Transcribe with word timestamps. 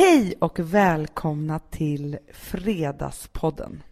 Hej 0.00 0.34
och 0.38 0.58
välkomna 0.58 1.58
till 1.58 2.18
Fredagspodden. 2.32 3.82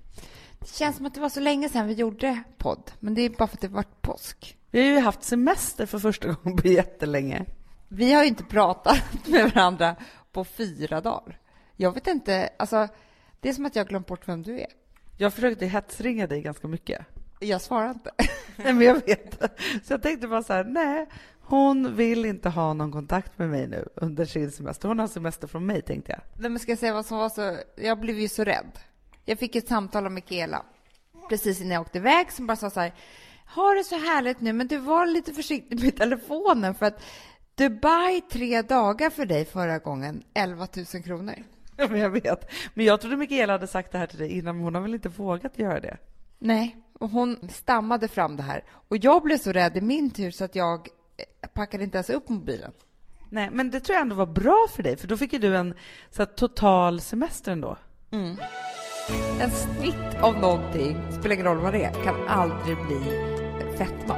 Det 0.58 0.68
känns 0.68 0.96
som 0.96 1.06
att 1.06 1.14
det 1.14 1.20
var 1.20 1.28
så 1.28 1.40
länge 1.40 1.68
sedan 1.68 1.86
vi 1.86 1.94
gjorde 1.94 2.42
podd, 2.56 2.90
men 3.00 3.14
det 3.14 3.22
är 3.22 3.30
bara 3.30 3.46
för 3.46 3.56
att 3.56 3.60
det 3.60 3.68
varit 3.68 4.02
påsk. 4.02 4.56
Vi 4.70 4.80
har 4.80 4.86
ju 4.86 4.98
haft 4.98 5.22
semester 5.22 5.86
för 5.86 5.98
första 5.98 6.28
gången 6.32 6.58
på 6.58 6.68
jättelänge. 6.68 7.44
Vi 7.88 8.12
har 8.12 8.22
ju 8.22 8.28
inte 8.28 8.44
pratat 8.44 9.02
med 9.26 9.52
varandra 9.54 9.96
på 10.32 10.44
fyra 10.44 11.00
dagar. 11.00 11.38
Jag 11.76 11.92
vet 11.92 12.06
inte, 12.06 12.50
alltså, 12.58 12.88
det 13.40 13.48
är 13.48 13.52
som 13.52 13.66
att 13.66 13.76
jag 13.76 13.88
glömt 13.88 14.06
bort 14.06 14.28
vem 14.28 14.42
du 14.42 14.60
är. 14.60 14.68
Jag 15.16 15.34
försökte 15.34 15.66
hetsringa 15.66 16.26
dig 16.26 16.42
ganska 16.42 16.68
mycket. 16.68 17.06
Jag 17.40 17.60
svarar 17.60 17.90
inte. 17.90 18.10
Nej, 18.56 18.72
men 18.72 18.86
jag 18.86 19.06
vet. 19.06 19.40
Så 19.84 19.92
jag 19.92 20.02
tänkte 20.02 20.28
bara 20.28 20.42
så 20.42 20.52
här, 20.52 20.64
nej, 20.64 21.06
hon 21.48 21.96
vill 21.96 22.24
inte 22.24 22.48
ha 22.48 22.72
någon 22.72 22.92
kontakt 22.92 23.38
med 23.38 23.48
mig 23.48 23.66
nu 23.66 23.88
under 23.94 24.24
sin 24.24 24.50
semester. 24.50 24.88
Hon 24.88 24.98
har 24.98 25.06
semester 25.06 25.46
från 25.46 25.66
mig, 25.66 25.82
tänkte 25.82 26.12
jag. 26.12 26.20
Nej, 26.40 26.50
men 26.50 26.58
ska 26.58 26.72
jag 26.72 26.78
säga 26.78 26.94
vad 26.94 27.06
som 27.06 27.18
var 27.18 27.28
så... 27.28 27.56
Jag 27.76 28.00
blev 28.00 28.18
ju 28.18 28.28
så 28.28 28.44
rädd. 28.44 28.78
Jag 29.24 29.38
fick 29.38 29.56
ett 29.56 29.68
samtal 29.68 30.06
av 30.06 30.12
Mikaela 30.12 30.64
precis 31.28 31.60
innan 31.60 31.72
jag 31.72 31.80
åkte 31.80 31.98
iväg 31.98 32.32
som 32.32 32.46
bara 32.46 32.56
sa 32.56 32.70
så 32.70 32.80
här, 32.80 32.94
har 33.46 33.74
det 33.74 33.84
så 33.84 33.98
härligt 33.98 34.40
nu, 34.40 34.52
men 34.52 34.66
du 34.66 34.78
var 34.78 35.06
lite 35.06 35.32
försiktig 35.32 35.82
med 35.82 35.96
telefonen 35.96 36.74
för 36.74 36.86
att 36.86 37.02
Dubai 37.54 38.20
tre 38.30 38.62
dagar 38.62 39.10
för 39.10 39.26
dig 39.26 39.44
förra 39.44 39.78
gången, 39.78 40.22
11 40.34 40.66
000 40.94 41.02
kronor. 41.02 41.34
Ja, 41.76 41.88
men 41.88 42.00
jag 42.00 42.10
vet. 42.10 42.50
Men 42.74 42.84
jag 42.84 43.00
trodde 43.00 43.16
Mikaela 43.16 43.52
hade 43.52 43.66
sagt 43.66 43.92
det 43.92 43.98
här 43.98 44.06
till 44.06 44.18
dig 44.18 44.38
innan, 44.38 44.56
men 44.56 44.64
hon 44.64 44.74
har 44.74 44.82
väl 44.82 44.94
inte 44.94 45.08
vågat 45.08 45.58
göra 45.58 45.80
det? 45.80 45.96
Nej, 46.38 46.76
och 46.92 47.10
hon 47.10 47.48
stammade 47.52 48.08
fram 48.08 48.36
det 48.36 48.42
här. 48.42 48.64
Och 48.88 48.96
jag 48.96 49.22
blev 49.22 49.38
så 49.38 49.52
rädd 49.52 49.76
i 49.76 49.80
min 49.80 50.10
tur 50.10 50.30
så 50.30 50.44
att 50.44 50.54
jag 50.54 50.88
packade 51.54 51.84
inte 51.84 51.98
ens 51.98 52.10
upp 52.10 52.28
mobilen. 52.28 52.72
Nej, 53.30 53.50
men 53.52 53.70
det 53.70 53.80
tror 53.80 53.94
jag 53.94 54.02
ändå 54.02 54.14
var 54.14 54.26
bra 54.26 54.66
för 54.76 54.82
dig, 54.82 54.96
för 54.96 55.08
då 55.08 55.16
fick 55.16 55.32
ju 55.32 55.38
du 55.38 55.56
en 55.56 55.74
så 56.10 56.22
här, 56.22 56.26
total 56.26 57.00
semester 57.00 57.52
ändå. 57.52 57.76
Mm. 58.10 58.36
En 59.40 59.50
snitt 59.50 60.22
av 60.22 60.38
någonting, 60.38 60.96
spelar 61.12 61.34
ingen 61.34 61.46
roll 61.46 61.58
vad 61.58 61.72
det 61.72 61.84
är, 61.84 62.04
kan 62.04 62.28
aldrig 62.28 62.76
bli 62.86 63.00
fetma. 63.76 64.16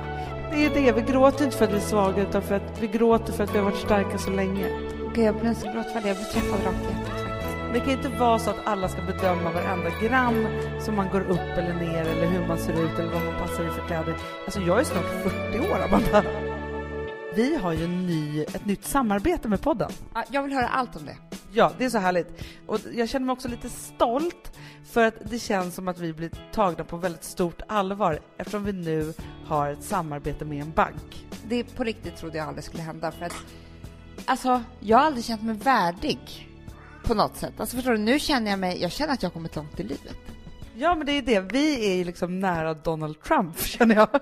Det 0.52 0.64
är 0.64 0.74
det, 0.74 0.92
vi 0.92 1.12
gråter 1.12 1.44
inte 1.44 1.56
för 1.56 1.64
att 1.64 1.72
vi 1.72 1.76
är 1.76 1.80
svaga, 1.80 2.22
utan 2.22 2.42
för 2.42 2.54
att 2.54 2.82
vi 2.82 2.86
gråter 2.86 3.32
för 3.32 3.44
att 3.44 3.54
vi 3.54 3.58
har 3.58 3.64
varit 3.64 3.78
starka 3.78 4.18
så 4.18 4.30
länge. 4.30 4.68
Gud, 5.14 5.24
jag 5.24 5.40
blev 5.40 5.54
så 5.54 5.72
gråtfärdig. 5.72 6.10
Jag 6.10 6.16
blev 6.16 6.24
träffad 6.24 6.66
rakt 6.66 6.82
i 6.82 6.84
hjärtat 6.84 7.08
faktiskt. 7.08 7.40
Det 7.72 7.80
kan 7.80 7.90
inte 7.90 8.08
vara 8.08 8.38
så 8.38 8.50
att 8.50 8.66
alla 8.66 8.88
ska 8.88 9.02
bedöma 9.02 9.52
varenda 9.52 9.90
gram 10.00 10.46
som 10.80 10.96
man 10.96 11.08
går 11.12 11.20
upp 11.20 11.58
eller 11.58 11.74
ner 11.74 12.04
eller 12.06 12.26
hur 12.26 12.46
man 12.46 12.58
ser 12.58 12.72
ut 12.72 12.98
eller 12.98 13.12
vad 13.12 13.24
man 13.24 13.34
passar 13.34 13.64
i 13.64 13.68
för 13.68 13.86
kläder. 13.86 14.16
Alltså 14.44 14.60
jag 14.60 14.80
är 14.80 14.84
snart 14.84 15.22
40 15.50 15.58
år, 15.72 15.78
Amanda. 15.88 16.49
Vi 17.34 17.56
har 17.56 17.72
ju 17.72 17.84
en 17.84 18.06
ny, 18.06 18.42
ett 18.42 18.66
nytt 18.66 18.84
samarbete 18.84 19.48
med 19.48 19.62
podden. 19.62 19.90
Ja, 20.14 20.24
jag 20.30 20.42
vill 20.42 20.52
höra 20.52 20.68
allt 20.68 20.96
om 20.96 21.04
det. 21.04 21.16
Ja, 21.52 21.72
det 21.78 21.84
är 21.84 21.90
så 21.90 21.98
härligt. 21.98 22.44
Och 22.66 22.78
jag 22.92 23.08
känner 23.08 23.26
mig 23.26 23.32
också 23.32 23.48
lite 23.48 23.68
stolt 23.68 24.52
för 24.84 25.04
att 25.04 25.14
det 25.30 25.38
känns 25.38 25.74
som 25.74 25.88
att 25.88 25.98
vi 25.98 26.12
blir 26.12 26.30
tagna 26.52 26.84
på 26.84 26.96
väldigt 26.96 27.24
stort 27.24 27.62
allvar 27.68 28.20
eftersom 28.36 28.64
vi 28.64 28.72
nu 28.72 29.14
har 29.46 29.70
ett 29.70 29.82
samarbete 29.82 30.44
med 30.44 30.62
en 30.62 30.72
bank. 30.72 31.26
Det 31.48 31.64
på 31.64 31.84
riktigt 31.84 32.16
trodde 32.16 32.38
jag 32.38 32.48
aldrig 32.48 32.64
skulle 32.64 32.82
hända 32.82 33.12
för 33.12 33.24
att 33.24 33.34
alltså, 34.24 34.62
jag 34.80 34.98
har 34.98 35.04
aldrig 35.04 35.24
känt 35.24 35.42
mig 35.42 35.54
värdig 35.54 36.48
på 37.04 37.14
något 37.14 37.36
sätt. 37.36 37.60
Alltså 37.60 37.76
förstår 37.76 37.92
du, 37.92 37.98
nu 37.98 38.18
känner 38.18 38.50
jag 38.50 38.60
mig, 38.60 38.82
jag 38.82 38.92
känner 38.92 39.12
att 39.12 39.22
jag 39.22 39.30
har 39.30 39.34
kommit 39.34 39.56
långt 39.56 39.80
i 39.80 39.82
livet. 39.82 40.16
Ja, 40.76 40.94
men 40.94 41.06
det 41.06 41.12
är 41.12 41.22
det. 41.22 41.40
Vi 41.40 41.92
är 41.92 41.96
ju 41.96 42.04
liksom 42.04 42.40
nära 42.40 42.74
Donald 42.74 43.22
Trump, 43.22 43.58
känner 43.64 43.94
jag. 43.94 44.08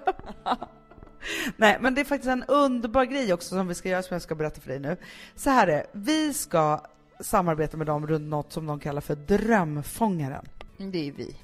Nej, 1.57 1.79
men 1.81 1.95
det 1.95 2.01
är 2.01 2.05
faktiskt 2.05 2.31
en 2.31 2.45
underbar 2.45 3.05
grej 3.05 3.33
också 3.33 3.49
som 3.49 3.69
vi 3.69 3.75
ska 3.75 3.89
göra, 3.89 4.03
som 4.03 4.15
jag 4.15 4.23
ska 4.23 4.35
berätta 4.35 4.61
för 4.61 4.69
dig 4.69 4.79
nu. 4.79 4.97
Så 5.35 5.51
här 5.51 5.67
är 5.67 5.73
det, 5.73 5.87
vi 5.93 6.35
ska 6.35 6.81
samarbeta 7.21 7.77
med 7.77 7.87
dem 7.87 8.07
runt 8.07 8.29
något 8.29 8.53
som 8.53 8.67
de 8.67 8.81
kallar 8.81 9.01
för 9.01 9.15
Drömfångaren. 9.15 10.45
Det 10.77 11.09
är 11.09 11.13
vi. 11.13 11.37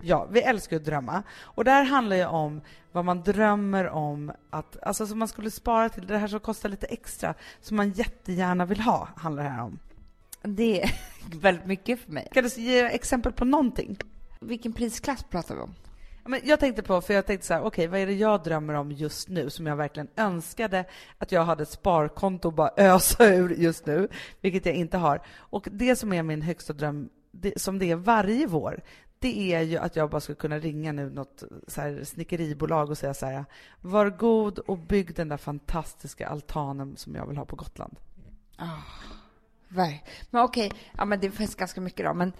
Ja, 0.00 0.26
vi 0.30 0.40
älskar 0.40 0.76
att 0.76 0.84
drömma. 0.84 1.22
Och 1.40 1.64
det 1.64 1.70
här 1.70 1.84
handlar 1.84 2.16
ju 2.16 2.26
om 2.26 2.60
vad 2.92 3.04
man 3.04 3.22
drömmer 3.22 3.88
om 3.88 4.32
att, 4.50 4.82
alltså 4.82 5.06
som 5.06 5.18
man 5.18 5.28
skulle 5.28 5.50
spara 5.50 5.88
till, 5.88 6.06
det 6.06 6.18
här 6.18 6.28
som 6.28 6.40
kostar 6.40 6.68
lite 6.68 6.86
extra, 6.86 7.34
som 7.60 7.76
man 7.76 7.90
jättegärna 7.90 8.64
vill 8.64 8.80
ha, 8.80 9.08
handlar 9.16 9.42
det 9.42 9.48
här 9.48 9.62
om. 9.62 9.78
Det 10.42 10.82
är 10.82 10.90
väldigt 11.40 11.66
mycket 11.66 12.00
för 12.00 12.12
mig. 12.12 12.28
Kan 12.32 12.44
du 12.44 12.62
ge 12.62 12.82
exempel 12.82 13.32
på 13.32 13.44
någonting? 13.44 13.98
Vilken 14.40 14.72
prisklass 14.72 15.22
pratar 15.22 15.54
vi 15.54 15.60
om? 15.60 15.74
Men 16.28 16.40
jag 16.44 16.60
tänkte 16.60 16.82
på, 16.82 17.00
för 17.00 17.14
jag 17.14 17.26
tänkte 17.26 17.46
så 17.46 17.54
här, 17.54 17.62
okej, 17.62 17.86
vad 17.86 18.00
är 18.00 18.06
det 18.06 18.12
jag 18.12 18.42
drömmer 18.42 18.74
om 18.74 18.92
just 18.92 19.28
nu 19.28 19.50
som 19.50 19.66
jag 19.66 19.76
verkligen 19.76 20.08
önskade 20.16 20.84
att 21.18 21.32
jag 21.32 21.44
hade 21.44 21.62
ett 21.62 21.68
sparkonto 21.68 22.48
att 22.48 22.54
bara 22.54 22.70
ösa 22.76 23.26
ur 23.26 23.50
just 23.50 23.86
nu, 23.86 24.08
vilket 24.40 24.66
jag 24.66 24.74
inte 24.74 24.98
har. 24.98 25.22
Och 25.38 25.68
det 25.72 25.96
som 25.96 26.12
är 26.12 26.22
min 26.22 26.42
högsta 26.42 26.72
dröm, 26.72 27.08
det, 27.30 27.60
som 27.60 27.78
det 27.78 27.90
är 27.90 27.96
varje 27.96 28.46
vår, 28.46 28.82
det 29.18 29.54
är 29.54 29.60
ju 29.60 29.78
att 29.78 29.96
jag 29.96 30.10
bara 30.10 30.20
ska 30.20 30.34
kunna 30.34 30.58
ringa 30.58 30.92
nu 30.92 31.10
något 31.10 31.42
så 31.66 31.80
här 31.80 32.04
snickeribolag 32.04 32.90
och 32.90 32.98
säga 32.98 33.14
så 33.14 33.26
här, 33.26 33.44
var 33.80 34.10
god 34.10 34.58
och 34.58 34.78
bygg 34.78 35.14
den 35.14 35.28
där 35.28 35.36
fantastiska 35.36 36.28
altanen 36.28 36.96
som 36.96 37.14
jag 37.14 37.26
vill 37.26 37.36
ha 37.36 37.44
på 37.44 37.56
Gotland. 37.56 37.96
Ah, 38.56 38.66
Nej. 39.68 40.04
Men 40.30 40.42
okej, 40.42 40.72
ja 40.96 41.04
men 41.04 41.20
det 41.20 41.30
finns 41.30 41.54
ganska 41.54 41.80
mycket 41.80 42.06
då. 42.06 42.14
Men, 42.14 42.32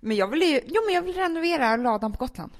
men 0.00 0.16
jag 0.16 0.28
vill 0.28 0.42
ju, 0.42 0.60
jo 0.66 0.82
men 0.86 0.94
jag 0.94 1.02
vill 1.02 1.14
renovera 1.14 1.76
ladan 1.76 2.12
på 2.12 2.18
Gotland. 2.18 2.52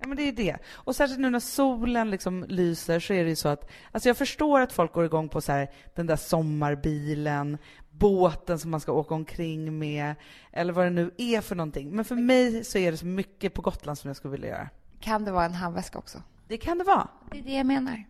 Ja, 0.00 0.06
men 0.06 0.16
det 0.16 0.22
är 0.22 0.32
det. 0.32 0.56
Och 0.72 0.96
särskilt 0.96 1.20
nu 1.20 1.30
när 1.30 1.40
solen 1.40 2.10
liksom 2.10 2.44
lyser 2.48 3.00
så 3.00 3.12
är 3.12 3.24
det 3.24 3.30
ju 3.30 3.36
så 3.36 3.48
att, 3.48 3.70
alltså 3.92 4.08
jag 4.08 4.16
förstår 4.16 4.60
att 4.60 4.72
folk 4.72 4.92
går 4.92 5.04
igång 5.04 5.28
på 5.28 5.40
så 5.40 5.52
här, 5.52 5.70
den 5.94 6.06
där 6.06 6.16
sommarbilen, 6.16 7.58
båten 7.90 8.58
som 8.58 8.70
man 8.70 8.80
ska 8.80 8.92
åka 8.92 9.14
omkring 9.14 9.78
med, 9.78 10.14
eller 10.52 10.72
vad 10.72 10.86
det 10.86 10.90
nu 10.90 11.10
är 11.16 11.40
för 11.40 11.54
någonting. 11.54 11.90
Men 11.96 12.04
för 12.04 12.14
mig 12.14 12.64
så 12.64 12.78
är 12.78 12.90
det 12.90 12.96
så 12.96 13.06
mycket 13.06 13.54
på 13.54 13.62
Gotland 13.62 13.98
som 13.98 14.08
jag 14.08 14.16
skulle 14.16 14.32
vilja 14.32 14.48
göra. 14.48 14.68
Kan 15.00 15.24
det 15.24 15.32
vara 15.32 15.44
en 15.44 15.54
handväska 15.54 15.98
också? 15.98 16.22
Det 16.48 16.56
kan 16.56 16.78
det 16.78 16.84
vara. 16.84 17.08
Det 17.30 17.38
är 17.38 17.42
det 17.42 17.54
jag 17.54 17.66
menar. 17.66 18.04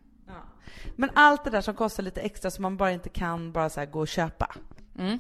Men 0.97 1.11
allt 1.15 1.45
det 1.45 1.51
där 1.51 1.61
som 1.61 1.75
kostar 1.75 2.03
lite 2.03 2.21
extra 2.21 2.51
som 2.51 2.63
man 2.63 2.77
bara 2.77 2.93
inte 2.93 3.09
kan 3.09 3.53
bara 3.53 3.71
så 3.71 3.87
gå 3.87 4.01
och 4.01 4.09
köpa. 4.09 4.55
Mm. 4.99 5.19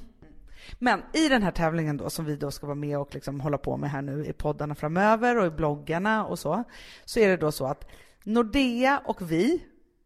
Men 0.78 1.02
i 1.12 1.28
den 1.28 1.42
här 1.42 1.50
tävlingen 1.50 1.96
då 1.96 2.10
som 2.10 2.24
vi 2.24 2.36
då 2.36 2.50
ska 2.50 2.66
vara 2.66 2.74
med 2.74 2.98
och 2.98 3.14
liksom 3.14 3.40
hålla 3.40 3.58
på 3.58 3.76
med 3.76 3.90
här 3.90 4.02
nu 4.02 4.24
i 4.26 4.32
poddarna 4.32 4.74
framöver 4.74 5.38
och 5.38 5.46
i 5.46 5.50
bloggarna 5.50 6.24
och 6.24 6.38
så, 6.38 6.64
så 7.04 7.20
är 7.20 7.28
det 7.28 7.36
då 7.36 7.52
så 7.52 7.66
att 7.66 7.90
Nordea 8.24 9.02
och 9.04 9.30
vi 9.30 9.64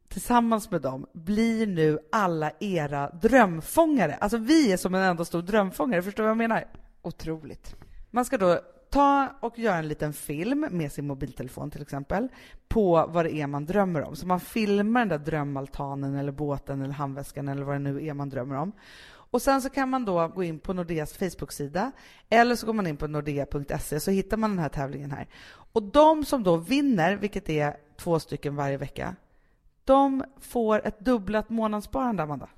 tillsammans 0.09 0.71
med 0.71 0.83
dem 0.83 1.07
blir 1.13 1.67
nu 1.67 1.99
alla 2.13 2.53
era 2.61 3.11
drömfångare. 3.11 4.15
Alltså 4.15 4.39
vi 4.39 4.73
är 4.73 4.77
som 4.77 4.95
en 4.95 5.03
enda 5.03 5.25
stor 5.25 5.43
drömfångare, 5.43 6.03
förstår 6.03 6.23
du 6.23 6.27
vad 6.27 6.31
jag 6.31 6.49
menar? 6.49 6.65
Otroligt. 7.03 7.77
Man 8.11 8.25
ska 8.25 8.39
då 8.39 8.61
ta 8.91 9.29
och 9.41 9.59
göra 9.59 9.77
en 9.77 9.89
liten 9.89 10.13
film 10.13 10.67
med 10.71 10.93
sin 10.93 11.07
mobiltelefon 11.07 11.71
till 11.71 11.83
exempel 11.83 12.29
på 12.69 13.07
vad 13.09 13.25
det 13.25 13.35
är 13.35 13.47
man 13.47 13.67
drömmer 13.67 14.03
om. 14.03 14.17
Så 14.17 14.27
man 14.27 14.41
filmar 14.41 15.01
den 15.01 15.09
där 15.09 15.19
drömaltanen 15.19 16.15
eller 16.15 16.33
båten 16.33 16.83
eller 16.83 16.95
handväskan 16.95 17.49
eller 17.49 17.63
vad 17.63 17.75
det 17.75 17.79
nu 17.79 18.07
är 18.07 18.15
man 18.15 18.29
drömmer 18.29 18.57
om. 18.57 18.73
Och 19.31 19.43
sen 19.43 19.63
så 19.63 19.71
kan 19.71 19.89
man 19.89 20.05
då 20.05 20.29
gå 20.29 20.43
in 20.43 20.59
på 20.59 20.73
Nordeas 20.73 21.13
Facebook-sida 21.13 21.93
eller 22.29 22.57
så 22.57 22.67
går 22.67 22.73
man 22.73 22.87
in 22.87 22.97
på 22.97 23.07
nordea.se 23.07 24.01
så 24.01 24.11
hittar 24.11 24.37
man 24.37 24.51
den 24.51 24.59
här 24.59 24.69
tävlingen 24.69 25.11
här. 25.11 25.29
Och 25.73 25.83
de 25.83 26.25
som 26.25 26.43
då 26.43 26.57
vinner, 26.57 27.17
vilket 27.17 27.49
är 27.49 27.77
två 27.97 28.21
stycken 28.21 28.57
varje 28.57 28.77
vecka, 28.77 29.17
de 29.85 30.25
får 30.41 30.87
ett 30.87 31.01
dubblat 31.01 31.51
månadssparande, 31.51 32.23
Amanda. 32.23 32.49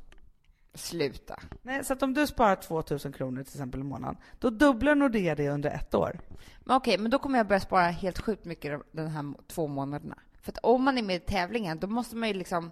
Sluta. 0.74 1.40
Nej, 1.62 1.84
så 1.84 1.92
att 1.92 2.02
om 2.02 2.14
du 2.14 2.26
sparar 2.26 2.56
2000 2.56 3.12
kronor 3.12 3.42
till 3.42 3.54
exempel 3.54 3.80
i 3.80 3.84
månaden, 3.84 4.16
då 4.38 4.50
dubblar 4.50 4.94
Nordea 4.94 5.34
det 5.34 5.48
under 5.48 5.70
ett 5.70 5.94
år. 5.94 6.20
Men 6.60 6.76
okej, 6.76 6.98
men 6.98 7.10
då 7.10 7.18
kommer 7.18 7.38
jag 7.38 7.46
börja 7.46 7.60
spara 7.60 7.86
helt 7.86 8.18
sjukt 8.18 8.44
mycket 8.44 8.80
den 8.92 9.08
här 9.08 9.34
två 9.46 9.66
månaderna. 9.66 10.18
För 10.40 10.52
att 10.52 10.58
om 10.62 10.84
man 10.84 10.98
är 10.98 11.02
med 11.02 11.16
i 11.16 11.20
tävlingen, 11.20 11.78
då 11.78 11.86
måste 11.86 12.16
man 12.16 12.28
ju 12.28 12.34
liksom, 12.34 12.70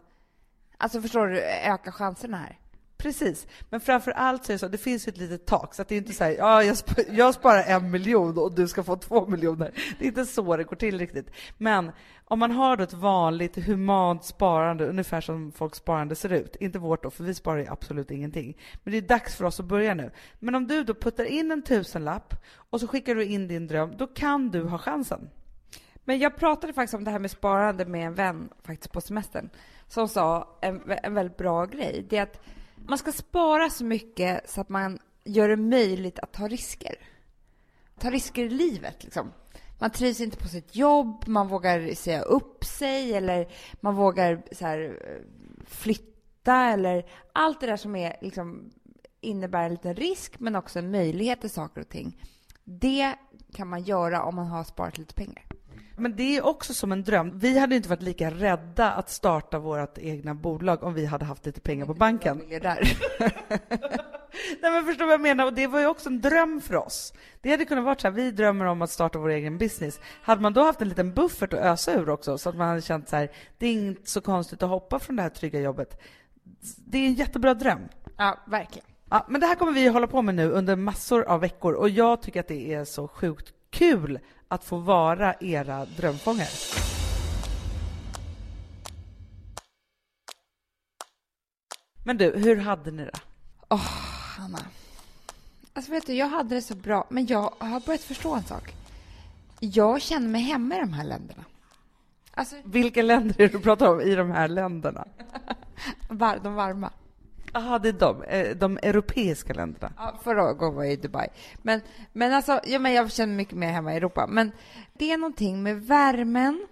alltså 0.77 1.03
förstår 1.03 1.27
du, 1.27 1.41
öka 1.43 1.93
chanserna 1.93 2.37
här. 2.37 2.59
Precis, 3.01 3.47
men 3.71 3.81
framför 3.81 4.11
allt 4.11 4.45
så 4.45 4.53
är 4.53 4.55
det 4.55 4.59
så, 4.59 4.69
det 4.69 4.79
finns 4.79 5.09
ju 5.09 5.11
ett 5.11 5.17
litet 5.17 5.47
tak, 5.47 5.75
så 5.75 5.83
att 5.83 5.89
det 5.89 5.95
är 5.95 5.99
inte 5.99 6.13
så 6.13 6.25
här, 6.25 6.31
ja, 6.31 6.63
jag, 6.63 6.77
sp 6.83 6.91
jag 7.11 7.35
sparar 7.35 7.63
en 7.63 7.91
miljon 7.91 8.39
och 8.39 8.55
du 8.55 8.69
ska 8.69 8.83
få 8.83 8.97
två 8.97 9.27
miljoner. 9.27 9.73
Det 9.99 10.05
är 10.05 10.09
inte 10.09 10.27
så 10.27 10.57
det 10.57 10.65
går 10.65 10.77
till 10.77 10.99
riktigt. 10.99 11.31
Men 11.59 11.93
om 12.25 12.39
man 12.39 12.51
har 12.51 12.77
då 12.77 12.85
ett 12.85 12.93
vanligt 12.93 13.57
humant 13.57 14.25
sparande, 14.25 14.89
ungefär 14.89 15.21
som 15.21 15.53
folks 15.53 15.79
sparande 15.79 16.15
ser 16.15 16.33
ut, 16.33 16.57
inte 16.57 16.79
vårt 16.79 17.03
då, 17.03 17.11
för 17.11 17.25
vi 17.25 17.35
sparar 17.35 17.59
ju 17.59 17.67
absolut 17.67 18.11
ingenting. 18.11 18.57
Men 18.85 18.93
det 18.93 18.99
är 18.99 19.03
dags 19.03 19.37
för 19.37 19.45
oss 19.45 19.61
att 19.61 19.67
börja 19.67 19.95
nu. 19.95 20.11
Men 20.39 20.55
om 20.55 20.67
du 20.67 20.85
då 20.85 20.95
puttar 20.95 21.25
in 21.25 21.51
en 21.51 21.63
tusenlapp 21.63 22.35
och 22.71 22.81
så 22.81 22.87
skickar 22.87 23.15
du 23.15 23.25
in 23.25 23.49
din 23.49 23.67
dröm, 23.67 23.97
då 23.97 24.07
kan 24.07 24.51
du 24.51 24.63
ha 24.63 24.79
chansen. 24.79 25.31
Men 26.05 26.19
jag 26.19 26.37
pratade 26.37 26.73
faktiskt 26.73 26.95
om 26.95 27.05
det 27.05 27.11
här 27.11 27.19
med 27.19 27.31
sparande 27.31 27.85
med 27.85 28.07
en 28.07 28.15
vän 28.15 28.49
faktiskt 28.63 28.93
på 28.93 29.01
semestern 29.01 29.51
som 29.89 30.09
sa 30.09 30.59
en, 30.61 30.83
en 31.03 31.15
väldigt 31.15 31.37
bra 31.37 31.67
grej. 31.67 32.07
Det 32.09 32.17
är 32.17 32.23
att 32.23 32.41
man 32.89 32.99
ska 32.99 33.13
spara 33.13 33.71
så 33.71 33.85
mycket 33.85 34.51
så 34.51 34.61
att 34.61 34.69
man 34.69 34.99
gör 35.25 35.49
det 35.49 35.57
möjligt 35.57 36.19
att 36.19 36.33
ta 36.33 36.49
risker. 36.49 36.95
Ta 37.99 38.11
risker 38.11 38.45
i 38.45 38.51
livet 38.51 39.05
liksom. 39.05 39.33
Man 39.79 39.91
trivs 39.91 40.21
inte 40.21 40.37
på 40.37 40.49
sitt 40.49 40.77
jobb, 40.77 41.25
man 41.27 41.49
vågar 41.49 41.95
säga 41.95 42.23
upp 42.23 42.65
sig 42.65 43.15
eller 43.15 43.53
man 43.81 43.95
vågar 43.95 44.43
så 44.53 44.67
här, 44.67 44.81
eh, 44.81 45.65
flytta 45.67 46.65
eller 46.65 47.11
allt 47.33 47.61
det 47.61 47.67
där 47.67 47.77
som 47.77 47.97
är 47.97 48.17
liksom 48.21 48.71
innebär 49.21 49.65
en 49.65 49.71
liten 49.71 49.95
risk 49.95 50.41
men 50.41 50.57
också 50.57 50.79
en 50.79 50.91
möjlighet 50.91 51.41
till 51.41 51.51
saker 51.51 51.81
och 51.81 51.89
ting. 51.89 52.23
Det 52.65 53.15
kan 53.53 53.69
man 53.69 53.83
göra 53.83 54.23
om 54.23 54.35
man 54.35 54.47
har 54.47 54.65
sparat 54.65 54.99
lite 54.99 55.15
pengar. 55.15 55.50
Men 55.97 56.17
det 56.17 56.37
är 56.37 56.47
också 56.47 56.75
som 56.75 56.93
en 56.93 57.03
dröm. 57.03 57.39
Vi 57.39 57.59
hade 57.59 57.77
inte 57.77 57.89
varit 57.89 58.03
lika 58.03 58.31
rädda 58.31 58.93
att 58.93 59.11
starta 59.11 59.59
vårt 59.59 59.99
egna 59.99 60.35
bolag 60.35 60.83
om 60.83 60.95
vi 60.95 61.07
hade 61.07 61.25
haft 61.25 61.47
lite 61.47 61.61
pengar 61.61 61.87
på 61.87 61.95
banken. 61.95 62.43
Där. 62.49 62.99
Nej 64.61 64.71
men 64.73 64.85
förstår 64.85 65.05
vad 65.05 65.13
jag 65.13 65.21
menar? 65.21 65.45
Och 65.45 65.55
det 65.55 65.67
var 65.67 65.81
ju 65.81 65.87
också 65.87 66.09
en 66.09 66.21
dröm 66.21 66.61
för 66.61 66.77
oss. 66.77 67.13
Det 67.41 67.51
hade 67.51 67.65
kunnat 67.65 67.85
vara 67.85 67.99
så 67.99 68.09
här, 68.09 68.15
vi 68.15 68.31
drömmer 68.31 68.65
om 68.65 68.83
att 68.83 68.91
starta 68.91 69.19
vår 69.19 69.29
egen 69.29 69.59
business. 69.59 70.01
Hade 70.23 70.43
man 70.43 70.53
då 70.53 70.63
haft 70.63 70.83
en 70.83 70.89
liten 70.89 71.15
buffert 71.15 71.53
att 71.53 71.61
ösa 71.61 71.95
ur 71.95 72.09
också, 72.09 72.39
så 72.39 72.49
att 72.49 72.57
man 72.57 72.69
hade 72.69 72.83
känt 72.83 73.09
så 73.09 73.17
här, 73.17 73.31
det 73.59 73.67
är 73.67 73.73
inte 73.73 74.11
så 74.11 74.21
konstigt 74.21 74.63
att 74.63 74.69
hoppa 74.69 74.99
från 74.99 75.17
det 75.17 75.23
här 75.23 75.31
trygga 75.31 75.61
jobbet. 75.61 76.01
Det 76.77 76.99
är 76.99 77.07
en 77.07 77.15
jättebra 77.15 77.55
dröm. 77.55 77.81
Ja, 78.17 78.39
verkligen. 78.47 78.87
Ja, 79.11 79.27
men 79.29 79.41
det 79.41 79.47
här 79.47 79.55
kommer 79.55 79.73
vi 79.73 79.89
hålla 79.89 80.07
på 80.07 80.23
med 80.23 80.35
nu 80.35 80.51
under 80.51 80.77
massor 80.77 81.25
av 81.25 81.41
veckor 81.41 81.73
och 81.73 81.89
jag 81.89 82.23
tycker 82.23 82.41
att 82.41 82.49
det 82.49 82.75
är 82.75 82.85
så 82.85 83.09
sjukt 83.09 83.53
kul 83.71 84.19
att 84.51 84.65
få 84.65 84.77
vara 84.77 85.35
era 85.41 85.85
drömfångare. 85.85 86.49
Men 92.05 92.17
du, 92.17 92.31
hur 92.37 92.57
hade 92.57 92.91
ni 92.91 93.05
det? 93.05 93.21
Åh, 93.69 93.77
oh, 93.77 93.89
Hanna. 94.39 94.59
Alltså 95.73 95.93
vet 95.93 96.07
du, 96.07 96.15
jag 96.15 96.29
hade 96.29 96.55
det 96.55 96.63
så 96.63 96.75
bra, 96.75 97.07
men 97.09 97.27
jag 97.27 97.55
har 97.59 97.81
börjat 97.81 98.01
förstå 98.01 98.35
en 98.35 98.45
sak. 98.45 98.75
Jag 99.61 100.03
känner 100.03 100.29
mig 100.29 100.43
hemma 100.43 100.77
i 100.77 100.81
de 100.81 100.93
här 100.93 101.05
länderna. 101.05 101.45
Alltså... 102.35 102.57
Vilka 102.65 103.03
länder 103.03 103.35
är 103.41 103.49
det 103.49 103.59
du 103.59 103.61
pratar 103.61 103.89
om 103.89 104.01
i 104.01 104.15
de 104.15 104.31
här 104.31 104.49
länderna? 104.49 105.05
de 106.43 106.55
varma. 106.55 106.91
Jaha, 107.53 107.79
det 107.79 107.89
är 107.89 107.93
de, 107.93 108.23
eh, 108.23 108.57
de 108.57 108.79
europeiska 108.83 109.55
länderna. 109.55 109.93
Ja, 109.97 110.19
förra 110.23 110.53
gången 110.53 110.75
var 110.75 110.85
jag 110.85 110.93
i 110.93 110.97
Dubai. 110.97 111.29
Men, 111.63 111.81
men 112.13 112.33
alltså, 112.33 112.61
ja, 112.65 112.79
men 112.79 112.93
jag 112.93 113.13
känner 113.13 113.35
mycket 113.35 113.55
mer 113.55 113.73
hemma 113.73 113.95
i 113.95 113.97
Europa. 113.97 114.27
Men 114.27 114.53
det 114.93 115.13
är 115.13 115.19
någonting 115.19 115.63
med 115.63 115.83
värmen, 115.83 116.67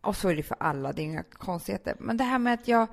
och 0.00 0.16
så 0.16 0.28
är 0.28 0.36
det 0.36 0.42
för 0.42 0.56
alla, 0.60 0.92
det 0.92 1.02
är 1.02 1.04
inga 1.04 1.22
konstigheter. 1.22 1.96
Men 1.98 2.16
det 2.16 2.24
här 2.24 2.38
med 2.38 2.54
att 2.54 2.68
jag, 2.68 2.86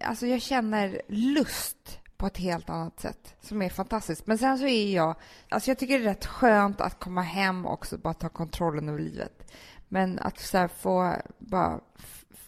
alltså 0.00 0.26
jag 0.26 0.42
känner 0.42 1.02
lust 1.08 2.00
på 2.16 2.26
ett 2.26 2.38
helt 2.38 2.70
annat 2.70 3.00
sätt 3.00 3.34
som 3.40 3.62
är 3.62 3.68
fantastiskt. 3.68 4.26
Men 4.26 4.38
sen 4.38 4.58
så 4.58 4.66
är 4.66 4.94
jag, 4.94 5.16
alltså 5.48 5.70
jag 5.70 5.78
tycker 5.78 5.98
det 5.98 6.04
är 6.04 6.08
rätt 6.08 6.26
skönt 6.26 6.80
att 6.80 7.00
komma 7.00 7.22
hem 7.22 7.66
också, 7.66 7.98
bara 7.98 8.14
ta 8.14 8.28
kontrollen 8.28 8.88
över 8.88 8.98
livet. 8.98 9.52
Men 9.88 10.18
att 10.18 10.38
så 10.38 10.68
få 10.68 11.14
bara 11.38 11.80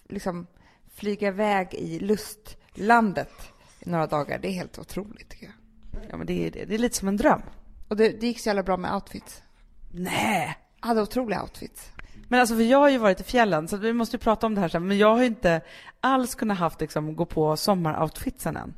liksom 0.08 0.46
flyga 0.94 1.28
iväg 1.28 1.74
i 1.74 1.98
lustlandet 1.98 3.32
några 3.88 4.06
dagar, 4.06 4.38
det 4.38 4.48
är 4.48 4.52
helt 4.52 4.78
otroligt 4.78 5.28
tycker 5.28 5.46
jag. 5.46 5.54
Ja, 6.10 6.16
men 6.16 6.26
det 6.26 6.46
är 6.46 6.50
det. 6.50 6.74
Är 6.74 6.78
lite 6.78 6.96
som 6.96 7.08
en 7.08 7.16
dröm. 7.16 7.42
Och 7.88 7.96
det, 7.96 8.20
det 8.20 8.26
gick 8.26 8.40
så 8.40 8.48
jävla 8.48 8.62
bra 8.62 8.76
med 8.76 8.94
outfits. 8.94 9.42
Nej! 9.90 10.58
Jag 10.80 10.88
hade 10.88 11.02
otroliga 11.02 11.42
outfits. 11.42 11.92
Men 12.28 12.40
alltså, 12.40 12.54
för 12.54 12.62
jag 12.62 12.78
har 12.78 12.88
ju 12.88 12.98
varit 12.98 13.20
i 13.20 13.24
fjällen, 13.24 13.68
så 13.68 13.76
vi 13.76 13.92
måste 13.92 14.16
ju 14.16 14.20
prata 14.20 14.46
om 14.46 14.54
det 14.54 14.60
här 14.60 14.68
sen. 14.68 14.86
Men 14.86 14.98
jag 14.98 15.14
har 15.14 15.20
ju 15.20 15.26
inte 15.26 15.60
alls 16.00 16.34
kunnat 16.34 16.58
haft, 16.58 16.80
liksom, 16.80 17.16
gå 17.16 17.24
på 17.24 17.56
sommaroutfitsen 17.56 18.56
än. 18.56 18.74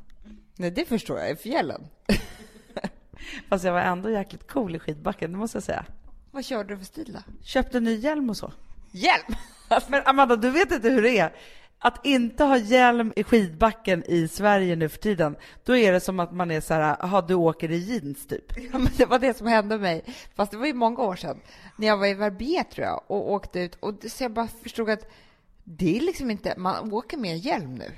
Nej, 0.57 0.71
det 0.71 0.85
förstår 0.85 1.19
jag. 1.19 1.31
I 1.31 1.37
fjällen. 1.37 1.87
Fast 3.49 3.65
jag 3.65 3.73
var 3.73 3.81
ändå 3.81 4.11
jäkligt 4.11 4.49
cool 4.49 4.77
i 4.77 4.79
skidbacken, 4.79 5.33
det 5.33 5.39
måste 5.39 5.57
jag 5.57 5.63
säga. 5.63 5.85
Vad 6.31 6.45
körde 6.45 6.75
du 6.75 6.79
för 6.79 6.85
stil 6.85 7.13
då? 7.13 7.35
Köpte 7.43 7.81
ny 7.81 7.95
hjälm 7.95 8.31
och 8.31 8.37
så. 8.37 8.53
Hjälm? 8.91 9.35
Men 9.89 10.03
Amanda, 10.05 10.37
du 10.37 10.51
vet 10.51 10.73
inte 10.73 10.91
hur 10.91 11.03
det 11.03 11.19
är. 11.19 11.33
Att 11.83 12.07
inte 12.07 12.45
ha 12.45 12.57
hjälm 12.57 13.13
i 13.17 13.25
skidbacken 13.25 14.05
i 14.07 14.29
Sverige 14.29 14.77
nu 14.77 14.89
för 14.89 14.99
tiden, 14.99 15.37
då 15.65 15.77
är 15.77 15.93
det 15.93 16.01
som 16.01 16.21
att 16.21 16.33
man 16.33 16.51
är 16.51 16.61
så 16.61 16.75
här, 16.75 16.97
jaha, 17.01 17.23
du 17.23 17.35
åker 17.35 17.71
i 17.71 17.79
jeans 17.79 18.27
typ. 18.27 18.57
Ja, 18.73 18.79
men 18.79 18.89
det 18.97 19.07
var 19.07 19.19
det 19.19 19.37
som 19.37 19.47
hände 19.47 19.79
mig. 19.79 20.05
Fast 20.35 20.53
det 20.53 20.59
var 20.59 20.67
ju 20.67 20.75
många 20.75 21.03
år 21.03 21.17
sedan, 21.17 21.41
när 21.77 21.87
jag 21.87 21.97
var 21.97 22.07
i 22.07 22.15
Verbier 22.15 22.65
tror 22.65 22.87
jag, 22.87 23.03
och 23.07 23.33
åkte 23.33 23.61
ut. 23.61 23.75
Och 23.81 23.95
så 24.09 24.25
jag 24.25 24.33
bara 24.33 24.49
förstod 24.49 24.91
att 24.91 25.11
det 25.65 25.97
är 25.97 26.01
liksom 26.01 26.31
inte, 26.31 26.55
man 26.57 26.93
åker 26.93 27.17
med 27.17 27.39
hjälm 27.39 27.75
nu. 27.75 27.91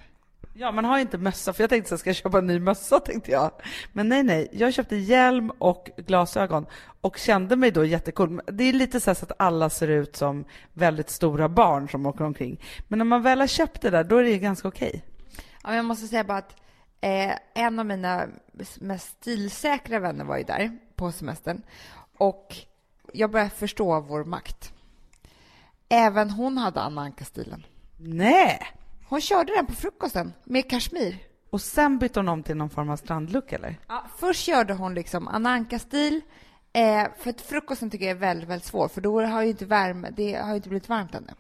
Ja, 0.55 0.73
man 0.73 0.85
har 0.85 0.99
inte 0.99 1.19
mössa, 1.19 1.53
för 1.53 1.63
jag 1.63 1.71
tänkte 1.71 1.89
så 1.89 1.99
ska 1.99 2.09
jag 2.09 2.17
köpa 2.17 2.39
en 2.39 2.47
ny 2.47 2.59
mössa, 2.59 3.01
tänkte 3.01 3.31
jag. 3.31 3.51
Men 3.93 4.09
nej, 4.09 4.23
nej, 4.23 4.49
jag 4.53 4.75
köpte 4.75 4.97
hjälm 4.97 5.51
och 5.51 5.91
glasögon 5.97 6.67
och 7.01 7.17
kände 7.17 7.57
mig 7.57 7.71
då 7.71 7.85
jättecool. 7.85 8.41
Det 8.47 8.65
är 8.65 8.73
lite 8.73 9.01
så, 9.01 9.11
att 9.11 9.33
alla 9.39 9.71
ser 9.71 9.89
ut 9.89 10.17
som 10.17 10.45
väldigt 10.73 11.11
stora 11.11 11.49
barn 11.49 11.89
som 11.89 12.07
åker 12.07 12.25
omkring. 12.25 12.61
Men 12.89 12.99
när 12.99 13.05
man 13.05 13.23
väl 13.23 13.41
har 13.41 13.47
köpt 13.47 13.83
det 13.83 13.91
där, 13.91 14.05
då 14.05 14.17
är 14.17 14.23
det 14.23 14.39
ganska 14.39 14.69
okej. 14.69 14.89
Okay. 14.89 15.01
Ja, 15.65 15.75
jag 15.75 15.85
måste 15.85 16.07
säga 16.07 16.25
bara 16.25 16.39
att 16.39 16.57
eh, 17.01 17.33
en 17.55 17.79
av 17.79 17.87
mina 17.87 18.27
mest 18.81 19.07
stilsäkra 19.07 19.99
vänner 19.99 20.25
var 20.25 20.37
ju 20.37 20.45
där 20.45 20.79
på 20.97 21.13
semestern 21.13 21.63
och 22.17 22.57
jag 23.13 23.31
började 23.31 23.51
förstå 23.51 24.01
vår 24.01 24.25
makt. 24.25 24.73
Även 25.89 26.31
hon 26.31 26.59
hade 26.59 26.81
Anna 26.81 27.01
Anka-stilen. 27.01 27.67
Nej! 27.99 28.61
Hon 29.13 29.21
körde 29.21 29.55
den 29.55 29.67
på 29.67 29.73
frukosten 29.73 30.33
med 30.45 30.71
kashmir. 30.71 31.19
Och 31.51 31.61
sen 31.61 31.99
bytte 31.99 32.19
hon 32.19 32.29
om 32.29 32.43
till 32.43 32.57
någon 32.57 32.71
form 32.71 32.91
av 32.91 32.97
strandlook, 32.97 33.53
eller? 33.53 33.79
Ja, 33.89 34.07
först 34.19 34.41
körde 34.41 34.75
hon 34.75 34.95
liksom 34.95 35.29
Ananka-stil. 35.29 36.21
Eh, 36.73 37.07
för 37.19 37.31
att 37.31 37.41
frukosten 37.41 37.91
tycker 37.91 38.05
jag 38.05 38.17
är 38.17 38.21
väldigt, 38.21 38.49
väldigt 38.49 38.67
svår, 38.67 38.89
för 38.89 39.01
då 39.01 39.23
har 39.23 39.43
ju 39.43 39.49
inte 39.49 39.65
värme, 39.65 40.11
det 40.11 40.35
har 40.35 40.49
ju 40.49 40.57
inte 40.57 40.69
blivit 40.69 40.89
varmt 40.89 41.15
ännu. 41.15 41.33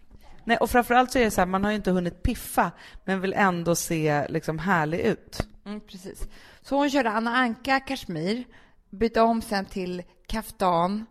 Nej, 0.44 0.56
och 0.56 0.70
framförallt 0.70 1.12
så 1.12 1.18
är 1.18 1.24
det 1.24 1.30
så 1.30 1.40
här, 1.40 1.46
man 1.46 1.64
har 1.64 1.70
ju 1.70 1.76
inte 1.76 1.90
hunnit 1.90 2.22
piffa, 2.22 2.70
men 3.04 3.20
vill 3.20 3.32
ändå 3.32 3.74
se 3.74 4.26
liksom 4.28 4.58
härlig 4.58 5.00
ut. 5.00 5.48
Mm, 5.64 5.80
precis. 5.80 6.28
Så 6.62 6.76
hon 6.76 6.90
körde 6.90 7.10
Anna 7.10 7.36
Anka 7.36 7.80
kashmir, 7.80 8.44
bytte 8.90 9.20
om 9.20 9.42
sen 9.42 9.64
till 9.64 10.02
kaftan, 10.26 11.06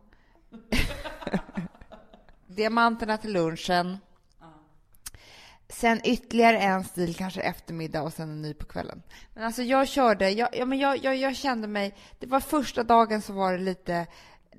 diamanterna 2.48 3.18
till 3.18 3.34
lunchen, 3.34 3.98
Sen 5.72 6.02
ytterligare 6.04 6.60
en 6.60 6.84
stil, 6.84 7.16
kanske 7.16 7.42
eftermiddag 7.42 8.02
och 8.02 8.14
sen 8.14 8.30
en 8.30 8.42
ny 8.42 8.54
på 8.54 8.66
kvällen. 8.66 9.04
Men 9.34 9.44
alltså 9.44 9.64
jag 9.64 9.88
körde, 9.88 10.30
jag, 10.30 10.50
ja, 10.54 10.66
men 10.66 10.80
jag, 10.80 11.04
jag, 11.04 11.16
jag 11.16 11.36
kände 11.36 11.68
mig, 11.68 11.96
det 12.20 12.28
var 12.28 12.40
första 12.40 12.84
dagen 12.84 13.22
så 13.22 13.34
var 13.34 13.54
det 13.54 13.60
lite, 13.60 14.08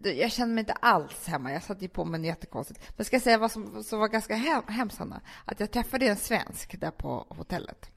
jag 0.03 0.33
kände 0.33 0.55
mig 0.55 0.63
inte 0.63 0.73
alls 0.73 1.27
hemma. 1.27 1.53
Jag 1.53 1.63
satte 1.63 1.89
på 1.89 2.05
mig 2.05 2.21
något 2.21 2.27
jättekonstigt. 2.27 2.81
Men 2.97 3.05
ska 3.05 3.17
jag 3.17 3.23
säga 3.23 3.39
vad 3.39 3.53
som, 3.53 3.85
som 3.85 3.99
var 3.99 4.09
ganska 4.09 4.35
hem, 4.35 4.63
hemskt, 4.69 4.99
Hanna? 4.99 5.21
Att 5.45 5.61
jag 5.61 5.71
träffade 5.71 6.07
en 6.07 6.17
svensk 6.17 6.81
där 6.81 6.91
på 6.91 7.27
hotellet. 7.29 7.91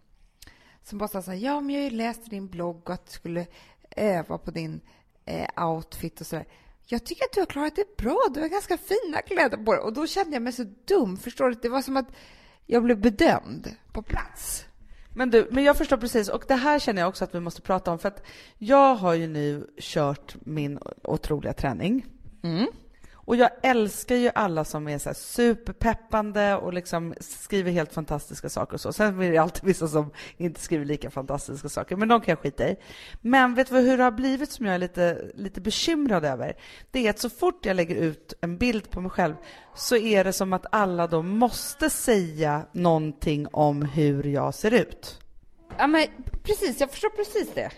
Som 0.84 0.98
bara 0.98 1.22
sa 1.22 1.34
ja 1.34 1.62
men 1.62 1.76
jag 1.76 1.82
har 1.82 1.90
ju 1.90 1.98
läst 1.98 2.28
i 2.28 2.30
din 2.30 2.48
blogg 2.48 2.92
att 2.92 3.06
du 3.06 3.12
skulle 3.12 3.48
öva 3.92 4.38
på 4.38 4.52
din 4.52 4.82
eh, 5.26 5.66
outfit 5.68 6.22
och 6.22 6.28
sådär. 6.28 6.48
Jag 6.88 7.06
tycker 7.06 7.26
att 7.26 7.34
du 7.34 7.40
har 7.40 7.46
klarat 7.46 7.76
det 7.76 7.98
bra. 7.98 8.20
Du 8.34 8.42
har 8.42 8.48
ganska 8.48 8.78
fina 8.78 9.22
kläder 9.22 9.58
på 9.58 9.74
dig. 9.74 9.82
Och 9.82 9.94
då 9.94 10.08
kände 10.08 10.36
jag 10.36 10.42
mig 10.42 10.54
så 10.54 10.64
dum. 10.86 11.18
Förstår 11.18 11.50
du? 11.50 11.56
Det 11.62 11.70
var 11.70 11.82
som 11.82 11.98
att 11.98 12.08
jag 12.66 12.84
blev 12.84 13.02
bedömd 13.02 13.76
på 13.92 14.02
plats. 14.02 14.66
Men 15.14 15.30
du, 15.30 15.48
men 15.52 15.64
jag 15.64 15.78
förstår 15.78 15.98
precis, 15.98 16.30
och 16.30 16.44
det 16.48 16.56
här 16.56 16.80
känner 16.80 17.02
jag 17.02 17.10
också 17.10 17.24
att 17.24 17.36
vi 17.36 17.40
måste 17.40 17.62
prata 17.62 17.92
om, 17.92 18.00
för 18.00 18.08
att 18.08 18.24
jag 18.58 18.96
har 18.96 19.14
ju 19.14 19.28
nu 19.28 19.68
kört 19.80 20.36
min 20.42 20.80
otroliga 21.04 21.54
träning. 21.54 22.06
Mm. 22.44 22.68
Och 23.26 23.36
jag 23.36 23.50
älskar 23.64 24.16
ju 24.16 24.32
alla 24.36 24.64
som 24.64 24.88
är 24.88 24.98
så 24.98 25.14
superpeppande 25.14 26.56
och 26.56 26.74
liksom 26.74 27.14
skriver 27.20 27.72
helt 27.72 27.94
fantastiska 27.94 28.50
saker 28.50 28.74
och 28.74 28.82
så. 28.82 28.94
Sen 28.94 29.22
är 29.22 29.32
det 29.32 29.38
alltid 29.38 29.64
vissa 29.64 29.88
som 29.88 30.12
inte 30.38 30.62
skriver 30.62 30.86
lika 30.86 31.12
fantastiska 31.12 31.70
saker, 31.70 31.96
men 31.96 32.08
de 32.08 32.22
kan 32.22 32.32
jag 32.32 32.40
skita 32.40 32.70
i. 32.70 32.76
Men 33.22 33.56
vet 33.56 33.70
du 33.70 33.76
hur 33.76 33.98
det 33.98 34.04
har 34.04 34.12
blivit 34.12 34.52
som 34.52 34.66
jag 34.66 34.76
är 34.76 34.80
lite, 34.80 35.32
lite 35.36 35.62
bekymrad 35.62 36.26
över? 36.26 36.58
Det 36.92 37.08
är 37.08 37.10
att 37.10 37.20
så 37.20 37.30
fort 37.30 37.66
jag 37.66 37.76
lägger 37.76 37.96
ut 37.96 38.34
en 38.42 38.58
bild 38.58 38.90
på 38.90 39.02
mig 39.02 39.12
själv 39.12 39.36
så 39.76 39.96
är 39.96 40.24
det 40.24 40.34
som 40.34 40.54
att 40.54 40.66
alla 40.72 41.08
då 41.08 41.22
måste 41.22 41.90
säga 41.90 42.66
någonting 42.72 43.48
om 43.52 43.82
hur 43.82 44.24
jag 44.24 44.54
ser 44.54 44.74
ut. 44.74 45.20
Ja, 45.78 45.88
men 45.88 46.06
precis. 46.44 46.80
Jag 46.80 46.92
förstår 46.92 47.10
precis 47.10 47.54
det. 47.54 47.72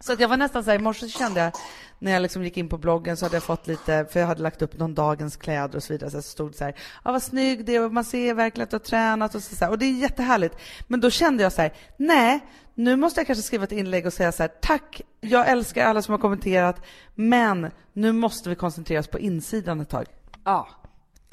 Så 0.00 0.12
att 0.12 0.20
jag 0.20 0.28
var 0.28 0.36
nästan 0.36 0.64
så 0.64 0.70
här, 0.70 0.78
i 0.78 0.82
morse 0.82 1.08
kände 1.08 1.40
jag, 1.40 1.52
när 1.98 2.12
jag 2.12 2.22
liksom 2.22 2.44
gick 2.44 2.56
in 2.56 2.68
på 2.68 2.78
bloggen 2.78 3.16
så 3.16 3.24
hade 3.24 3.36
jag 3.36 3.42
fått 3.42 3.66
lite, 3.66 4.06
för 4.10 4.20
jag 4.20 4.26
hade 4.26 4.42
lagt 4.42 4.62
upp 4.62 4.78
någon 4.78 4.94
dagens 4.94 5.36
kläder 5.36 5.76
och 5.76 5.82
så 5.82 5.92
vidare, 5.92 6.10
så 6.10 6.16
det 6.16 6.22
stod 6.22 6.54
så 6.54 6.64
här, 6.64 6.74
ja 7.04 7.12
vad 7.12 7.22
snygg 7.22 7.64
det 7.64 7.76
är, 7.76 7.88
man 7.88 8.04
ser 8.04 8.34
verkligen 8.34 8.64
att 8.64 8.70
du 8.70 8.74
har 8.74 8.84
tränat 8.84 9.34
och 9.34 9.42
så, 9.42 9.56
så 9.56 9.64
här, 9.64 9.72
och 9.72 9.78
det 9.78 9.86
är 9.86 9.92
jättehärligt. 9.92 10.56
Men 10.86 11.00
då 11.00 11.10
kände 11.10 11.42
jag 11.42 11.52
så 11.52 11.62
här, 11.62 11.72
nej, 11.96 12.40
nu 12.74 12.96
måste 12.96 13.20
jag 13.20 13.26
kanske 13.26 13.42
skriva 13.42 13.64
ett 13.64 13.72
inlägg 13.72 14.06
och 14.06 14.12
säga 14.12 14.32
så 14.32 14.42
här, 14.42 14.50
tack, 14.60 15.02
jag 15.20 15.48
älskar 15.48 15.86
alla 15.86 16.02
som 16.02 16.12
har 16.12 16.18
kommenterat, 16.18 16.82
men 17.14 17.70
nu 17.92 18.12
måste 18.12 18.48
vi 18.48 18.54
koncentrera 18.54 19.00
oss 19.00 19.08
på 19.08 19.18
insidan 19.18 19.80
ett 19.80 19.88
tag. 19.88 20.06
Ja, 20.44 20.68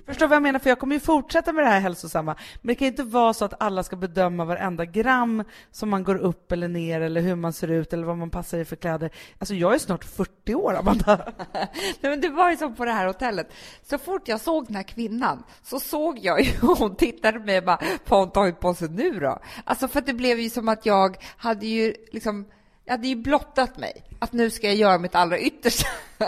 Förstår 0.06 0.28
vad 0.28 0.36
jag 0.36 0.44
menar? 0.44 0.60
För 0.60 0.70
jag 0.70 0.80
kommer 0.80 0.96
ju 0.96 1.00
fortsätta 1.00 1.54
med 1.54 1.64
det 1.64 1.70
här 1.70 1.80
hälsosamma. 1.80 2.36
Men 2.62 2.68
det 2.68 2.76
kan 2.76 2.88
inte 2.88 3.04
vara 3.04 3.34
så 3.34 3.46
att 3.46 3.54
alla 3.60 3.84
ska 3.84 3.96
bedöma 3.96 4.46
varenda 4.46 4.86
gram 4.86 5.44
som 5.72 5.90
man 5.90 6.04
går 6.04 6.16
upp 6.16 6.52
eller 6.52 6.68
ner 6.68 7.02
eller 7.02 7.22
hur 7.22 7.36
man 7.36 7.54
ser 7.54 7.68
ut 7.68 7.94
eller 7.94 8.04
vad 8.04 8.18
man 8.18 8.30
passar 8.30 8.58
i 8.58 8.66
för 8.66 8.76
kläder. 8.76 9.10
Alltså 9.40 9.56
jag 9.56 9.74
är 9.74 9.80
snart 9.80 10.04
40 10.04 10.56
år, 10.56 10.76
Amanda. 10.76 11.34
Nej, 11.54 11.70
men 12.02 12.22
det 12.22 12.30
var 12.30 12.52
ju 12.52 12.58
som 12.58 12.76
på 12.76 12.86
det 12.86 12.92
här 12.92 13.08
hotellet. 13.08 13.54
Så 13.84 13.98
fort 13.98 14.28
jag 14.28 14.42
såg 14.42 14.66
den 14.66 14.76
här 14.76 14.84
kvinnan 14.84 15.44
så 15.64 15.80
såg 15.80 16.20
jag 16.20 16.42
ju, 16.42 16.52
hon 16.62 16.96
tittade 16.96 17.40
på 17.40 17.46
mig 17.46 17.58
och 17.58 17.64
bara, 17.64 17.80
vad 18.08 18.18
har 18.18 18.20
hon 18.20 18.32
tagit 18.32 18.60
på 18.60 18.74
sig 18.74 18.90
nu 18.90 19.20
då? 19.20 19.40
Alltså 19.64 19.88
för 19.88 20.00
att 20.00 20.06
det 20.06 20.14
blev 20.14 20.40
ju 20.40 20.50
som 20.50 20.70
att 20.70 20.86
jag 20.86 21.18
hade 21.38 21.66
ju 21.66 21.94
liksom 22.12 22.46
jag 22.88 22.94
hade 22.94 23.08
ju 23.08 23.16
blottat 23.16 23.78
mig 23.78 24.04
att 24.20 24.34
nu 24.34 24.50
ska 24.50 24.68
jag 24.68 24.76
göra 24.76 24.98
mitt 24.98 25.16
allra 25.16 25.40
yttersta 25.40 25.88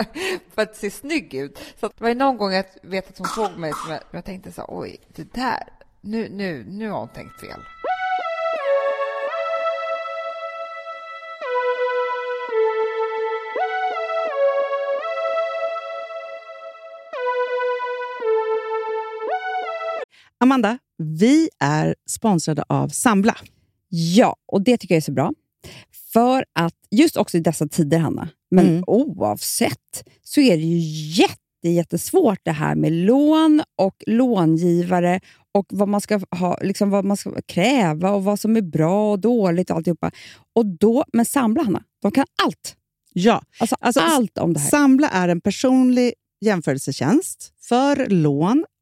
för 0.54 0.62
att 0.62 0.76
se 0.76 0.92
snygg 0.92 1.34
ut. 1.34 1.60
Så 1.80 1.88
det 1.88 2.02
var 2.02 2.10
ju 2.10 2.16
någon 2.16 2.38
gång 2.38 2.54
jag 2.54 2.66
vet 2.82 3.10
att 3.10 3.18
hon 3.18 3.28
såg 3.28 3.58
mig 3.58 3.72
som 3.84 3.92
jag, 3.92 4.02
jag 4.12 4.26
tänkte 4.26 4.52
så 4.52 4.66
oj, 4.68 4.98
det 5.16 5.34
där, 5.34 5.64
nu, 6.02 6.30
nu, 6.30 6.66
nu 6.68 6.90
har 6.90 7.00
hon 7.00 7.10
tänkt 7.10 7.40
fel. 7.40 7.60
Amanda, 20.40 20.78
vi 20.98 21.50
är 21.60 21.96
sponsrade 22.10 22.64
av 22.70 22.90
Sambla. 22.90 23.36
Ja, 23.90 24.36
och 24.46 24.62
det 24.62 24.78
tycker 24.78 24.96
jag 24.96 24.98
är 24.98 25.02
så 25.02 25.12
bra. 25.12 25.34
För 26.18 26.46
att 26.60 26.74
just 26.92 27.18
också 27.18 27.38
i 27.38 27.40
dessa 27.40 27.68
tider, 27.68 28.00
Hanna, 28.00 28.30
men 28.52 28.68
Mm. 28.68 28.84
oavsett, 28.88 30.04
så 30.24 30.42
är 30.42 30.58
det 30.58 30.64
ju 30.64 30.80
jätte, 31.22 31.70
jättesvårt 31.70 32.40
det 32.44 32.52
här 32.52 32.76
med 32.76 32.92
lån 32.92 33.62
och 33.78 34.04
långivare 34.08 35.20
och 35.54 35.66
vad 35.70 35.88
man 35.88 36.02
ska 36.02 36.20
ha, 36.32 36.58
liksom 36.62 36.90
vad 36.90 37.06
man 37.06 37.18
ska 37.18 37.42
kräva 37.46 38.12
och 38.12 38.24
vad 38.24 38.40
som 38.40 38.58
är 38.58 38.62
bra 38.62 39.12
och 39.12 39.20
dåligt 39.20 39.70
och 39.70 39.76
alltihopa. 39.76 40.12
Och 40.56 40.66
då, 40.66 41.06
men 41.14 41.26
Sambla, 41.26 41.64
Hanna, 41.64 41.84
de 42.02 42.12
kan 42.12 42.26
allt. 42.44 42.76
Ja, 43.14 43.42
Alltså, 43.60 43.76
Alltså, 43.80 44.00
allt 44.00 44.38
om 44.38 44.54
det 44.54 44.60
här. 44.60 44.70
Sambla 44.70 45.10
är 45.10 45.28
en 45.30 45.42
personlig 45.42 46.14
jämförelsetjänst 46.42 47.54
för 47.62 48.08
lån 48.10 48.66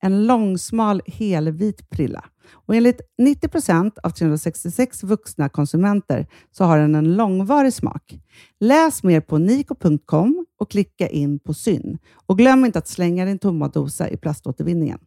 En 0.00 0.26
långsmal 0.26 1.02
helvit 1.06 1.90
prilla. 1.90 2.24
Och 2.50 2.74
enligt 2.74 3.00
90 3.18 3.48
procent 3.48 3.98
av 3.98 4.10
366 4.10 5.02
vuxna 5.02 5.48
konsumenter 5.48 6.26
så 6.50 6.64
har 6.64 6.78
den 6.78 6.94
en 6.94 7.16
långvarig 7.16 7.72
smak. 7.72 8.18
Läs 8.60 9.02
mer 9.02 9.20
på 9.20 9.38
niko.com 9.38 10.46
och 10.58 10.70
klicka 10.70 11.08
in 11.08 11.38
på 11.38 11.54
Syn. 11.54 11.98
Och 12.26 12.38
glöm 12.38 12.64
inte 12.64 12.78
att 12.78 12.88
slänga 12.88 13.24
din 13.24 13.38
tomma 13.38 13.68
dosa 13.68 14.08
i 14.10 14.16
plaståtervinningen. 14.16 14.98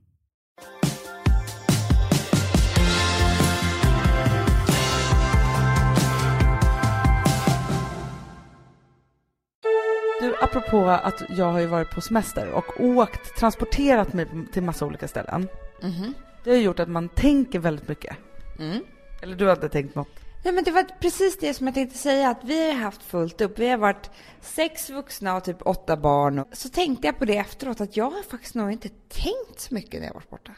Apropå 10.52 10.90
att 10.90 11.24
jag 11.30 11.46
har 11.46 11.60
ju 11.60 11.66
varit 11.66 11.90
på 11.90 12.02
semester 12.02 12.52
och 12.52 12.80
åkt, 12.80 13.36
transporterat 13.36 14.14
mig 14.14 14.28
till 14.52 14.64
massa 14.64 14.86
olika 14.86 15.08
ställen. 15.08 15.48
Mhm. 15.82 16.14
Det 16.44 16.50
har 16.50 16.58
gjort 16.58 16.80
att 16.80 16.90
man 16.90 17.10
tänker 17.10 17.60
väldigt 17.60 17.88
mycket. 17.88 18.18
Mm. 18.60 18.84
Eller 19.22 19.36
du 19.36 19.50
hade 19.50 19.70
tänkt 19.70 19.96
något? 19.96 20.08
Nej, 20.44 20.54
men 20.54 20.64
det 20.64 20.72
var 20.72 20.84
precis 21.00 21.40
det 21.40 21.54
som 21.54 21.68
jag 21.68 21.74
tänkte 21.74 21.98
säga, 21.98 22.30
att 22.30 22.44
vi 22.44 22.72
har 22.72 22.80
haft 22.80 23.04
fullt 23.04 23.42
upp. 23.42 23.60
Vi 23.60 23.70
har 23.70 23.78
varit 23.78 24.10
sex 24.42 24.90
vuxna 24.90 25.36
och 25.36 25.44
typ 25.44 25.58
åtta 25.62 25.98
barn. 25.98 26.46
Så 26.52 26.70
tänkte 26.70 27.08
jag 27.08 27.20
på 27.20 27.26
det 27.26 27.38
efteråt, 27.38 27.82
att 27.82 27.98
jag 27.98 28.12
har 28.12 28.24
faktiskt 28.24 28.56
nog 28.56 28.72
inte 28.72 28.90
tänkt 29.10 29.60
så 29.60 29.74
mycket 29.74 30.00
när 30.00 30.08
jag 30.08 30.14
varit 30.14 30.30
borta. 30.30 30.52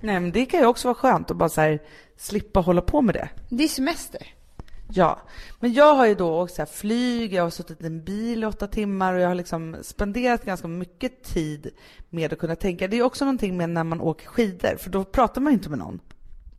Nej, 0.00 0.20
men 0.20 0.32
det 0.32 0.46
kan 0.46 0.60
ju 0.60 0.66
också 0.66 0.88
vara 0.88 0.94
skönt 0.94 1.30
att 1.30 1.36
bara 1.36 1.48
så 1.48 1.60
här, 1.60 1.82
slippa 2.16 2.60
hålla 2.60 2.82
på 2.82 3.02
med 3.02 3.14
det. 3.14 3.28
Det 3.48 3.64
är 3.64 3.68
semester. 3.68 4.26
Ja, 4.92 5.18
men 5.60 5.72
jag 5.72 5.94
har 5.94 6.06
ju 6.06 6.14
då 6.14 6.40
åkt 6.40 6.54
så 6.54 6.66
flyg, 6.66 7.32
jag 7.32 7.42
har 7.42 7.50
suttit 7.50 7.82
i 7.82 7.86
en 7.86 8.04
bil 8.04 8.42
i 8.42 8.46
åtta 8.46 8.66
timmar 8.66 9.14
och 9.14 9.20
jag 9.20 9.28
har 9.28 9.34
liksom 9.34 9.76
spenderat 9.82 10.44
ganska 10.44 10.68
mycket 10.68 11.22
tid 11.22 11.70
med 12.08 12.32
att 12.32 12.38
kunna 12.38 12.56
tänka. 12.56 12.88
Det 12.88 12.96
är 12.96 13.02
också 13.02 13.24
någonting 13.24 13.56
med 13.56 13.70
när 13.70 13.84
man 13.84 14.00
åker 14.00 14.26
skidor, 14.26 14.76
för 14.76 14.90
då 14.90 15.04
pratar 15.04 15.40
man 15.40 15.52
ju 15.52 15.54
inte 15.54 15.70
med 15.70 15.78
någon. 15.78 16.00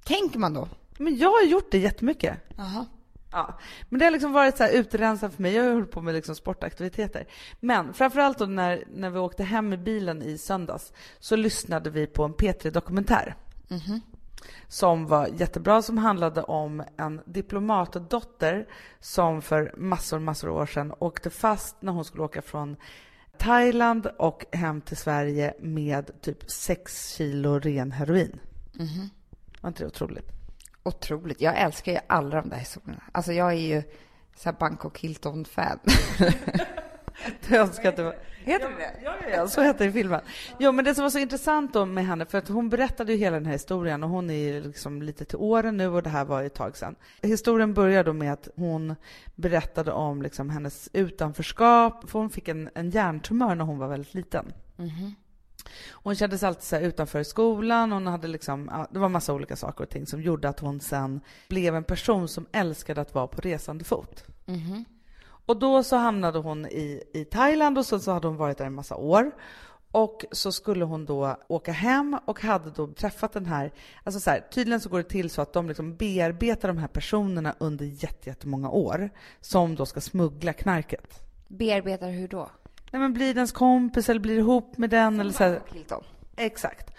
Tänker 0.04 0.40
man 0.40 0.54
då? 0.54 0.68
Men 0.98 1.18
jag 1.18 1.30
har 1.30 1.44
gjort 1.44 1.72
det 1.72 1.78
jättemycket. 1.78 2.38
Jaha. 2.58 2.86
Ja, 3.32 3.60
men 3.90 4.00
det 4.00 4.06
har 4.06 4.12
liksom 4.12 4.32
varit 4.32 4.58
så 4.58 4.64
här 4.64 4.72
utrensat 4.72 5.34
för 5.34 5.42
mig. 5.42 5.54
Jag 5.54 5.64
har 5.64 5.72
hållit 5.72 5.92
på 5.92 6.02
med 6.02 6.14
liksom 6.14 6.36
sportaktiviteter. 6.36 7.28
Men 7.60 7.94
framförallt 7.94 8.38
då 8.38 8.46
när, 8.46 8.84
när 8.94 9.10
vi 9.10 9.20
åkte 9.20 9.44
hem 9.44 9.74
i 9.74 9.78
bilen 9.78 10.22
i 10.22 10.38
söndags 10.38 10.94
så 11.20 11.36
lyssnade 11.36 11.90
vi 11.90 12.08
på 12.08 12.24
en 12.24 12.34
P3-dokumentär. 12.34 13.36
Som 14.68 15.08
var 15.08 15.28
jättebra, 15.28 15.82
som 15.82 15.98
handlade 15.98 16.44
om 16.44 16.84
en 16.98 17.22
diplomatdotter 17.26 18.68
som 19.00 19.42
för 19.42 19.74
massor, 19.78 20.20
massor 20.20 20.50
år 20.50 20.66
sedan 20.66 20.94
åkte 21.00 21.30
fast 21.30 21.82
när 21.82 21.92
hon 21.92 22.06
skulle 22.06 22.24
åka 22.24 22.42
från 22.42 22.76
Thailand 23.38 24.08
och 24.18 24.46
hem 24.52 24.82
till 24.82 24.98
Sverige 24.98 25.54
med 25.60 26.22
typ 26.22 26.52
6 26.52 27.16
kilo 27.16 27.60
ren 27.60 27.92
heroin. 27.92 28.40
Var 29.62 29.68
inte 29.68 29.84
det 29.84 29.88
otroligt? 29.88 30.32
Otroligt. 30.84 31.42
Jag 31.42 31.58
älskar 31.58 31.92
ju 31.92 32.00
alla 32.08 32.42
de 32.42 32.50
där 32.50 32.58
historierna. 32.58 33.04
Alltså 33.12 33.34
jag 33.34 33.52
är 33.54 33.76
ju 33.76 33.84
så 34.36 34.52
Bangkok 34.52 35.00
Hilton-fan. 35.00 35.80
Jag 37.52 37.62
önskar 37.62 37.90
att 37.90 37.96
det 37.96 38.04
var... 38.04 38.16
Heter 38.44 38.70
det 38.70 38.76
det? 38.76 38.94
Ja, 39.04 39.14
ja, 39.22 39.30
ja, 39.38 39.48
så 39.48 39.62
hette 39.62 39.84
det 39.84 39.90
i 39.90 39.92
filmen. 39.92 40.22
Jo, 40.60 40.72
men 40.72 40.86
det 40.86 40.96
som 40.96 41.04
var 41.04 41.10
så 41.10 41.20
intressant 41.20 41.74
då 41.74 41.86
med 41.86 42.06
henne, 42.06 42.26
för 42.26 42.38
att 42.38 42.48
hon 42.48 42.70
berättade 42.70 43.12
ju 43.12 43.18
hela 43.18 43.36
den 43.36 43.46
här 43.46 43.54
historien 43.54 44.04
och 44.04 44.10
hon 44.10 44.30
är 44.30 44.34
ju 44.34 44.62
liksom 44.64 45.02
lite 45.02 45.26
till 45.26 45.38
åren 45.38 45.78
nu 45.78 45.88
och 45.88 46.04
det 46.04 46.10
här 46.10 46.26
var 46.26 46.40
ju 46.42 46.46
ett 46.46 46.54
tag 46.54 46.78
sedan. 46.78 46.96
Historien 47.22 47.74
börjar 47.74 48.04
då 48.04 48.14
med 48.14 48.34
att 48.34 48.48
hon 48.56 48.96
berättade 49.36 49.92
om 49.92 50.22
liksom 50.22 50.50
hennes 50.50 50.90
utanförskap, 50.94 52.10
för 52.10 52.20
hon 52.20 52.30
fick 52.30 52.48
en, 52.48 52.70
en 52.76 52.90
hjärntumör 52.90 53.56
när 53.56 53.66
hon 53.66 53.78
var 53.78 53.88
väldigt 53.88 54.14
liten. 54.14 54.54
Hon 55.92 56.16
kände 56.16 56.38
sig 56.38 56.48
alltid 56.48 56.64
så 56.64 56.78
utanför 56.80 57.24
skolan. 57.24 57.92
Hon 57.92 58.08
hade 58.08 58.28
liksom, 58.28 58.86
det 58.92 59.00
var 59.00 59.10
massa 59.10 59.34
olika 59.34 59.56
saker 59.56 59.84
och 59.84 59.90
ting 59.90 60.06
som 60.06 60.22
gjorde 60.22 60.50
att 60.50 60.60
hon 60.60 60.80
sen 60.80 61.22
blev 61.50 61.76
en 61.76 61.84
person 61.84 62.28
som 62.28 62.46
älskade 62.52 63.02
att 63.02 63.14
vara 63.14 63.28
på 63.28 63.42
resande 63.42 63.84
fot. 63.84 64.24
Och 65.52 65.58
då 65.60 65.84
så 65.84 65.96
hamnade 65.96 66.40
hon 66.40 66.66
i, 66.66 67.04
i 67.14 67.26
Thailand 67.26 67.78
och 67.78 67.86
så, 67.86 68.00
så 68.00 68.12
hade 68.12 68.28
hon 68.28 68.38
varit 68.38 68.58
där 68.58 68.66
en 68.66 68.74
massa 68.74 68.96
år. 68.96 69.32
Och 69.92 70.26
så 70.32 70.52
skulle 70.52 70.86
hon 70.86 71.06
då 71.06 71.38
åka 71.48 71.72
hem 71.72 72.18
och 72.26 72.42
hade 72.42 72.70
då 72.70 72.88
träffat 72.88 73.34
den 73.34 73.46
här, 73.46 73.72
alltså 74.04 74.20
så 74.20 74.30
här, 74.30 74.40
tydligen 74.52 74.80
så 74.80 74.90
går 74.90 74.98
det 74.98 75.04
till 75.10 75.30
så 75.30 75.42
att 75.42 75.54
de 75.54 75.68
liksom 75.68 75.96
bearbetar 75.96 76.68
de 76.68 76.78
här 76.78 76.88
personerna 76.88 77.56
under 77.60 77.86
jätte- 77.86 78.30
jättemånga 78.30 78.70
år 78.70 79.10
som 79.42 79.76
då 79.76 79.86
ska 79.86 80.02
smuggla 80.02 80.54
knarket. 80.54 81.20
Bearbetar 81.48 82.10
hur 82.10 82.28
då? 82.28 82.50
Nej 82.92 83.00
men 83.02 83.14
blir 83.14 83.34
dens 83.34 83.52
kompis 83.52 84.10
eller 84.10 84.20
blir 84.20 84.38
ihop 84.38 84.78
med 84.78 84.90
den 84.90 85.20
eller 85.20 85.32
så 85.32 85.44
här. 85.44 85.60
Exakt. 86.36 86.94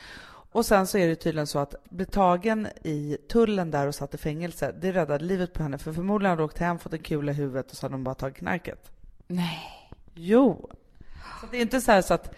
Och 0.53 0.67
sen 0.67 0.87
så 0.87 0.99
är 0.99 1.09
det 1.09 1.15
tydligen 1.15 1.47
så 1.47 1.59
att 1.59 1.75
bli 1.91 2.07
tagen 2.07 2.69
i 2.83 3.17
tullen 3.29 3.71
där 3.71 3.87
och 3.87 3.95
satt 3.95 4.15
i 4.15 4.19
fängelse, 4.19 4.75
det 4.81 4.93
räddade 4.93 5.25
livet 5.25 5.53
på 5.53 5.63
henne. 5.63 5.79
För 5.79 5.93
förmodligen 5.93 6.31
hade 6.31 6.43
hon 6.43 6.51
åkt 6.51 6.59
hem, 6.59 6.79
fått 6.79 6.93
en 6.93 6.99
kula 6.99 7.33
i 7.33 7.35
huvudet 7.35 7.71
och 7.71 7.77
så 7.77 7.85
hade 7.87 7.95
de 7.95 8.05
bara 8.05 8.15
tagit 8.15 8.37
knarket. 8.37 8.93
Nej. 9.27 9.91
Jo. 10.15 10.71
Så 11.41 11.47
det 11.51 11.57
är 11.57 11.61
inte 11.61 11.81
så 11.81 12.03
så 12.03 12.15
att 12.15 12.35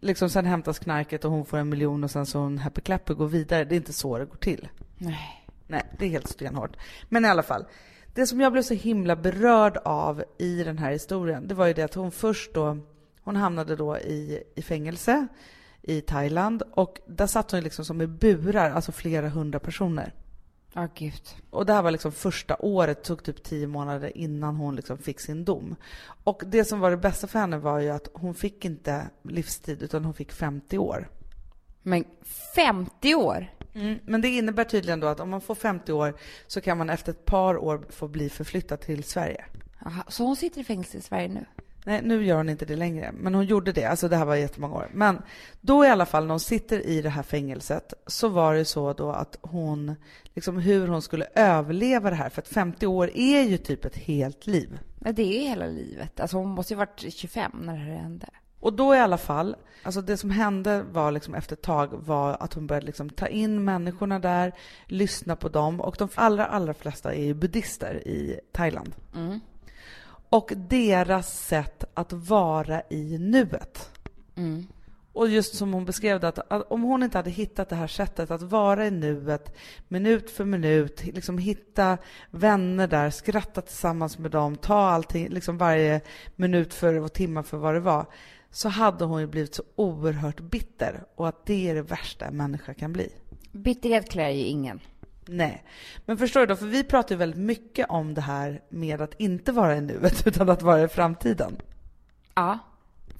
liksom 0.00 0.30
sen 0.30 0.46
hämtas 0.46 0.78
knarket 0.78 1.24
och 1.24 1.30
hon 1.30 1.44
får 1.44 1.58
en 1.58 1.68
miljon 1.68 2.04
och 2.04 2.10
sen 2.10 2.26
så 2.26 2.38
hon 2.38 2.58
happy 2.58 2.80
clap 2.80 3.10
och 3.10 3.16
går 3.16 3.28
vidare. 3.28 3.64
Det 3.64 3.74
är 3.74 3.76
inte 3.76 3.92
så 3.92 4.18
det 4.18 4.24
går 4.24 4.36
till. 4.36 4.68
Nej. 4.98 5.46
Nej, 5.66 5.82
det 5.98 6.06
är 6.06 6.10
helt 6.10 6.28
stenhårt. 6.28 6.76
Men 7.08 7.24
i 7.24 7.28
alla 7.28 7.42
fall. 7.42 7.64
Det 8.14 8.26
som 8.26 8.40
jag 8.40 8.52
blev 8.52 8.62
så 8.62 8.74
himla 8.74 9.16
berörd 9.16 9.76
av 9.84 10.24
i 10.38 10.64
den 10.64 10.78
här 10.78 10.92
historien, 10.92 11.48
det 11.48 11.54
var 11.54 11.66
ju 11.66 11.72
det 11.72 11.82
att 11.82 11.94
hon 11.94 12.12
först 12.12 12.54
då 12.54 12.78
Hon 13.24 13.36
hamnade 13.36 13.76
då 13.76 13.98
i, 13.98 14.42
i 14.54 14.62
fängelse 14.62 15.26
i 15.82 16.00
Thailand 16.00 16.62
och 16.72 17.00
där 17.06 17.26
satt 17.26 17.50
hon 17.50 17.60
liksom 17.60 17.84
som 17.84 18.02
i 18.02 18.06
burar, 18.06 18.70
alltså 18.70 18.92
flera 18.92 19.28
hundra 19.28 19.58
personer. 19.58 20.14
Ja, 20.74 20.88
gud. 20.94 21.22
Och 21.50 21.66
det 21.66 21.72
här 21.72 21.82
var 21.82 21.90
liksom 21.90 22.12
första 22.12 22.56
året, 22.58 23.04
tog 23.04 23.22
typ 23.24 23.42
tio 23.42 23.66
månader 23.66 24.16
innan 24.16 24.56
hon 24.56 24.76
liksom 24.76 24.98
fick 24.98 25.20
sin 25.20 25.44
dom. 25.44 25.76
Och 26.24 26.42
det 26.46 26.64
som 26.64 26.80
var 26.80 26.90
det 26.90 26.96
bästa 26.96 27.26
för 27.26 27.38
henne 27.38 27.58
var 27.58 27.78
ju 27.78 27.90
att 27.90 28.08
hon 28.12 28.34
fick 28.34 28.64
inte 28.64 29.10
livstid 29.22 29.82
utan 29.82 30.04
hon 30.04 30.14
fick 30.14 30.32
50 30.32 30.78
år. 30.78 31.08
Men 31.82 32.04
50 32.54 33.14
år? 33.14 33.46
Mm, 33.74 33.98
men 34.04 34.20
det 34.20 34.28
innebär 34.28 34.64
tydligen 34.64 35.00
då 35.00 35.06
att 35.06 35.20
om 35.20 35.30
man 35.30 35.40
får 35.40 35.54
50 35.54 35.92
år 35.92 36.14
så 36.46 36.60
kan 36.60 36.78
man 36.78 36.90
efter 36.90 37.12
ett 37.12 37.24
par 37.24 37.56
år 37.56 37.86
få 37.90 38.08
bli 38.08 38.28
förflyttad 38.28 38.80
till 38.80 39.04
Sverige. 39.04 39.44
Aha, 39.86 40.04
så 40.08 40.24
hon 40.24 40.36
sitter 40.36 40.60
i 40.60 40.64
fängelse 40.64 40.98
i 40.98 41.00
Sverige 41.00 41.28
nu? 41.28 41.44
Nej, 41.84 42.00
nu 42.02 42.24
gör 42.24 42.36
hon 42.36 42.48
inte 42.48 42.64
det 42.64 42.76
längre, 42.76 43.12
men 43.12 43.34
hon 43.34 43.44
gjorde 43.44 43.72
det. 43.72 43.84
Alltså 43.84 44.08
det 44.08 44.16
här 44.16 44.24
var 44.24 44.36
jättemånga 44.36 44.74
år. 44.74 44.90
Men 44.92 45.22
då 45.60 45.84
i 45.84 45.88
alla 45.88 46.06
fall 46.06 46.22
när 46.22 46.30
hon 46.30 46.40
sitter 46.40 46.86
i 46.86 47.02
det 47.02 47.08
här 47.08 47.22
fängelset 47.22 47.94
så 48.06 48.28
var 48.28 48.54
det 48.54 48.64
så 48.64 48.92
då 48.92 49.10
att 49.10 49.38
hon, 49.40 49.94
liksom 50.34 50.58
hur 50.58 50.88
hon 50.88 51.02
skulle 51.02 51.26
överleva 51.34 52.10
det 52.10 52.16
här. 52.16 52.28
För 52.28 52.42
att 52.42 52.48
50 52.48 52.86
år 52.86 53.10
är 53.14 53.42
ju 53.42 53.56
typ 53.56 53.84
ett 53.84 53.96
helt 53.96 54.46
liv. 54.46 54.78
Ja, 55.04 55.12
det 55.12 55.22
är 55.22 55.42
ju 55.42 55.48
hela 55.48 55.66
livet. 55.66 56.20
Alltså 56.20 56.36
hon 56.36 56.48
måste 56.48 56.72
ju 56.72 56.78
varit 56.78 57.04
25 57.12 57.52
när 57.62 57.72
det 57.72 57.78
här 57.78 57.96
hände. 57.96 58.26
Och 58.60 58.72
då 58.72 58.94
i 58.94 58.98
alla 58.98 59.18
fall, 59.18 59.56
alltså 59.82 60.00
det 60.00 60.16
som 60.16 60.30
hände 60.30 60.82
var 60.82 61.10
liksom 61.10 61.34
efter 61.34 61.56
ett 61.56 61.62
tag 61.62 61.88
var 61.92 62.36
att 62.40 62.54
hon 62.54 62.66
började 62.66 62.86
liksom 62.86 63.10
ta 63.10 63.26
in 63.26 63.64
människorna 63.64 64.18
där, 64.18 64.52
lyssna 64.86 65.36
på 65.36 65.48
dem 65.48 65.80
och 65.80 65.96
de 65.98 66.08
allra, 66.14 66.46
allra 66.46 66.74
flesta 66.74 67.14
är 67.14 67.24
ju 67.24 67.34
buddhister 67.34 68.08
i 68.08 68.40
Thailand. 68.52 68.94
Mm. 69.14 69.40
Och 70.32 70.52
deras 70.56 71.46
sätt 71.46 71.84
att 71.94 72.12
vara 72.12 72.82
i 72.90 73.18
nuet. 73.18 73.90
Mm. 74.36 74.66
Och 75.12 75.28
just 75.28 75.54
som 75.54 75.72
hon 75.72 75.84
beskrev 75.84 76.20
det, 76.20 76.28
att, 76.28 76.52
att 76.52 76.72
om 76.72 76.82
hon 76.82 77.02
inte 77.02 77.18
hade 77.18 77.30
hittat 77.30 77.68
det 77.68 77.76
här 77.76 77.86
sättet 77.86 78.30
att 78.30 78.42
vara 78.42 78.86
i 78.86 78.90
nuet, 78.90 79.54
minut 79.88 80.30
för 80.30 80.44
minut, 80.44 81.04
liksom 81.04 81.38
hitta 81.38 81.98
vänner 82.30 82.86
där, 82.86 83.10
skratta 83.10 83.60
tillsammans 83.60 84.18
med 84.18 84.30
dem, 84.30 84.56
ta 84.56 84.74
allting, 84.74 85.28
liksom 85.28 85.58
varje 85.58 86.00
minut 86.36 86.74
för 86.74 87.00
och 87.00 87.12
timme 87.12 87.42
för 87.42 87.56
vad 87.56 87.74
det 87.74 87.80
var, 87.80 88.06
så 88.50 88.68
hade 88.68 89.04
hon 89.04 89.20
ju 89.20 89.26
blivit 89.26 89.54
så 89.54 89.62
oerhört 89.76 90.40
bitter 90.40 91.04
och 91.14 91.28
att 91.28 91.46
det 91.46 91.70
är 91.70 91.74
det 91.74 91.82
värsta 91.82 92.24
en 92.24 92.36
människa 92.36 92.74
kan 92.74 92.92
bli. 92.92 93.08
Bitterhet 93.52 94.10
klär 94.10 94.30
ju 94.30 94.44
ingen. 94.44 94.80
Nej, 95.32 95.64
men 96.06 96.18
förstår 96.18 96.40
du 96.40 96.46
då, 96.46 96.56
för 96.56 96.66
vi 96.66 96.84
pratar 96.84 97.14
ju 97.14 97.18
väldigt 97.18 97.40
mycket 97.40 97.86
om 97.88 98.14
det 98.14 98.20
här 98.20 98.62
med 98.68 99.00
att 99.00 99.14
inte 99.20 99.52
vara 99.52 99.76
i 99.76 99.80
nuet 99.80 100.26
utan 100.26 100.48
att 100.48 100.62
vara 100.62 100.82
i 100.82 100.88
framtiden. 100.88 101.56
Ja. 102.34 102.58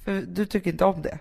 För 0.03 0.21
du 0.21 0.45
tycker 0.45 0.71
inte 0.71 0.85
om 0.85 1.01
det. 1.01 1.19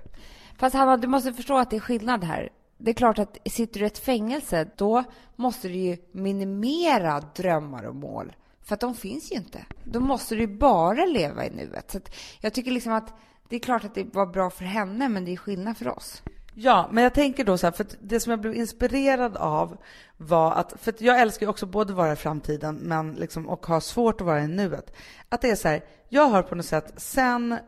Fast 0.58 0.76
Hanna, 0.76 0.96
du 0.96 1.08
måste 1.08 1.32
förstå 1.32 1.58
att 1.58 1.70
det 1.70 1.76
är 1.76 1.80
skillnad 1.80 2.24
här. 2.24 2.48
Det 2.78 2.90
är 2.90 2.94
klart 2.94 3.18
att 3.18 3.38
sitter 3.46 3.80
du 3.80 3.86
i 3.86 3.86
ett 3.86 3.98
fängelse, 3.98 4.68
då 4.76 5.04
måste 5.36 5.68
du 5.68 5.74
ju 5.74 5.96
minimera 6.12 7.20
drömmar 7.20 7.84
och 7.84 7.96
mål. 7.96 8.32
För 8.62 8.74
att 8.74 8.80
de 8.80 8.94
finns 8.94 9.32
ju 9.32 9.36
inte. 9.36 9.64
Då 9.84 10.00
måste 10.00 10.34
du 10.34 10.40
ju 10.40 10.56
bara 10.56 11.06
leva 11.06 11.46
i 11.46 11.50
nuet. 11.50 11.90
Så 11.90 12.00
jag 12.40 12.52
tycker 12.52 12.70
liksom 12.70 12.92
att 12.92 13.14
det 13.48 13.56
är 13.56 13.60
klart 13.60 13.84
att 13.84 13.94
det 13.94 14.14
var 14.14 14.26
bra 14.26 14.50
för 14.50 14.64
henne, 14.64 15.08
men 15.08 15.24
det 15.24 15.32
är 15.32 15.36
skillnad 15.36 15.76
för 15.76 15.88
oss. 15.88 16.22
Ja, 16.54 16.88
men 16.92 17.04
jag 17.04 17.14
tänker 17.14 17.44
då 17.44 17.58
så 17.58 17.66
här, 17.66 17.72
för 17.72 17.86
det 18.00 18.20
som 18.20 18.30
jag 18.30 18.40
blev 18.40 18.54
inspirerad 18.54 19.36
av 19.36 19.76
var 20.16 20.52
att, 20.52 20.74
för 20.80 20.92
att 20.92 21.00
jag 21.00 21.20
älskar 21.20 21.46
ju 21.46 21.50
också 21.50 21.66
både 21.66 21.92
vara 21.92 22.12
i 22.12 22.16
framtiden 22.16 22.76
men 22.76 23.12
liksom, 23.12 23.48
och 23.48 23.66
ha 23.66 23.80
svårt 23.80 24.20
att 24.20 24.26
vara 24.26 24.42
i 24.42 24.48
nuet. 24.48 24.92
Att 25.28 25.40
det 25.40 25.50
är 25.50 25.56
så 25.56 25.68
här, 25.68 25.84
jag 26.08 26.26
har 26.26 26.42
på 26.42 26.54
något 26.54 26.66
sätt 26.66 26.92
sen 26.96 27.58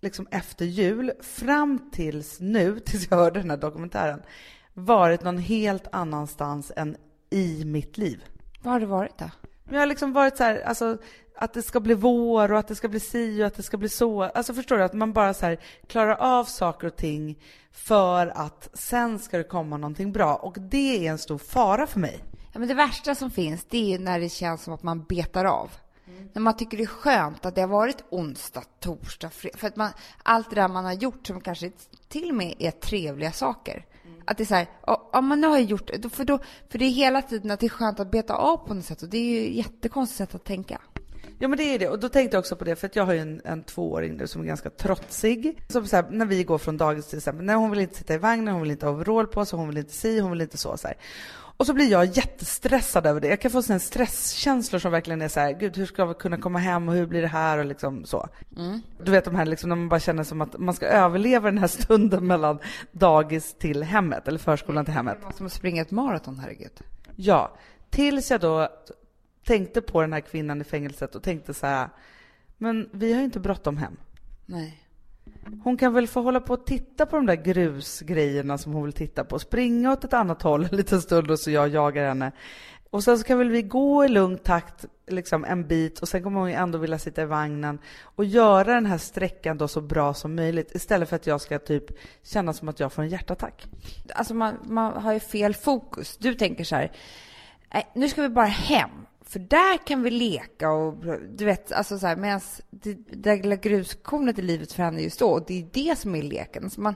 liksom 0.00 0.26
efter 0.30 0.64
jul 0.64 1.12
fram 1.20 1.90
tills 1.92 2.40
nu, 2.40 2.80
tills 2.84 3.10
jag 3.10 3.16
hörde 3.16 3.40
den 3.40 3.50
här 3.50 3.56
dokumentären, 3.56 4.22
varit 4.74 5.22
någon 5.22 5.38
helt 5.38 5.86
annanstans 5.92 6.72
än 6.76 6.96
i 7.30 7.64
mitt 7.64 7.98
liv. 7.98 8.24
Var 8.62 8.72
har 8.72 8.80
du 8.80 8.86
varit 8.86 9.18
då? 9.18 9.30
Men 9.64 9.74
jag 9.74 9.80
har 9.80 9.86
liksom 9.86 10.12
varit 10.12 10.36
så 10.36 10.44
här, 10.44 10.60
alltså 10.60 10.98
att 11.36 11.52
det 11.52 11.62
ska 11.62 11.80
bli 11.80 11.94
vår 11.94 12.52
och 12.52 12.58
att 12.58 12.68
det 12.68 12.74
ska 12.74 12.88
bli 12.88 13.00
si 13.00 13.42
och 13.42 13.46
att 13.46 13.54
det 13.54 13.62
ska 13.62 13.76
bli 13.76 13.88
så. 13.88 14.22
Alltså 14.22 14.54
förstår 14.54 14.76
du? 14.76 14.84
Att 14.84 14.92
man 14.92 15.12
bara 15.12 15.34
så 15.34 15.46
här 15.46 15.58
klarar 15.86 16.14
av 16.14 16.44
saker 16.44 16.86
och 16.86 16.96
ting 16.96 17.38
för 17.72 18.26
att 18.26 18.70
sen 18.72 19.18
ska 19.18 19.38
det 19.38 19.44
komma 19.44 19.76
någonting 19.76 20.12
bra. 20.12 20.34
Och 20.34 20.56
det 20.60 21.06
är 21.06 21.10
en 21.10 21.18
stor 21.18 21.38
fara 21.38 21.86
för 21.86 22.00
mig. 22.00 22.24
Ja, 22.52 22.58
men 22.58 22.68
det 22.68 22.74
värsta 22.74 23.14
som 23.14 23.30
finns, 23.30 23.64
det 23.64 23.94
är 23.94 23.98
när 23.98 24.20
det 24.20 24.28
känns 24.28 24.62
som 24.62 24.74
att 24.74 24.82
man 24.82 25.04
betar 25.04 25.44
av. 25.44 25.70
Mm. 26.06 26.28
När 26.32 26.42
man 26.42 26.56
tycker 26.56 26.76
det 26.76 26.82
är 26.82 26.86
skönt 26.86 27.46
att 27.46 27.54
det 27.54 27.60
har 27.60 27.68
varit 27.68 28.04
onsdag, 28.10 28.64
torsdag, 28.80 29.30
fredag. 29.30 29.58
För 29.58 29.66
att 29.66 29.76
man, 29.76 29.90
allt 30.22 30.50
det 30.50 30.56
där 30.56 30.68
man 30.68 30.84
har 30.84 30.92
gjort 30.92 31.26
som 31.26 31.40
kanske 31.40 31.70
till 32.08 32.28
och 32.28 32.36
med 32.36 32.54
är 32.58 32.70
trevliga 32.70 33.32
saker. 33.32 33.84
Att 34.24 34.36
det 34.36 34.42
är 34.42 34.46
så 34.46 34.54
här, 34.54 34.66
ja 35.12 35.20
men 35.20 35.40
nu 35.40 35.46
har 35.46 35.56
jag 35.56 35.66
gjort 35.66 35.90
det. 36.02 36.08
För, 36.08 36.24
då, 36.24 36.38
för 36.68 36.78
det 36.78 36.84
är 36.84 36.90
hela 36.90 37.22
tiden 37.22 37.50
att 37.50 37.60
det 37.60 37.66
är 37.66 37.68
skönt 37.68 38.00
att 38.00 38.10
beta 38.10 38.34
av 38.34 38.56
på 38.56 38.74
något 38.74 38.84
sätt. 38.84 39.02
Och 39.02 39.08
det 39.08 39.18
är 39.18 39.40
ju 39.40 39.48
ett 39.48 39.66
jättekonstigt 39.66 40.18
sätt 40.18 40.34
att 40.34 40.44
tänka. 40.44 40.80
Ja 41.38 41.48
men 41.48 41.58
det 41.58 41.64
är 41.64 41.78
det. 41.78 41.88
Och 41.88 41.98
då 41.98 42.08
tänkte 42.08 42.34
jag 42.36 42.40
också 42.40 42.56
på 42.56 42.64
det, 42.64 42.76
för 42.76 42.86
att 42.86 42.96
jag 42.96 43.04
har 43.04 43.12
ju 43.12 43.18
en, 43.18 43.40
en 43.44 43.62
tvååring 43.62 44.16
nu 44.16 44.26
som 44.26 44.42
är 44.42 44.46
ganska 44.46 44.70
trotsig. 44.70 45.62
Som 45.68 45.86
så 45.86 45.96
här, 45.96 46.06
när 46.10 46.26
vi 46.26 46.44
går 46.44 46.58
från 46.58 46.76
dagis 46.76 47.06
till 47.06 47.18
exempel, 47.18 47.44
nej 47.44 47.56
hon 47.56 47.70
vill 47.70 47.80
inte 47.80 47.98
sitta 47.98 48.14
i 48.14 48.18
vagnen, 48.18 48.54
hon 48.54 48.62
vill 48.62 48.70
inte 48.70 48.86
ha 48.86 48.92
overall 48.92 49.26
på 49.26 49.44
sig, 49.44 49.58
hon 49.58 49.68
vill 49.68 49.78
inte 49.78 49.92
si, 49.92 50.20
hon 50.20 50.30
vill 50.30 50.40
inte 50.40 50.58
så. 50.58 50.76
så 50.76 50.86
här. 50.86 50.96
Och 51.62 51.66
så 51.66 51.74
blir 51.74 51.90
jag 51.90 52.04
jättestressad 52.04 53.06
över 53.06 53.20
det. 53.20 53.28
Jag 53.28 53.40
kan 53.40 53.50
få 53.50 53.62
sådana 53.62 53.80
stresskänslor 53.80 54.78
som 54.78 54.92
verkligen 54.92 55.22
är 55.22 55.28
så 55.28 55.40
här, 55.40 55.52
gud 55.52 55.76
hur 55.76 55.86
ska 55.86 56.04
vi 56.04 56.14
kunna 56.14 56.36
komma 56.36 56.58
hem 56.58 56.88
och 56.88 56.94
hur 56.94 57.06
blir 57.06 57.22
det 57.22 57.28
här 57.28 57.58
och 57.58 57.64
liksom 57.64 58.04
så. 58.04 58.28
Mm. 58.56 58.80
Du 59.04 59.10
vet 59.10 59.24
de 59.24 59.34
här 59.34 59.44
liksom 59.44 59.68
när 59.68 59.76
man 59.76 59.88
bara 59.88 60.00
känner 60.00 60.24
som 60.24 60.40
att 60.40 60.58
man 60.58 60.74
ska 60.74 60.86
överleva 60.86 61.50
den 61.50 61.58
här 61.58 61.66
stunden 61.66 62.26
mellan 62.26 62.58
dagis 62.92 63.54
till 63.58 63.82
hemmet, 63.82 64.28
eller 64.28 64.38
förskolan 64.38 64.84
till 64.84 64.94
hemmet. 64.94 65.18
Som 65.36 65.46
att 65.46 65.52
springa 65.52 65.82
ett 65.82 65.90
maraton, 65.90 66.38
herregud. 66.38 66.80
Ja, 67.16 67.56
tills 67.90 68.30
jag 68.30 68.40
då 68.40 68.68
tänkte 69.44 69.80
på 69.80 70.00
den 70.00 70.12
här 70.12 70.20
kvinnan 70.20 70.60
i 70.60 70.64
fängelset 70.64 71.14
och 71.14 71.22
tänkte 71.22 71.54
så 71.54 71.66
här, 71.66 71.88
men 72.58 72.88
vi 72.92 73.12
har 73.12 73.18
ju 73.18 73.24
inte 73.24 73.40
bråttom 73.40 73.76
hem. 73.76 73.96
Nej. 74.46 74.82
Hon 75.64 75.76
kan 75.76 75.92
väl 75.92 76.08
få 76.08 76.20
hålla 76.22 76.40
på 76.40 76.54
och 76.54 76.66
titta 76.66 77.06
på 77.06 77.16
de 77.16 77.26
där 77.26 77.34
grusgrejerna 77.34 78.58
som 78.58 78.72
hon 78.72 78.84
vill 78.84 78.92
titta 78.92 79.24
på. 79.24 79.38
Springa 79.38 79.92
åt 79.92 80.04
ett 80.04 80.12
annat 80.12 80.42
håll 80.42 80.64
en 80.70 80.76
liten 80.76 81.02
stund 81.02 81.30
och 81.30 81.38
så 81.38 81.50
jag 81.50 81.68
jagar 81.68 82.08
henne. 82.08 82.32
Och 82.90 83.04
sen 83.04 83.18
så 83.18 83.24
kan 83.24 83.38
väl 83.38 83.50
vi 83.50 83.62
gå 83.62 84.04
i 84.04 84.08
lugn 84.08 84.38
takt 84.38 84.84
liksom 85.06 85.44
en 85.44 85.66
bit 85.66 85.98
och 85.98 86.08
sen 86.08 86.22
kommer 86.22 86.40
hon 86.40 86.48
ju 86.48 86.54
ändå 86.54 86.78
vilja 86.78 86.98
sitta 86.98 87.22
i 87.22 87.24
vagnen 87.24 87.78
och 88.02 88.24
göra 88.24 88.74
den 88.74 88.86
här 88.86 88.98
sträckan 88.98 89.58
då 89.58 89.68
så 89.68 89.80
bra 89.80 90.14
som 90.14 90.34
möjligt 90.34 90.74
istället 90.74 91.08
för 91.08 91.16
att 91.16 91.26
jag 91.26 91.40
ska 91.40 91.58
typ 91.58 91.84
känna 92.22 92.52
som 92.52 92.68
att 92.68 92.80
jag 92.80 92.92
får 92.92 93.02
en 93.02 93.08
hjärtattack. 93.08 93.66
Alltså 94.14 94.34
man, 94.34 94.54
man 94.64 95.02
har 95.02 95.12
ju 95.12 95.20
fel 95.20 95.54
fokus. 95.54 96.16
Du 96.16 96.34
tänker 96.34 96.64
så 96.64 96.76
här, 96.76 96.92
nej, 97.74 97.90
nu 97.94 98.08
ska 98.08 98.22
vi 98.22 98.28
bara 98.28 98.46
hem. 98.46 98.90
För 99.24 99.38
där 99.38 99.86
kan 99.86 100.02
vi 100.02 100.10
leka 100.10 100.70
och 100.70 100.94
du 101.28 101.44
vet, 101.44 101.72
alltså 101.72 101.98
så 101.98 102.06
här, 102.06 102.16
medan 102.16 102.40
det, 102.70 102.94
det 103.10 103.36
lilla 103.36 103.56
gruskornet 103.56 104.38
i 104.38 104.42
livet 104.42 104.72
för 104.72 104.82
henne 104.82 105.00
just 105.00 105.18
då, 105.18 105.30
och 105.30 105.44
det 105.46 105.60
är 105.60 105.68
det 105.72 105.98
som 105.98 106.14
är 106.14 106.22
leken. 106.22 106.70
Så 106.70 106.80
man, 106.80 106.94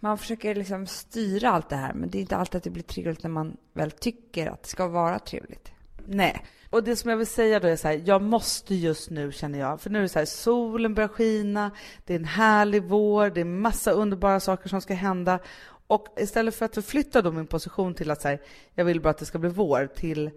man 0.00 0.18
försöker 0.18 0.54
liksom 0.54 0.86
styra 0.86 1.50
allt 1.50 1.68
det 1.68 1.76
här, 1.76 1.94
men 1.94 2.10
det 2.10 2.18
är 2.18 2.20
inte 2.20 2.36
alltid 2.36 2.56
att 2.56 2.64
det 2.64 2.70
blir 2.70 2.82
trevligt 2.82 3.22
när 3.22 3.30
man 3.30 3.56
väl 3.72 3.90
tycker 3.90 4.46
att 4.46 4.62
det 4.62 4.68
ska 4.68 4.88
vara 4.88 5.18
trevligt. 5.18 5.72
Nej, 6.06 6.44
och 6.70 6.84
det 6.84 6.96
som 6.96 7.10
jag 7.10 7.16
vill 7.16 7.26
säga 7.26 7.60
då 7.60 7.68
är 7.68 7.76
så 7.76 7.88
här, 7.88 8.02
jag 8.04 8.22
måste 8.22 8.74
just 8.74 9.10
nu 9.10 9.32
känner 9.32 9.58
jag, 9.58 9.80
för 9.80 9.90
nu 9.90 9.98
är 9.98 10.02
det 10.02 10.08
så 10.08 10.18
här, 10.18 10.26
solen 10.26 10.94
börjar 10.94 11.08
skina, 11.08 11.70
det 12.04 12.14
är 12.14 12.18
en 12.18 12.24
härlig 12.24 12.82
vår, 12.82 13.30
det 13.30 13.40
är 13.40 13.44
massa 13.44 13.90
underbara 13.90 14.40
saker 14.40 14.68
som 14.68 14.80
ska 14.80 14.94
hända. 14.94 15.38
Och 15.86 16.06
istället 16.16 16.54
för 16.54 16.64
att 16.64 16.74
förflytta 16.74 17.22
då 17.22 17.32
min 17.32 17.46
position 17.46 17.94
till 17.94 18.10
att 18.10 18.22
så 18.22 18.38
jag 18.74 18.84
vill 18.84 19.00
bara 19.00 19.10
att 19.10 19.18
det 19.18 19.24
ska 19.24 19.38
bli 19.38 19.50
vår, 19.50 19.86
till 19.86 20.30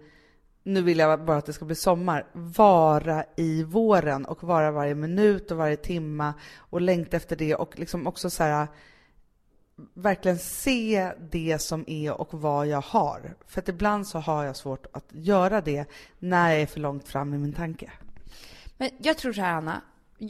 nu 0.62 0.82
vill 0.82 0.98
jag 0.98 1.24
bara 1.24 1.36
att 1.36 1.46
det 1.46 1.52
ska 1.52 1.64
bli 1.64 1.74
sommar, 1.74 2.26
vara 2.32 3.24
i 3.36 3.62
våren 3.62 4.24
och 4.24 4.44
vara 4.44 4.70
varje 4.70 4.94
minut 4.94 5.50
och 5.50 5.56
varje 5.56 5.76
timma 5.76 6.34
och 6.56 6.80
längta 6.80 7.16
efter 7.16 7.36
det 7.36 7.54
och 7.54 7.78
liksom 7.78 8.06
också 8.06 8.30
så 8.30 8.42
här 8.42 8.68
verkligen 9.94 10.38
se 10.38 11.12
det 11.30 11.58
som 11.58 11.84
är 11.86 12.20
och 12.20 12.40
vad 12.40 12.66
jag 12.66 12.80
har. 12.80 13.34
För 13.46 13.60
att 13.60 13.68
ibland 13.68 14.06
så 14.06 14.18
har 14.18 14.44
jag 14.44 14.56
svårt 14.56 14.86
att 14.92 15.06
göra 15.10 15.60
det 15.60 15.84
när 16.18 16.50
jag 16.50 16.60
är 16.60 16.66
för 16.66 16.80
långt 16.80 17.08
fram 17.08 17.34
i 17.34 17.38
min 17.38 17.52
tanke. 17.52 17.90
Men 18.78 18.90
jag 18.98 19.18
tror 19.18 19.32
så 19.32 19.40
här, 19.40 19.52
Anna, 19.52 19.80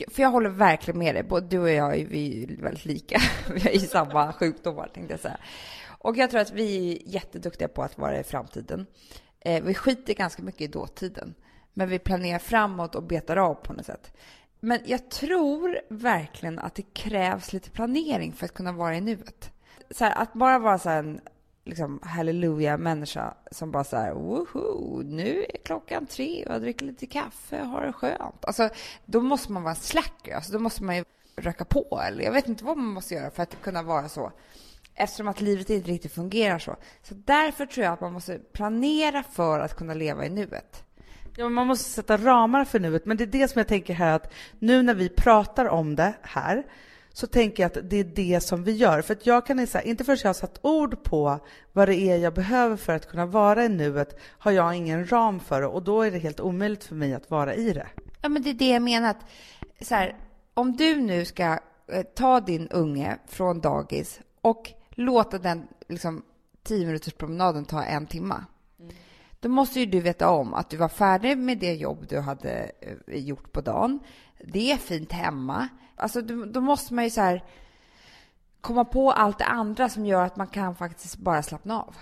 för 0.08 0.22
jag 0.22 0.30
håller 0.30 0.50
verkligen 0.50 0.98
med 0.98 1.14
dig. 1.14 1.22
Både 1.22 1.46
du 1.46 1.58
och 1.58 1.70
jag 1.70 1.98
är 1.98 2.06
vi 2.06 2.56
väldigt 2.62 2.84
lika. 2.84 3.20
Vi 3.54 3.60
har 3.60 3.70
ju 3.70 3.78
samma 3.78 4.32
sjukdomar, 4.32 4.90
tänkte 4.94 5.12
jag 5.12 5.20
säga. 5.20 5.38
Och 6.02 6.16
jag 6.16 6.30
tror 6.30 6.40
att 6.40 6.52
vi 6.52 6.92
är 6.92 7.08
jätteduktiga 7.08 7.68
på 7.68 7.82
att 7.82 7.98
vara 7.98 8.20
i 8.20 8.22
framtiden. 8.22 8.86
Eh, 9.40 9.62
vi 9.62 9.74
skiter 9.74 10.14
ganska 10.14 10.42
mycket 10.42 10.60
i 10.60 10.66
dåtiden, 10.66 11.34
men 11.72 11.88
vi 11.88 11.98
planerar 11.98 12.38
framåt 12.38 12.94
och 12.94 13.02
betar 13.02 13.36
av 13.36 13.54
på 13.54 13.72
något 13.72 13.86
sätt. 13.86 14.12
Men 14.60 14.80
jag 14.84 15.10
tror 15.10 15.80
verkligen 15.88 16.58
att 16.58 16.74
det 16.74 16.94
krävs 16.94 17.52
lite 17.52 17.70
planering 17.70 18.32
för 18.32 18.44
att 18.44 18.54
kunna 18.54 18.72
vara 18.72 18.96
i 18.96 19.00
nuet. 19.00 19.50
Så 19.90 20.04
här, 20.04 20.22
att 20.22 20.32
bara 20.32 20.58
vara 20.58 20.78
så 20.78 20.90
en 20.90 21.20
liksom, 21.64 22.00
halleluja-människa 22.02 23.34
som 23.50 23.70
bara 23.70 23.84
så 23.84 23.96
här, 23.96 24.12
woho, 24.12 25.02
nu 25.02 25.44
är 25.54 25.58
klockan 25.64 26.06
tre 26.06 26.44
och 26.46 26.54
jag 26.54 26.62
dricker 26.62 26.86
lite 26.86 27.06
kaffe 27.06 27.60
och 27.60 27.68
har 27.68 27.86
det 27.86 27.92
skönt. 27.92 28.44
Alltså, 28.44 28.68
då 29.04 29.20
måste 29.20 29.52
man 29.52 29.62
vara 29.62 29.74
slacker. 29.74 30.34
Alltså, 30.34 30.52
då 30.52 30.58
måste 30.58 30.84
man 30.84 30.96
ju 30.96 31.04
röka 31.36 31.64
på 31.64 32.00
eller 32.06 32.24
jag 32.24 32.32
vet 32.32 32.48
inte 32.48 32.64
vad 32.64 32.76
man 32.76 32.86
måste 32.86 33.14
göra 33.14 33.30
för 33.30 33.42
att 33.42 33.62
kunna 33.62 33.82
vara 33.82 34.08
så. 34.08 34.32
Eftersom 35.00 35.28
att 35.28 35.40
livet 35.40 35.70
inte 35.70 35.90
riktigt 35.90 36.12
fungerar 36.12 36.58
så. 36.58 36.76
Så 37.02 37.14
därför 37.14 37.66
tror 37.66 37.84
jag 37.84 37.92
att 37.92 38.00
man 38.00 38.12
måste 38.12 38.38
planera 38.38 39.22
för 39.22 39.60
att 39.60 39.76
kunna 39.76 39.94
leva 39.94 40.26
i 40.26 40.28
nuet. 40.28 40.84
Ja, 41.36 41.48
man 41.48 41.66
måste 41.66 41.90
sätta 41.90 42.16
ramar 42.16 42.64
för 42.64 42.80
nuet, 42.80 43.06
men 43.06 43.16
det 43.16 43.24
är 43.24 43.26
det 43.26 43.48
som 43.48 43.58
jag 43.58 43.68
tänker 43.68 43.94
här 43.94 44.12
att 44.16 44.32
nu 44.58 44.82
när 44.82 44.94
vi 44.94 45.08
pratar 45.08 45.68
om 45.68 45.96
det 45.96 46.12
här 46.22 46.66
så 47.12 47.26
tänker 47.26 47.62
jag 47.62 47.66
att 47.66 47.90
det 47.90 47.96
är 47.96 48.04
det 48.04 48.40
som 48.40 48.64
vi 48.64 48.72
gör. 48.72 49.02
För 49.02 49.14
att 49.14 49.26
jag 49.26 49.46
kan 49.46 49.66
säga, 49.66 49.82
inte 49.82 50.04
förrän 50.04 50.18
jag 50.22 50.28
har 50.28 50.34
satt 50.34 50.58
ord 50.62 51.02
på 51.02 51.38
vad 51.72 51.88
det 51.88 51.96
är 51.96 52.16
jag 52.16 52.34
behöver 52.34 52.76
för 52.76 52.92
att 52.92 53.08
kunna 53.08 53.26
vara 53.26 53.64
i 53.64 53.68
nuet 53.68 54.20
har 54.38 54.50
jag 54.50 54.74
ingen 54.74 55.12
ram 55.12 55.40
för 55.40 55.60
det 55.60 55.66
och 55.66 55.82
då 55.82 56.02
är 56.02 56.10
det 56.10 56.18
helt 56.18 56.40
omöjligt 56.40 56.84
för 56.84 56.94
mig 56.94 57.14
att 57.14 57.30
vara 57.30 57.54
i 57.54 57.72
det. 57.72 57.86
Ja, 58.22 58.28
men 58.28 58.42
det 58.42 58.50
är 58.50 58.54
det 58.54 58.70
jag 58.70 58.82
menar. 58.82 59.10
Att, 59.10 59.24
så 59.80 59.94
här, 59.94 60.16
om 60.54 60.76
du 60.76 60.96
nu 60.96 61.24
ska 61.24 61.58
eh, 61.92 62.02
ta 62.02 62.40
din 62.40 62.68
unge 62.68 63.18
från 63.26 63.60
dagis 63.60 64.20
och 64.40 64.72
låta 65.00 65.38
den 65.38 65.68
liksom, 65.88 66.22
tio 66.62 66.86
minuters 66.86 67.14
promenaden 67.14 67.64
ta 67.64 67.82
en 67.82 68.06
timme. 68.06 68.44
Mm. 68.80 68.94
Då 69.40 69.48
måste 69.48 69.80
ju 69.80 69.86
du 69.86 70.00
veta 70.00 70.30
om 70.30 70.54
att 70.54 70.70
du 70.70 70.76
var 70.76 70.88
färdig 70.88 71.38
med 71.38 71.58
det 71.58 71.74
jobb 71.74 72.06
du 72.08 72.20
hade 72.20 72.70
eh, 72.80 73.16
gjort 73.16 73.52
på 73.52 73.60
dagen. 73.60 74.00
Det 74.44 74.72
är 74.72 74.76
fint 74.76 75.12
hemma. 75.12 75.68
Alltså, 75.96 76.20
då 76.22 76.60
måste 76.60 76.94
man 76.94 77.04
ju 77.04 77.10
så 77.10 77.20
här 77.20 77.44
komma 78.60 78.84
på 78.84 79.12
allt 79.12 79.38
det 79.38 79.44
andra 79.44 79.88
som 79.88 80.06
gör 80.06 80.24
att 80.24 80.36
man 80.36 80.46
kan 80.46 80.76
faktiskt 80.76 81.16
bara 81.16 81.42
slappna 81.42 81.82
av. 81.82 81.96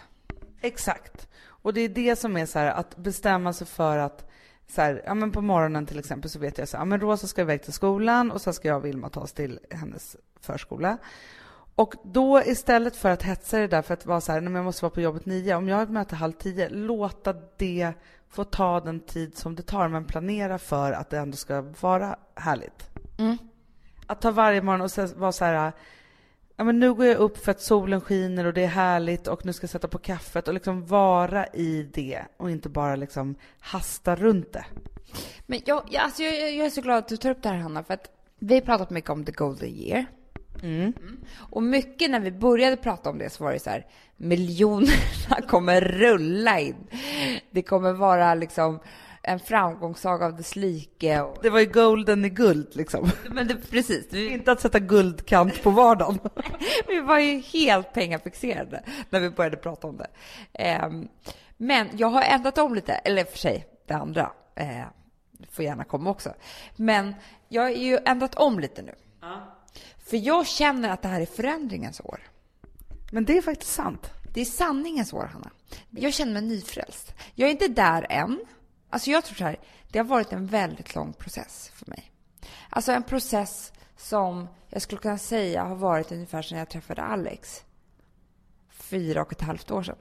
Exakt. 0.61 1.29
Och 1.47 1.75
det 1.75 1.81
är 1.81 1.89
det 1.89 2.17
som 2.17 2.37
är 2.37 2.47
så 2.47 2.59
här, 2.59 2.71
att 2.71 2.97
bestämma 2.97 3.53
sig 3.53 3.67
för 3.67 3.99
att 3.99 4.31
så 4.69 4.81
här, 4.81 5.03
ja 5.07 5.15
men 5.15 5.33
på 5.33 5.41
morgonen 5.41 5.87
till 5.87 5.99
exempel 5.99 6.31
så 6.31 6.39
vet 6.39 6.59
jag 6.59 6.69
så 6.69 6.77
här, 6.77 6.81
ja 6.81 6.85
men 6.85 7.01
Rosa 7.01 7.27
ska 7.27 7.41
iväg 7.41 7.63
till 7.63 7.73
skolan 7.73 8.31
och 8.31 8.41
så 8.41 8.53
ska 8.53 8.69
jag 8.69 8.77
och 8.77 8.85
Vilma 8.85 9.09
ta 9.09 9.21
oss 9.21 9.33
till 9.33 9.61
hennes 9.71 10.17
förskola. 10.41 10.99
Och 11.79 11.95
då 12.03 12.43
istället 12.43 12.97
för 12.97 13.11
att 13.11 13.23
hetsa 13.23 13.59
det 13.59 13.67
där 13.67 13.83
för 13.83 13.95
att 13.95 14.07
vara 14.07 14.21
så 14.21 14.33
här, 14.33 14.41
nej 14.41 14.51
men 14.51 14.55
jag 14.55 14.64
måste 14.64 14.85
vara 14.85 14.91
på 14.91 15.01
jobbet 15.01 15.27
nio, 15.27 15.55
om 15.55 15.69
jag 15.69 15.77
har 15.77 15.83
ett 15.83 15.91
möte 15.91 16.17
halv 16.17 16.33
tio, 16.33 16.69
låta 16.69 17.35
det 17.57 17.93
få 18.29 18.45
ta 18.45 18.81
den 18.81 19.01
tid 19.01 19.37
som 19.37 19.55
det 19.55 19.62
tar, 19.62 19.88
men 19.88 20.05
planera 20.05 20.59
för 20.59 20.93
att 20.93 21.11
det 21.11 21.19
ändå 21.19 21.37
ska 21.37 21.61
vara 21.81 22.17
härligt. 22.35 22.91
Mm. 23.19 23.38
Att 24.07 24.21
ta 24.21 24.31
varje 24.31 24.62
morgon 24.62 24.81
och 24.81 25.19
vara 25.19 25.33
så 25.33 25.45
här, 25.45 25.73
ja 26.57 26.64
men 26.64 26.81
nu 26.81 26.95
går 26.95 27.07
jag 27.07 27.17
upp 27.17 27.45
för 27.45 27.51
att 27.51 27.61
solen 27.61 28.01
skiner 28.01 28.45
och 28.45 28.53
det 28.53 28.62
är 28.62 28.69
härligt 28.69 29.27
och 29.27 29.47
nu 29.47 29.53
ska 29.53 29.64
jag 29.64 29.71
sätta 29.71 29.88
på 29.88 29.99
kaffet 29.99 30.49
och 30.49 30.55
liksom 30.55 30.87
vara 30.87 31.47
i 31.47 31.91
det 31.95 32.23
och 32.37 32.51
inte 32.51 32.69
bara 32.69 32.97
liksom 32.97 33.35
hasta 33.61 34.17
runt 34.17 34.53
det. 34.53 34.64
Men 35.47 35.61
jag, 35.64 35.83
jag, 35.91 36.03
alltså 36.03 36.23
jag, 36.23 36.53
jag 36.53 36.67
är 36.67 36.71
så 36.71 36.81
glad 36.81 36.99
att 36.99 37.09
du 37.09 37.17
tar 37.17 37.31
upp 37.31 37.43
det 37.43 37.49
här 37.49 37.57
Hanna, 37.57 37.83
för 37.83 37.95
att 37.95 38.11
vi 38.38 38.55
har 38.55 38.61
pratat 38.61 38.91
mycket 38.91 39.11
om 39.11 39.25
the 39.25 39.33
golden 39.33 39.69
year. 39.69 40.07
Mm. 40.62 40.81
Mm. 40.81 41.21
Och 41.37 41.62
mycket 41.62 42.11
när 42.11 42.21
vi 42.21 42.33
började 42.33 42.77
prata 42.77 43.11
om 43.11 43.18
det 43.18 43.31
så 43.31 43.44
var 43.44 43.53
det 43.53 43.59
så 43.59 43.71
här, 43.71 43.87
miljonerna 44.16 45.40
kommer 45.49 45.81
rulla 45.81 46.61
in. 46.61 46.87
Det 47.51 47.62
kommer 47.62 47.92
vara 47.92 48.35
liksom 48.35 48.81
en 49.23 49.40
framgångssaga 49.40 50.27
av 50.27 50.37
dess 50.37 50.57
like. 50.57 51.21
Och... 51.21 51.38
Det 51.42 51.51
var 51.51 51.61
ju 51.61 51.66
golden 51.66 52.25
i 52.25 52.29
guld 52.29 52.77
liksom. 52.77 53.11
Men 53.31 53.49
det, 53.49 53.55
precis. 53.71 54.07
Vi... 54.11 54.29
Inte 54.29 54.53
att 54.53 54.61
sätta 54.61 54.79
guldkant 54.79 55.62
på 55.62 55.71
vardagen. 55.71 56.18
vi 56.88 57.01
var 57.01 57.18
ju 57.18 57.38
helt 57.38 57.92
pengafixerade 57.92 58.83
när 59.11 59.21
vi 59.21 59.31
började 59.31 59.57
prata 59.57 59.87
om 59.87 59.97
det. 59.97 60.09
Um, 60.87 61.09
men 61.57 61.88
jag 61.92 62.09
har 62.09 62.23
ändrat 62.23 62.59
om 62.59 62.75
lite, 62.75 62.92
eller 62.92 63.25
för 63.25 63.38
sig 63.38 63.66
det 63.87 63.94
andra 63.94 64.33
uh, 64.61 64.85
får 65.51 65.64
gärna 65.64 65.85
komma 65.85 66.11
också. 66.11 66.35
Men 66.77 67.14
jag 67.49 67.62
har 67.62 67.71
ju 67.71 67.99
ändrat 68.05 68.35
om 68.35 68.59
lite 68.59 68.83
nu. 68.83 68.94
Ja. 69.21 69.58
För 69.99 70.17
jag 70.17 70.47
känner 70.47 70.88
att 70.88 71.03
det 71.03 71.09
här 71.09 71.21
är 71.21 71.27
förändringens 71.27 72.01
år. 72.01 72.21
Men 73.12 73.25
det 73.25 73.38
är 73.38 73.43
faktiskt 73.43 73.73
sant. 73.73 74.11
Det 74.35 74.41
är 74.41 74.45
sanningens 74.45 75.12
år, 75.12 75.31
Hanna. 75.33 75.51
Jag 75.91 76.14
känner 76.14 76.33
mig 76.33 76.43
nyfrälst. 76.43 77.14
Jag 77.35 77.49
är 77.49 77.53
inte 77.53 77.69
där 77.69 78.07
än. 78.11 78.41
Alltså 78.91 79.11
jag 79.11 79.25
tror 79.25 79.37
så 79.37 79.45
här, 79.45 79.59
det 79.93 79.99
har 79.99 80.07
varit 80.07 80.33
en 80.33 80.47
väldigt 80.47 80.95
lång 80.95 81.12
process 81.12 81.71
för 81.75 81.91
mig. 81.91 82.12
Alltså 82.71 82.93
en 82.93 83.03
process 83.03 83.73
som 83.97 84.49
jag 84.69 84.83
skulle 84.83 85.01
kunna 85.01 85.19
säga 85.19 85.64
har 85.64 85.77
varit 85.77 86.12
ungefär 86.12 86.43
sedan 86.43 86.59
jag 86.59 86.69
träffade 86.69 87.03
Alex. 87.03 87.62
Fyra 88.71 89.23
och 89.23 89.33
ett 89.33 89.41
halvt 89.41 89.71
år 89.71 89.83
sedan. 89.83 89.99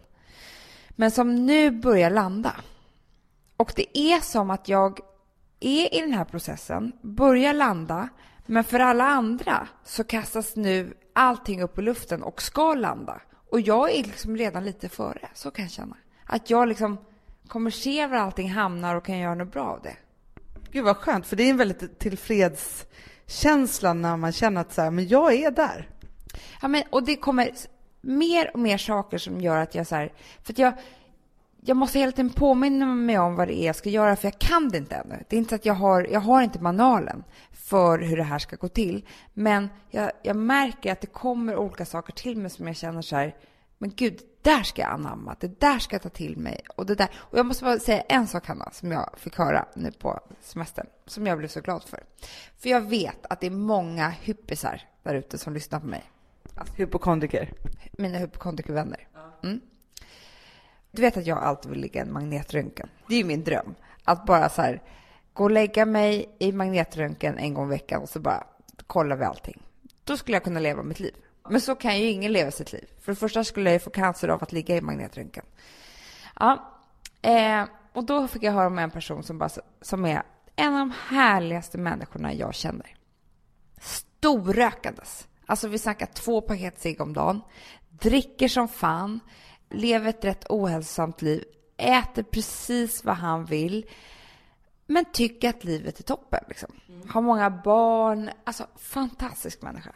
Men 0.90 1.12
som 1.12 1.46
nu 1.46 1.72
börjar 1.72 2.10
landa. 2.10 2.56
Och 3.58 3.74
det 3.76 3.98
är 3.98 4.20
som 4.20 4.50
att 4.50 4.68
jag 4.68 5.00
är 5.60 5.96
i 5.96 6.02
den 6.02 6.14
här 6.14 6.26
processen, 6.26 6.92
börjar 7.02 7.54
landa, 7.54 8.10
men 8.48 8.64
för 8.64 8.80
alla 8.80 9.04
andra 9.04 9.68
så 9.84 10.04
kastas 10.04 10.56
nu 10.56 10.94
allting 11.14 11.62
upp 11.62 11.80
i 11.80 11.82
luften 11.82 12.24
och 12.24 12.42
ska 12.42 12.74
landa. 12.74 13.22
Och 13.50 13.62
jag 13.62 13.92
är 13.92 14.04
liksom 14.04 14.38
redan 14.38 14.66
lite 14.66 14.90
före, 14.90 15.30
så 15.34 15.52
kan 15.52 15.66
jag 15.66 15.72
känna. 15.72 15.98
Att 16.26 16.50
jag 16.50 16.68
liksom 16.68 16.98
kommer 17.48 17.72
se 17.72 18.08
var 18.08 18.18
allting 18.18 18.50
hamnar 18.50 18.96
och 18.96 19.06
kan 19.06 19.18
göra 19.18 19.36
något 19.36 19.54
bra 19.54 19.66
av 19.66 19.82
det. 19.82 19.96
Gud 20.72 20.86
vad 20.86 20.98
skönt, 20.98 21.28
för 21.28 21.36
det 21.36 21.44
är 21.44 21.50
en 21.50 21.58
väldigt 21.58 22.00
tillfredskänsla 22.00 23.94
när 23.94 24.18
man 24.18 24.32
känner 24.32 24.62
att 24.62 24.74
så 24.74 24.82
här, 24.82 24.92
men 24.92 25.08
jag 25.08 25.34
är 25.34 25.52
där. 25.52 25.90
Ja, 26.62 26.68
men, 26.68 26.84
och 26.90 27.04
det 27.04 27.16
kommer 27.16 27.52
mer 28.02 28.52
och 28.54 28.60
mer 28.60 28.78
saker 28.78 29.18
som 29.18 29.42
gör 29.42 29.58
att 29.58 29.76
jag 29.76 29.88
så 29.88 29.96
här, 29.96 30.14
för 30.44 30.54
att 30.54 30.60
jag, 30.60 30.74
jag 31.62 31.78
måste 31.78 32.00
hela 32.00 32.12
tiden 32.12 32.30
påminna 32.30 32.86
mig 32.86 33.20
om 33.20 33.36
vad 33.36 33.48
det 33.48 33.60
är 33.60 33.66
jag 33.66 33.76
ska 33.76 33.90
göra, 33.90 34.16
för 34.16 34.28
jag 34.28 34.40
kan 34.40 34.70
det 34.70 34.78
inte 34.78 34.96
ännu. 34.96 35.24
Det 35.30 35.36
är 35.36 35.38
inte 35.38 35.50
så 35.50 35.56
att 35.56 35.66
jag 35.66 35.74
har, 35.74 36.08
jag 36.12 36.20
har 36.20 36.42
inte 36.42 36.60
manualen 36.60 37.24
för 37.52 38.00
hur 38.00 38.18
det 38.18 38.24
här 38.24 38.40
ska 38.40 38.56
gå 38.56 38.68
till. 38.68 39.06
Men 39.34 39.70
jag, 39.90 40.12
jag 40.24 40.36
märker 40.36 40.92
att 40.92 41.02
det 41.02 41.08
kommer 41.08 41.56
olika 41.56 41.86
saker 41.86 42.14
till 42.14 42.38
mig 42.38 42.52
som 42.52 42.68
jag 42.68 42.76
känner 42.76 43.02
så 43.02 43.16
här, 43.16 43.36
men 43.78 43.92
gud, 43.96 44.20
där 44.42 44.64
ska 44.64 44.82
jag 44.82 44.92
anamma, 44.92 45.36
det 45.40 45.60
där 45.60 45.80
ska 45.80 45.96
jag 45.96 46.02
ta 46.02 46.10
till 46.10 46.38
mig. 46.38 46.62
Och, 46.76 46.86
det 46.86 46.96
där. 46.96 47.10
och 47.16 47.38
jag 47.38 47.46
måste 47.46 47.64
bara 47.64 47.80
säga 47.80 48.02
en 48.02 48.28
sak, 48.28 48.48
Hanna, 48.48 48.72
som 48.72 48.92
jag 48.92 49.10
fick 49.18 49.38
höra 49.38 49.66
nu 49.76 49.92
på 49.92 50.20
semestern, 50.42 50.88
som 51.06 51.28
jag 51.28 51.38
blev 51.38 51.48
så 51.48 51.62
glad 51.62 51.84
för. 51.84 52.04
För 52.58 52.70
jag 52.70 52.82
vet 52.82 53.26
att 53.30 53.40
det 53.40 53.48
är 53.48 53.52
många 53.52 54.10
hyppisar 54.10 54.82
där 55.04 55.16
ute 55.16 55.38
som 55.38 55.54
lyssnar 55.54 55.80
på 55.80 55.88
mig. 55.88 56.04
Alltså, 56.56 56.76
hypokondriker? 56.76 57.54
Mina 57.92 58.18
hypokondrikervänner. 58.18 59.08
Mm. 59.44 59.62
Du 60.98 61.02
vet 61.02 61.18
att 61.18 61.28
jag 61.28 61.38
alltid 61.38 61.72
vill 61.72 61.80
ligga 61.80 62.02
i 62.02 62.08
en 62.08 62.14
magnetröntgen. 62.14 62.90
Det 63.08 63.14
är 63.14 63.18
ju 63.18 63.24
min 63.24 63.44
dröm. 63.44 63.76
Att 64.04 64.26
bara 64.26 64.50
så 64.50 64.62
här, 64.62 64.82
gå 65.34 65.44
och 65.44 65.52
lägga 65.52 65.86
mig 65.86 66.36
i 66.40 66.52
magnetröntgen 66.52 67.38
en 67.38 67.54
gång 67.54 67.68
i 67.68 67.70
veckan 67.70 68.02
och 68.02 68.10
så 68.10 68.20
bara 68.20 68.44
kollar 68.88 69.16
vi 69.16 69.26
allting. 69.26 69.62
Då 70.04 70.18
skulle 70.18 70.36
jag 70.36 70.44
kunna 70.44 70.60
leva 70.60 70.84
mitt 70.84 71.00
liv. 71.00 71.16
Men 71.50 71.62
så 71.62 71.76
kan 71.76 72.00
ju 72.00 72.10
ingen 72.10 72.32
leva 72.32 72.52
sitt 72.52 72.74
liv. 72.74 72.86
För 73.02 73.12
det 73.12 73.16
första 73.16 73.44
skulle 73.44 73.70
jag 73.70 73.74
ju 73.74 73.80
få 73.80 73.90
cancer 73.90 74.28
av 74.28 74.44
att 74.44 74.52
ligga 74.52 74.78
i 74.78 74.82
magnetröntgen. 74.82 75.46
Ja, 76.40 76.74
eh, 77.22 77.64
och 77.94 78.04
då 78.04 78.28
fick 78.28 78.44
jag 78.44 78.52
höra 78.52 78.68
om 78.68 78.80
en 78.80 78.92
person 78.92 79.24
som, 79.24 79.38
bara, 79.38 79.50
som 79.82 80.06
är 80.06 80.24
en 80.56 80.74
av 80.74 80.80
de 80.80 80.94
härligaste 81.08 81.78
människorna 81.78 82.34
jag 82.34 82.56
känner. 82.56 82.96
Storrökandes. 83.82 85.28
Alltså 85.46 85.68
vi 85.68 85.80
snackar 85.80 86.06
två 86.06 86.42
paket 86.42 86.80
cigg 86.80 87.02
om 87.02 87.14
dagen. 87.14 87.42
Dricker 87.90 88.48
som 88.48 88.68
fan. 88.68 89.20
Lever 89.70 90.10
ett 90.10 90.26
rätt 90.26 90.46
ohälsosamt 90.50 91.22
liv. 91.22 91.44
Äter 91.78 92.24
precis 92.24 93.04
vad 93.04 93.16
han 93.16 93.46
vill. 93.46 93.86
Men 94.86 95.06
tycker 95.14 95.50
att 95.50 95.64
livet 95.64 96.00
är 96.00 96.04
toppen. 96.04 96.44
Liksom. 96.48 96.72
Mm. 96.90 97.10
Har 97.10 97.22
många 97.22 97.50
barn. 97.50 98.30
Alltså 98.44 98.68
fantastisk 98.76 99.62
människa 99.62 99.92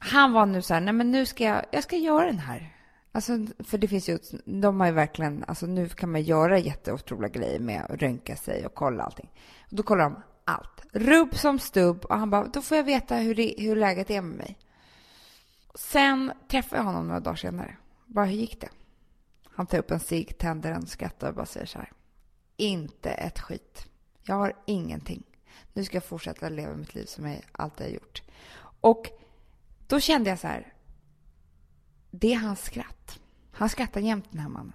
han 0.00 0.32
var 0.32 0.46
nu 0.46 0.62
så 0.62 0.74
här, 0.74 0.80
nej 0.80 0.94
men 0.94 1.10
nu 1.10 1.26
ska 1.26 1.44
jag, 1.44 1.64
jag 1.70 1.82
ska 1.82 1.96
göra 1.96 2.26
den 2.26 2.38
här. 2.38 2.76
Alltså, 3.12 3.32
för 3.58 3.78
det 3.78 3.88
finns 3.88 4.08
ju, 4.08 4.18
de 4.44 4.80
har 4.80 4.86
ju 4.86 4.92
verkligen, 4.92 5.44
alltså 5.48 5.66
nu 5.66 5.88
kan 5.88 6.12
man 6.12 6.22
göra 6.22 6.58
jätteotroliga 6.58 7.28
grejer 7.28 7.60
med 7.60 7.84
att 7.84 8.02
röntga 8.02 8.36
sig 8.36 8.66
och 8.66 8.74
kolla 8.74 9.02
allting. 9.02 9.30
Och 9.70 9.76
då 9.76 9.82
kollar 9.82 10.04
de 10.04 10.22
allt. 10.44 10.86
Rubb 10.92 11.34
som 11.34 11.58
stubb. 11.58 12.04
Och 12.04 12.18
han 12.18 12.30
bara, 12.30 12.44
då 12.44 12.62
får 12.62 12.76
jag 12.76 12.84
veta 12.84 13.16
hur, 13.16 13.34
det, 13.34 13.54
hur 13.58 13.76
läget 13.76 14.10
är 14.10 14.22
med 14.22 14.36
mig. 14.36 14.58
Sen 15.74 16.32
träffade 16.48 16.76
jag 16.76 16.84
honom 16.84 17.06
några 17.06 17.20
dagar 17.20 17.36
senare. 17.36 17.76
Bara, 18.12 18.26
hur 18.26 18.36
gick 18.36 18.60
det? 18.60 18.68
Han 19.44 19.66
tar 19.66 19.78
upp 19.78 19.90
en 19.90 20.00
cigg, 20.00 20.38
tänder 20.38 20.70
den, 20.70 20.86
skrattar 20.86 21.28
och 21.28 21.34
bara 21.34 21.46
säger 21.46 21.66
så 21.66 21.78
här. 21.78 21.92
Inte 22.56 23.10
ett 23.10 23.38
skit. 23.38 23.86
Jag 24.22 24.34
har 24.34 24.52
ingenting. 24.66 25.22
Nu 25.72 25.84
ska 25.84 25.96
jag 25.96 26.04
fortsätta 26.04 26.48
leva 26.48 26.76
mitt 26.76 26.94
liv 26.94 27.04
som 27.04 27.26
jag 27.26 27.42
alltid 27.52 27.86
har 27.86 27.92
gjort. 27.92 28.22
Och 28.80 29.10
då 29.86 30.00
kände 30.00 30.30
jag 30.30 30.38
så 30.38 30.46
här, 30.46 30.74
det 32.10 32.32
är 32.32 32.38
hans 32.38 32.64
skratt. 32.64 33.20
Han 33.52 33.68
skrattar 33.68 34.00
jämt 34.00 34.26
den 34.30 34.40
här 34.40 34.48
mannen. 34.48 34.72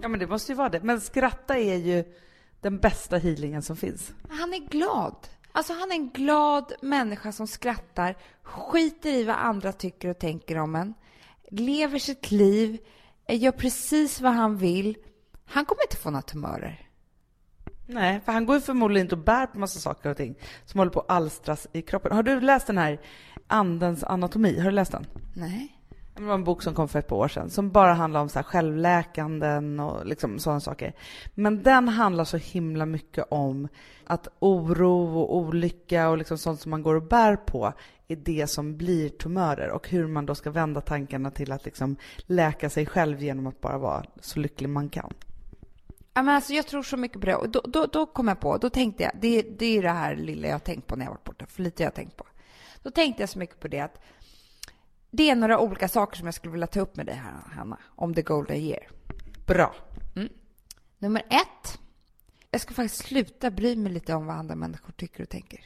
Ja, 0.00 0.08
men 0.08 0.20
det 0.20 0.26
måste 0.26 0.52
ju 0.52 0.56
vara 0.56 0.68
det. 0.68 0.80
Men 0.80 1.00
skratta 1.00 1.58
är 1.58 1.76
ju 1.76 2.14
den 2.60 2.78
bästa 2.78 3.18
healingen 3.18 3.62
som 3.62 3.76
finns. 3.76 4.12
Han 4.28 4.54
är 4.54 4.68
glad. 4.68 5.28
Alltså 5.52 5.72
han 5.72 5.90
är 5.90 5.94
en 5.94 6.10
glad 6.10 6.72
människa 6.82 7.32
som 7.32 7.46
skrattar, 7.46 8.16
skiter 8.42 9.10
i 9.10 9.24
vad 9.24 9.36
andra 9.36 9.72
tycker 9.72 10.08
och 10.08 10.18
tänker 10.18 10.58
om 10.58 10.74
en, 10.74 10.94
lever 11.52 11.98
sitt 11.98 12.30
liv, 12.30 12.78
gör 13.28 13.52
precis 13.52 14.20
vad 14.20 14.32
han 14.32 14.56
vill. 14.56 14.96
Han 15.44 15.64
kommer 15.64 15.82
inte 15.82 15.96
få 15.96 16.10
några 16.10 16.22
tumörer. 16.22 16.88
Nej, 17.86 18.20
för 18.24 18.32
han 18.32 18.46
går 18.46 18.56
ju 18.56 18.60
förmodligen 18.62 19.04
inte 19.06 19.14
och 19.14 19.22
bär 19.22 19.46
på 19.46 19.58
massa 19.58 19.80
saker 19.80 20.10
och 20.10 20.16
ting 20.16 20.34
som 20.64 20.78
håller 20.78 20.92
på 20.92 21.00
att 21.00 21.10
alstras 21.10 21.66
i 21.72 21.82
kroppen. 21.82 22.12
Har 22.12 22.22
du 22.22 22.40
läst 22.40 22.66
den 22.66 22.78
här 22.78 23.00
Andens 23.46 24.04
anatomi? 24.04 24.58
Har 24.58 24.64
du 24.64 24.70
läst 24.70 24.92
den? 24.92 25.06
Nej. 25.34 25.81
Det 26.14 26.22
var 26.22 26.34
en 26.34 26.44
bok 26.44 26.62
som 26.62 26.74
kom 26.74 26.88
för 26.88 26.98
ett 26.98 27.08
par 27.08 27.16
år 27.16 27.28
sedan 27.28 27.50
som 27.50 27.70
bara 27.70 27.92
handlar 27.92 28.20
om 28.20 28.28
så 28.28 28.38
här 28.38 28.44
självläkanden 28.44 29.80
och 29.80 30.06
liksom 30.06 30.38
sådana 30.38 30.60
saker. 30.60 30.92
Men 31.34 31.62
den 31.62 31.88
handlar 31.88 32.24
så 32.24 32.36
himla 32.36 32.86
mycket 32.86 33.24
om 33.30 33.68
att 34.06 34.28
oro 34.38 35.18
och 35.18 35.36
olycka 35.36 36.08
och 36.08 36.18
liksom 36.18 36.38
sånt 36.38 36.60
som 36.60 36.70
man 36.70 36.82
går 36.82 36.94
och 36.94 37.02
bär 37.02 37.36
på 37.36 37.72
är 38.08 38.16
det 38.16 38.46
som 38.46 38.76
blir 38.76 39.08
tumörer 39.08 39.70
och 39.70 39.88
hur 39.88 40.06
man 40.06 40.26
då 40.26 40.34
ska 40.34 40.50
vända 40.50 40.80
tankarna 40.80 41.30
till 41.30 41.52
att 41.52 41.64
liksom 41.64 41.96
läka 42.26 42.70
sig 42.70 42.86
själv 42.86 43.22
genom 43.22 43.46
att 43.46 43.60
bara 43.60 43.78
vara 43.78 44.04
så 44.20 44.38
lycklig 44.38 44.68
man 44.68 44.88
kan. 44.88 45.12
Ja, 46.14 46.22
men 46.22 46.34
alltså, 46.34 46.52
jag 46.52 46.66
tror 46.66 46.82
så 46.82 46.96
mycket 46.96 47.20
på 47.20 47.26
det. 47.26 47.34
Och 47.34 47.48
då, 47.48 47.60
då, 47.64 47.86
då 47.86 48.06
kom 48.06 48.28
jag 48.28 48.40
på, 48.40 48.56
då 48.56 48.70
tänkte 48.70 49.02
jag, 49.02 49.12
det, 49.20 49.42
det 49.42 49.78
är 49.78 49.82
det 49.82 49.90
här 49.90 50.16
lilla 50.16 50.46
jag 50.48 50.54
har 50.54 50.58
tänkt 50.58 50.86
på 50.86 50.96
när 50.96 51.04
jag 51.04 51.10
varit 51.10 51.24
borta, 51.24 51.46
för 51.46 51.62
lite 51.62 51.82
jag 51.82 51.90
har 51.90 51.94
tänkt 51.94 52.16
på. 52.16 52.24
Då 52.82 52.90
tänkte 52.90 53.22
jag 53.22 53.30
så 53.30 53.38
mycket 53.38 53.60
på 53.60 53.68
det 53.68 53.80
att 53.80 54.00
det 55.12 55.30
är 55.30 55.36
några 55.36 55.58
olika 55.58 55.88
saker 55.88 56.16
som 56.16 56.26
jag 56.26 56.34
skulle 56.34 56.52
vilja 56.52 56.66
ta 56.66 56.80
upp 56.80 56.96
med 56.96 57.06
dig 57.06 57.14
här, 57.14 57.32
Hanna, 57.56 57.78
om 57.84 58.14
the 58.14 58.22
golden 58.22 58.56
year. 58.56 58.88
Bra. 59.46 59.74
Nummer 60.98 61.22
ett, 61.30 61.78
jag 62.50 62.60
ska 62.60 62.74
faktiskt 62.74 63.04
sluta 63.04 63.50
bry 63.50 63.76
mig 63.76 63.92
lite 63.92 64.14
om 64.14 64.26
vad 64.26 64.36
andra 64.36 64.54
människor 64.54 64.92
tycker 64.92 65.22
och 65.22 65.28
tänker. 65.28 65.60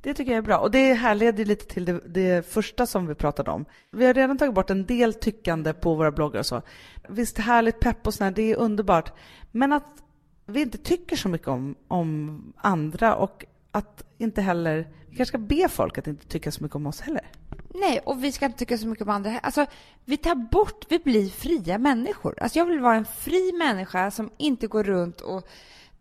Det 0.00 0.14
tycker 0.14 0.32
jag 0.32 0.38
är 0.38 0.42
bra. 0.42 0.58
Och 0.58 0.70
det 0.70 0.94
här 0.94 1.14
leder 1.14 1.44
lite 1.44 1.66
till 1.66 1.84
det, 1.84 2.00
det, 2.06 2.46
första 2.46 2.86
som 2.86 3.06
vi 3.06 3.14
pratade 3.14 3.50
om. 3.50 3.64
Vi 3.90 4.06
har 4.06 4.14
redan 4.14 4.38
tagit 4.38 4.54
bort 4.54 4.70
en 4.70 4.86
del 4.86 5.14
tyckande 5.14 5.72
på 5.72 5.94
våra 5.94 6.10
bloggar 6.10 6.40
och 6.40 6.46
så. 6.46 6.62
Visst, 7.08 7.38
härligt 7.38 7.80
pepp 7.80 8.06
och 8.06 8.14
sådär, 8.14 8.30
det 8.30 8.52
är 8.52 8.56
underbart. 8.56 9.12
Men 9.52 9.72
att 9.72 10.02
vi 10.46 10.60
inte 10.60 10.78
tycker 10.78 11.16
så 11.16 11.28
mycket 11.28 11.48
om, 11.48 11.74
om 11.88 12.42
andra 12.56 13.16
och 13.16 13.44
att 13.70 14.04
inte 14.18 14.42
heller... 14.42 14.88
Vi 15.08 15.16
kanske 15.16 15.30
ska 15.30 15.38
be 15.38 15.68
folk 15.68 15.98
att 15.98 16.06
inte 16.06 16.26
tycka 16.26 16.50
så 16.52 16.62
mycket 16.62 16.76
om 16.76 16.86
oss 16.86 17.00
heller. 17.00 17.30
Nej, 17.80 18.00
och 18.04 18.24
vi 18.24 18.32
ska 18.32 18.46
inte 18.46 18.58
tycka 18.58 18.78
så 18.78 18.86
mycket 18.86 19.02
om 19.02 19.10
andra. 19.10 19.38
Alltså, 19.38 19.66
vi 20.04 20.16
tar 20.16 20.34
bort, 20.34 20.84
vi 20.88 20.98
blir 20.98 21.28
fria 21.28 21.78
människor. 21.78 22.38
Alltså, 22.42 22.58
jag 22.58 22.66
vill 22.66 22.80
vara 22.80 22.96
en 22.96 23.04
fri 23.04 23.52
människa 23.52 24.10
som 24.10 24.30
inte 24.36 24.66
går 24.66 24.84
runt 24.84 25.20
och 25.20 25.48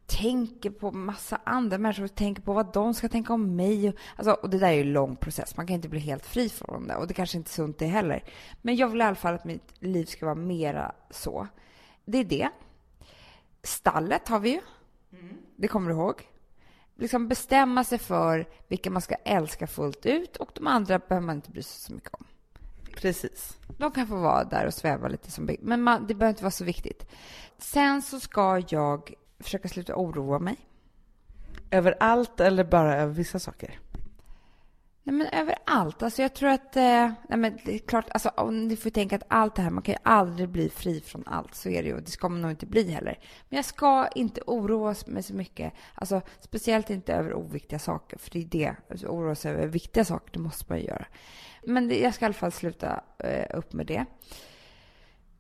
tänker 0.05 0.69
på 0.69 0.91
massa 0.91 1.39
andra 1.43 1.77
människor 1.77 2.03
och 2.03 2.15
tänker 2.15 2.41
på 2.41 2.53
vad 2.53 2.73
de 2.73 2.93
ska 2.93 3.09
tänka 3.09 3.33
om 3.33 3.55
mig. 3.55 3.93
Alltså, 4.15 4.31
och 4.31 4.49
det 4.49 4.57
där 4.57 4.67
är 4.67 4.71
ju 4.71 4.81
en 4.81 4.93
lång 4.93 5.15
process. 5.15 5.57
Man 5.57 5.67
kan 5.67 5.73
inte 5.75 5.89
bli 5.89 5.99
helt 5.99 6.25
fri 6.25 6.49
från 6.49 6.88
det 6.88 6.95
och 6.95 7.07
det 7.07 7.13
kanske 7.13 7.38
inte 7.38 7.49
är 7.49 7.53
sunt 7.53 7.79
det 7.79 7.85
heller. 7.85 8.23
Men 8.61 8.75
jag 8.75 8.88
vill 8.88 9.01
i 9.01 9.03
alla 9.03 9.15
fall 9.15 9.35
att 9.35 9.45
mitt 9.45 9.73
liv 9.79 10.05
ska 10.05 10.25
vara 10.25 10.35
mera 10.35 10.95
så. 11.09 11.47
Det 12.05 12.17
är 12.17 12.23
det. 12.23 12.49
Stallet 13.63 14.27
har 14.27 14.39
vi 14.39 14.49
ju. 14.49 14.61
Det 15.55 15.67
kommer 15.67 15.89
du 15.89 15.95
ihåg. 15.95 16.34
Liksom 16.95 17.27
bestämma 17.27 17.84
sig 17.84 17.99
för 17.99 18.47
vilka 18.67 18.89
man 18.89 19.01
ska 19.01 19.15
älska 19.15 19.67
fullt 19.67 20.05
ut 20.05 20.38
och 20.38 20.49
de 20.55 20.67
andra 20.67 20.99
behöver 20.99 21.25
man 21.27 21.36
inte 21.36 21.51
bry 21.51 21.63
sig 21.63 21.81
så 21.81 21.93
mycket 21.93 22.13
om. 22.13 22.25
Precis. 22.95 23.58
De 23.77 23.91
kan 23.91 24.08
få 24.08 24.15
vara 24.15 24.43
där 24.43 24.65
och 24.65 24.73
sväva 24.73 25.08
lite 25.08 25.31
som 25.31 25.49
men 25.62 25.81
man, 25.81 26.08
det 26.08 26.13
behöver 26.13 26.34
inte 26.34 26.43
vara 26.43 26.51
så 26.51 26.63
viktigt. 26.63 27.05
Sen 27.58 28.01
så 28.01 28.19
ska 28.19 28.63
jag 28.69 29.13
försöka 29.39 29.67
sluta 29.67 29.95
oroa 29.95 30.39
mig. 30.39 30.58
Över 31.71 31.95
allt 31.99 32.39
eller 32.39 32.63
bara 32.63 32.95
över 32.95 33.13
vissa 33.13 33.39
saker? 33.39 33.79
Nej, 35.07 35.15
men 35.15 35.27
överallt. 35.27 36.03
Alltså 36.03 36.21
jag 36.21 36.33
tror 36.33 36.49
att... 36.49 36.75
Eh, 36.75 37.11
nej, 37.29 37.37
men 37.37 37.57
det 37.65 37.75
är 37.75 37.79
klart, 37.79 38.05
alltså, 38.09 38.29
om 38.29 38.67
ni 38.67 38.75
får 38.75 38.89
tänka 38.89 39.15
att 39.15 39.23
allt 39.27 39.55
det 39.55 39.61
här, 39.61 39.69
man 39.69 39.83
kan 39.83 39.93
ju 39.93 39.99
aldrig 40.03 40.49
bli 40.49 40.69
fri 40.69 41.01
från 41.01 41.23
allt. 41.27 41.55
Så 41.55 41.69
är 41.69 41.83
det 41.83 41.89
ju. 41.89 41.99
Det 41.99 42.11
ska 42.11 42.29
man 42.29 42.41
nog 42.41 42.51
inte 42.51 42.65
bli 42.65 42.91
heller. 42.91 43.19
Men 43.49 43.55
jag 43.55 43.65
ska 43.65 44.07
inte 44.07 44.41
oroa 44.47 44.95
mig 45.07 45.23
så 45.23 45.33
mycket. 45.33 45.73
Alltså, 45.95 46.21
speciellt 46.39 46.89
inte 46.89 47.13
över 47.13 47.33
oviktiga 47.33 47.79
saker. 47.79 48.17
För 48.17 48.31
det 48.31 48.39
är 48.39 48.45
det. 48.45 48.75
Alltså, 48.89 49.07
oroa 49.07 49.35
sig 49.35 49.51
över 49.51 49.67
viktiga 49.67 50.05
saker, 50.05 50.33
det 50.33 50.39
måste 50.39 50.65
man 50.67 50.79
ju 50.79 50.85
göra. 50.85 51.05
Men 51.63 51.87
det, 51.87 51.99
jag 51.99 52.13
ska 52.13 52.25
i 52.25 52.27
alla 52.27 52.33
fall 52.33 52.51
sluta 52.51 53.03
eh, 53.19 53.57
upp 53.57 53.73
med 53.73 53.85
det. 53.85 54.05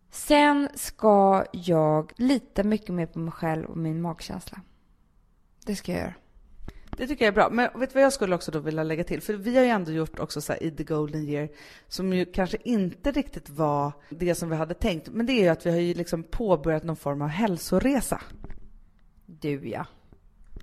Sen 0.09 0.69
ska 0.75 1.45
jag 1.51 2.11
lita 2.15 2.63
mycket 2.63 2.89
mer 2.89 3.05
på 3.05 3.19
mig 3.19 3.31
själv 3.31 3.65
och 3.65 3.77
min 3.77 4.01
magkänsla. 4.01 4.61
Det 5.65 5.75
ska 5.75 5.91
jag 5.91 6.01
göra. 6.01 6.13
Det 6.97 7.07
tycker 7.07 7.25
jag 7.25 7.31
är 7.31 7.35
bra. 7.35 7.49
Men 7.49 7.79
vet 7.79 7.89
du 7.89 7.93
vad 7.93 8.03
jag 8.03 8.13
skulle 8.13 8.35
också 8.35 8.51
då 8.51 8.59
vilja 8.59 8.83
lägga 8.83 9.03
till? 9.03 9.21
För 9.21 9.33
vi 9.33 9.55
har 9.55 9.63
ju 9.63 9.69
ändå 9.69 9.91
gjort 9.91 10.19
också 10.19 10.41
så 10.41 10.53
här 10.53 10.63
i 10.63 10.71
the 10.71 10.83
golden 10.83 11.23
year, 11.29 11.49
som 11.87 12.13
ju 12.13 12.25
kanske 12.25 12.57
inte 12.63 13.11
riktigt 13.11 13.49
var 13.49 13.91
det 14.09 14.35
som 14.35 14.49
vi 14.49 14.55
hade 14.55 14.73
tänkt. 14.73 15.09
Men 15.09 15.25
det 15.25 15.33
är 15.33 15.41
ju 15.41 15.47
att 15.47 15.65
vi 15.65 15.69
har 15.69 15.77
ju 15.77 15.93
liksom 15.93 16.23
påbörjat 16.23 16.83
någon 16.83 16.95
form 16.95 17.21
av 17.21 17.27
hälsoresa. 17.27 18.21
Du, 19.25 19.69
ja. 19.69 19.85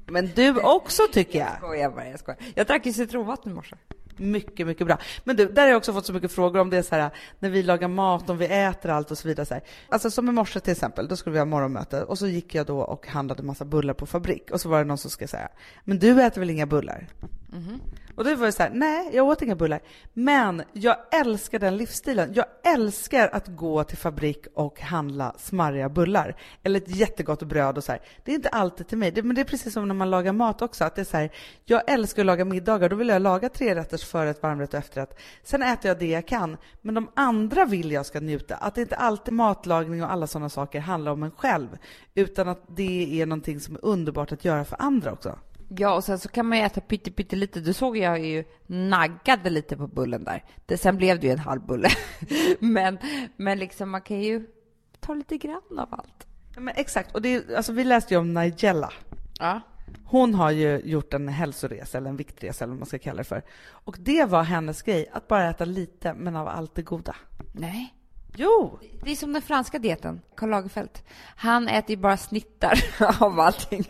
Men 0.07 0.31
du 0.35 0.61
också 0.61 1.03
tycker 1.13 1.39
jag. 1.39 1.49
Jag 1.49 1.57
skojar 1.57 1.91
bara, 1.91 2.09
jag 2.09 2.19
skojar. 2.19 2.41
Jag 2.55 2.67
drack 2.67 2.87
ju 2.87 2.93
citronvatten 2.93 3.53
i 3.53 3.55
morse. 3.55 3.77
Mycket, 4.17 4.67
mycket 4.67 4.87
bra. 4.87 4.99
Men 5.25 5.37
du, 5.37 5.47
där 5.47 5.63
har 5.63 5.69
jag 5.69 5.77
också 5.77 5.93
fått 5.93 6.07
så 6.07 6.13
mycket 6.13 6.33
frågor 6.33 6.61
om 6.61 6.71
det 6.71 6.79
är 6.79 6.83
så 6.83 6.95
här, 6.95 7.11
när 7.39 7.51
vi 7.51 7.63
lagar 7.63 7.89
mat, 7.89 8.31
om 8.31 8.39
vi 8.39 8.47
äter 8.47 8.91
allt 8.91 9.11
och 9.11 9.19
så 9.19 9.29
vidare. 9.29 9.47
Så 9.47 9.55
här. 9.55 9.63
Alltså 9.89 10.11
som 10.11 10.29
i 10.29 10.33
morse 10.33 10.61
till 10.61 10.73
exempel, 10.73 11.09
då 11.09 11.17
skulle 11.17 11.33
vi 11.33 11.39
ha 11.39 11.47
morgonmöte 11.47 12.03
och 12.03 12.19
så 12.19 12.27
gick 12.27 12.55
jag 12.55 12.67
då 12.67 12.79
och 12.81 13.07
handlade 13.07 13.43
massa 13.43 13.65
bullar 13.65 13.95
på 13.95 14.07
fabrik 14.07 14.51
och 14.51 14.61
så 14.61 14.69
var 14.69 14.79
det 14.79 14.85
någon 14.85 14.99
som 14.99 15.11
skulle 15.11 15.29
säga, 15.29 15.49
men 15.85 15.99
du 15.99 16.23
äter 16.23 16.41
väl 16.41 16.51
inga 16.51 16.67
bullar? 16.67 17.09
Mhm. 17.53 17.81
Och 18.15 18.25
då 18.25 18.35
var 18.35 18.47
det 18.47 18.53
så 18.53 18.63
här, 18.63 18.71
nej, 18.75 19.11
jag 19.13 19.27
åt 19.27 19.43
inga 19.43 19.57
bullar. 19.57 19.81
Men 20.13 20.63
jag 20.73 20.97
älskar 21.13 21.59
den 21.59 21.77
livsstilen. 21.77 22.33
Jag 22.35 22.47
älskar 22.65 23.29
att 23.33 23.49
gå 23.49 23.85
till 23.85 23.99
fabrik 23.99 24.47
och 24.55 24.81
handla 24.81 25.35
smarriga 25.39 25.89
bullar. 25.89 26.37
Eller 26.63 26.81
ett 26.81 26.97
jättegott 26.97 27.43
bröd 27.43 27.79
och 27.79 27.85
så 27.85 27.93
här. 27.93 28.01
Det 28.25 28.31
är 28.31 28.35
inte 28.35 28.49
alltid 28.49 28.89
till 28.89 28.99
mig, 28.99 29.11
det, 29.11 29.23
men 29.23 29.35
det 29.35 29.41
är 29.41 29.45
precis 29.45 29.73
som 29.73 29.89
när 29.89 29.95
man 29.95 30.11
lagar 30.11 30.33
mat 30.33 30.63
också. 30.63 30.85
Att 30.85 30.95
det 30.95 31.03
är 31.03 31.05
så 31.05 31.17
här, 31.17 31.31
jag 31.65 31.83
älskar 31.87 32.23
att 32.23 32.27
laga 32.27 32.45
middagar, 32.45 32.89
då 32.89 32.97
vill 32.97 33.09
jag 33.09 33.23
laga 33.23 33.49
tre 33.49 33.75
rätters 33.75 34.05
förrätt, 34.05 34.43
varmrätt 34.43 34.75
och 34.75 34.81
efterrätt. 34.81 35.19
Sen 35.43 35.63
äter 35.63 35.89
jag 35.89 35.99
det 35.99 36.11
jag 36.11 36.27
kan, 36.27 36.57
men 36.81 36.95
de 36.95 37.11
andra 37.15 37.65
vill 37.65 37.93
jag 37.93 38.07
ska 38.07 38.21
njuta. 38.21 38.57
Att 38.57 38.75
det 38.75 38.81
inte 38.81 38.97
alltid 38.97 39.35
matlagning 39.35 40.05
och 40.05 40.13
alla 40.13 40.27
sådana 40.27 40.49
saker 40.49 40.81
handlar 40.81 41.13
om 41.13 41.23
en 41.23 41.31
själv, 41.31 41.79
utan 42.15 42.49
att 42.49 42.63
det 42.69 43.21
är 43.21 43.27
någonting 43.27 43.61
som 43.61 43.75
är 43.75 43.85
underbart 43.85 44.33
att 44.33 44.45
göra 44.45 44.65
för 44.65 44.77
andra 44.83 45.13
också. 45.13 45.39
Ja, 45.79 45.95
och 45.95 46.05
sen 46.05 46.19
så 46.19 46.29
kan 46.29 46.47
man 46.47 46.59
ju 46.59 46.65
äta 46.65 46.81
pytte, 46.81 47.11
pytte 47.11 47.37
lite. 47.37 47.61
Du 47.61 47.73
såg 47.73 47.97
jag 47.97 48.21
ju 48.21 48.45
naggade 48.67 49.51
lite 49.51 49.77
på 49.77 49.87
bullen 49.87 50.25
där. 50.25 50.45
Det, 50.67 50.77
sen 50.79 50.97
blev 50.97 51.21
det 51.21 51.27
ju 51.27 51.33
en 51.33 51.39
halv 51.39 51.67
bulle. 51.67 51.89
men, 52.59 52.99
men 53.37 53.59
liksom 53.59 53.91
man 53.91 54.01
kan 54.01 54.23
ju 54.23 54.47
ta 55.01 55.15
lite 55.15 55.37
grann 55.37 55.79
av 55.79 55.89
allt. 55.91 56.27
Ja, 56.55 56.61
Men 56.61 56.75
exakt, 56.77 57.15
och 57.15 57.23
det, 57.23 57.55
alltså 57.57 57.73
vi 57.73 57.85
läste 57.85 58.15
ju 58.15 58.21
om 58.21 58.35
Nigella. 58.35 58.93
Ja. 59.39 59.61
Hon 60.05 60.35
har 60.35 60.51
ju 60.51 60.81
gjort 60.85 61.15
en 61.15 61.29
hälsoresa, 61.29 61.99
eller 61.99 62.11
en 62.11 62.17
viktresa 62.17 62.65
eller 62.65 62.73
vad 62.73 62.79
man 62.79 62.87
ska 62.87 62.99
kalla 62.99 63.19
det 63.19 63.25
för. 63.25 63.43
Och 63.69 63.97
det 64.01 64.25
var 64.25 64.43
hennes 64.43 64.83
grej, 64.83 65.09
att 65.13 65.29
bara 65.29 65.51
äta 65.51 65.65
lite, 65.65 66.15
men 66.15 66.37
av 66.37 66.49
allt 66.49 66.75
det 66.75 66.83
goda. 66.83 67.17
Nej. 67.53 67.95
Jo! 68.37 68.79
Det 69.05 69.11
är 69.11 69.17
som 69.17 69.33
den 69.33 69.43
franska 69.43 69.79
dieten, 69.79 70.23
Karl 70.37 70.51
Lagerfeld. 70.51 70.99
Han 71.37 71.69
äter 71.69 71.91
ju 71.91 71.97
bara 71.97 72.17
snittar 72.17 72.85
av 73.23 73.41
allting. 73.41 73.85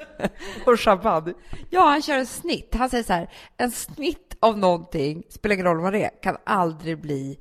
Och 0.67 0.81
champagne. 0.81 1.35
Ja, 1.71 1.85
han 1.85 2.03
kör 2.03 2.19
en 2.19 2.27
snitt. 2.27 2.75
Han 2.75 2.91
säger 2.91 3.05
så 3.05 3.13
här, 3.13 3.31
en 3.57 3.71
snitt 3.71 4.37
av 4.41 4.59
någonting, 4.59 5.23
spelar 5.29 5.55
ingen 5.55 5.67
roll 5.67 5.81
vad 5.81 5.93
det 5.93 6.05
är, 6.05 6.23
kan 6.23 6.37
aldrig 6.45 7.01
bli 7.01 7.39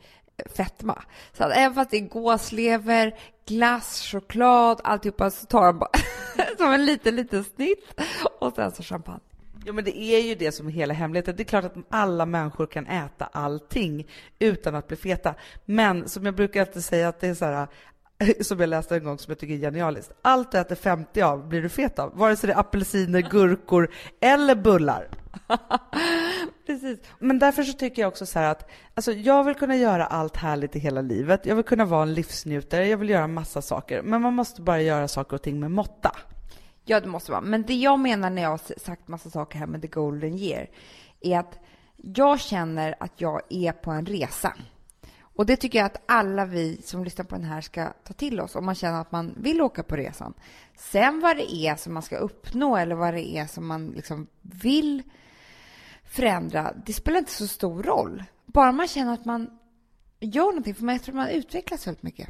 fetma. 0.55 1.03
Så 1.33 1.43
att 1.43 1.51
även 1.51 1.75
fast 1.75 1.91
det 1.91 1.97
är 1.97 2.07
gåslever, 2.09 3.19
glass, 3.47 4.01
choklad, 4.11 4.81
alltihopa, 4.83 5.31
så 5.31 5.45
tar 5.45 5.63
han 5.63 5.79
bara 5.79 5.91
som 6.57 6.73
en 6.73 6.85
liten, 6.85 7.15
liten 7.15 7.43
snitt 7.43 8.01
och 8.39 8.53
sen 8.55 8.71
så 8.71 8.83
champagne. 8.83 9.30
Ja, 9.65 9.73
men 9.73 9.83
det 9.83 9.97
är 9.97 10.19
ju 10.19 10.35
det 10.35 10.51
som 10.51 10.67
är 10.67 10.71
hela 10.71 10.93
hemligheten. 10.93 11.35
Det 11.35 11.43
är 11.43 11.45
klart 11.45 11.65
att 11.65 11.75
alla 11.89 12.25
människor 12.25 12.65
kan 12.65 12.87
äta 12.87 13.25
allting 13.25 14.07
utan 14.39 14.75
att 14.75 14.87
bli 14.87 14.97
feta. 14.97 15.35
Men 15.65 16.09
som 16.09 16.25
jag 16.25 16.35
brukar 16.35 16.61
alltid 16.61 16.83
säga 16.83 17.09
att 17.09 17.19
det 17.19 17.27
är 17.27 17.33
så 17.33 17.45
här, 17.45 17.67
som 18.41 18.59
jag 18.59 18.69
läste 18.69 18.95
en 18.95 19.03
gång 19.03 19.17
som 19.17 19.31
jag 19.31 19.39
tycker 19.39 19.53
är 19.53 19.59
genialiskt. 19.59 20.11
Allt 20.21 20.51
du 20.51 20.57
äter 20.57 20.75
50 20.75 21.21
av 21.21 21.47
blir 21.47 21.61
du 21.61 21.69
fet 21.69 21.99
av, 21.99 22.17
vare 22.17 22.35
sig 22.35 22.47
det 22.47 22.53
är 22.53 22.59
apelsiner, 22.59 23.21
gurkor 23.21 23.91
eller 24.21 24.55
bullar. 24.55 25.07
Precis. 26.65 26.99
Men 27.19 27.39
därför 27.39 27.63
så 27.63 27.73
tycker 27.73 28.01
jag 28.01 28.09
också 28.09 28.25
så 28.25 28.39
att 28.39 28.69
alltså 28.93 29.11
jag 29.11 29.43
vill 29.43 29.55
kunna 29.55 29.75
göra 29.75 30.05
allt 30.05 30.37
härligt 30.37 30.75
i 30.75 30.79
hela 30.79 31.01
livet. 31.01 31.45
Jag 31.45 31.55
vill 31.55 31.65
kunna 31.65 31.85
vara 31.85 32.03
en 32.03 32.13
livsnjutare, 32.13 32.87
jag 32.87 32.97
vill 32.97 33.09
göra 33.09 33.27
massa 33.27 33.61
saker. 33.61 34.01
Men 34.01 34.21
man 34.21 34.33
måste 34.33 34.61
bara 34.61 34.81
göra 34.81 35.07
saker 35.07 35.35
och 35.35 35.41
ting 35.41 35.59
med 35.59 35.71
måtta. 35.71 36.11
Ja, 36.85 36.99
det 36.99 37.07
måste 37.07 37.31
vara. 37.31 37.41
Men 37.41 37.63
det 37.63 37.73
jag 37.73 37.99
menar 37.99 38.29
när 38.29 38.41
jag 38.41 38.49
har 38.49 38.79
sagt 38.79 39.07
massa 39.07 39.29
saker 39.29 39.59
här 39.59 39.67
med 39.67 39.81
the 39.81 39.87
golden 39.87 40.37
year 40.37 40.69
är 41.21 41.39
att 41.39 41.59
jag 41.95 42.39
känner 42.39 42.95
att 42.99 43.21
jag 43.21 43.41
är 43.49 43.71
på 43.71 43.91
en 43.91 44.05
resa. 44.05 44.53
Och 45.35 45.45
det 45.45 45.55
tycker 45.55 45.79
jag 45.79 45.85
att 45.85 46.01
alla 46.05 46.45
vi 46.45 46.81
som 46.81 47.03
lyssnar 47.03 47.25
på 47.25 47.35
den 47.35 47.45
här 47.45 47.61
ska 47.61 47.93
ta 48.03 48.13
till 48.13 48.39
oss 48.39 48.55
om 48.55 48.65
man 48.65 48.75
känner 48.75 49.01
att 49.01 49.11
man 49.11 49.33
vill 49.37 49.61
åka 49.61 49.83
på 49.83 49.95
resan. 49.95 50.33
Sen 50.77 51.19
vad 51.19 51.37
det 51.37 51.55
är 51.55 51.75
som 51.75 51.93
man 51.93 52.03
ska 52.03 52.17
uppnå 52.17 52.77
eller 52.77 52.95
vad 52.95 53.13
det 53.13 53.37
är 53.37 53.45
som 53.45 53.67
man 53.67 53.87
liksom 53.87 54.27
vill 54.41 55.03
förändra, 56.03 56.73
det 56.85 56.93
spelar 56.93 57.19
inte 57.19 57.31
så 57.31 57.47
stor 57.47 57.83
roll. 57.83 58.23
Bara 58.45 58.71
man 58.71 58.87
känner 58.87 59.13
att 59.13 59.25
man 59.25 59.59
gör 60.19 60.45
någonting, 60.45 60.75
för 60.75 60.85
jag 60.85 61.03
tror 61.03 61.15
man 61.15 61.29
utvecklas 61.29 61.87
väldigt 61.87 62.03
mycket. 62.03 62.29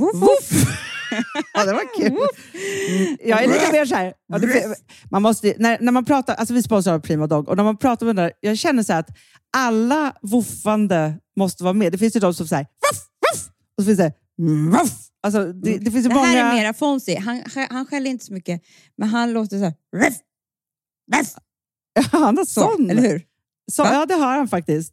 Woof! 0.00 0.50
ja, 1.54 1.64
det 1.64 1.72
var 1.72 1.94
kul. 1.96 2.06
Mm, 2.06 3.16
jag 3.24 3.44
är 3.44 3.48
lite 3.48 3.72
mer 3.72 3.86
så 3.86 3.94
här, 3.94 4.14
ja, 4.28 4.38
det, 4.38 4.76
man 5.10 5.22
måste, 5.22 5.54
när, 5.58 5.78
när 5.80 5.92
man 5.92 6.04
pratar, 6.04 6.34
alltså 6.34 6.54
vi 6.54 6.62
sponsrar 6.62 6.98
Prima 6.98 7.26
Dog, 7.26 7.48
och 7.48 7.56
när 7.56 7.64
man 7.64 7.76
pratar 7.76 8.06
med 8.06 8.16
den 8.16 8.24
där, 8.24 8.32
jag 8.40 8.58
känner 8.58 8.82
så 8.82 8.92
att 8.92 9.08
alla 9.56 10.12
woofande 10.22 11.18
måste 11.36 11.64
vara 11.64 11.74
med. 11.74 11.92
Det 11.92 11.98
finns 11.98 12.16
ju 12.16 12.20
de 12.20 12.34
som 12.34 12.48
säger 12.48 12.62
woof, 12.64 13.02
woof, 13.32 13.50
och 13.78 13.82
så 13.82 13.86
finns 13.86 13.98
det 13.98 14.12
woof. 14.70 14.92
Alltså, 15.22 15.52
det, 15.52 15.78
det 15.78 15.90
finns 15.90 16.08
Det 16.08 16.14
många... 16.14 16.26
här 16.26 16.52
är 16.52 16.56
mera 16.62 16.74
Fonzie. 16.74 17.20
Han, 17.20 17.42
han 17.70 17.86
skäller 17.86 18.10
inte 18.10 18.24
så 18.24 18.32
mycket, 18.32 18.62
men 18.96 19.08
han 19.08 19.32
låter 19.32 19.58
så 19.58 19.64
här... 19.64 19.74
Ruff, 19.96 20.14
Han 22.12 22.36
har 22.36 22.44
så, 22.44 22.60
sån. 22.60 22.90
eller 22.90 23.02
hur? 23.02 23.22
Så, 23.72 23.82
ja, 23.82 24.06
det 24.06 24.14
har 24.14 24.36
han 24.36 24.48
faktiskt. 24.48 24.92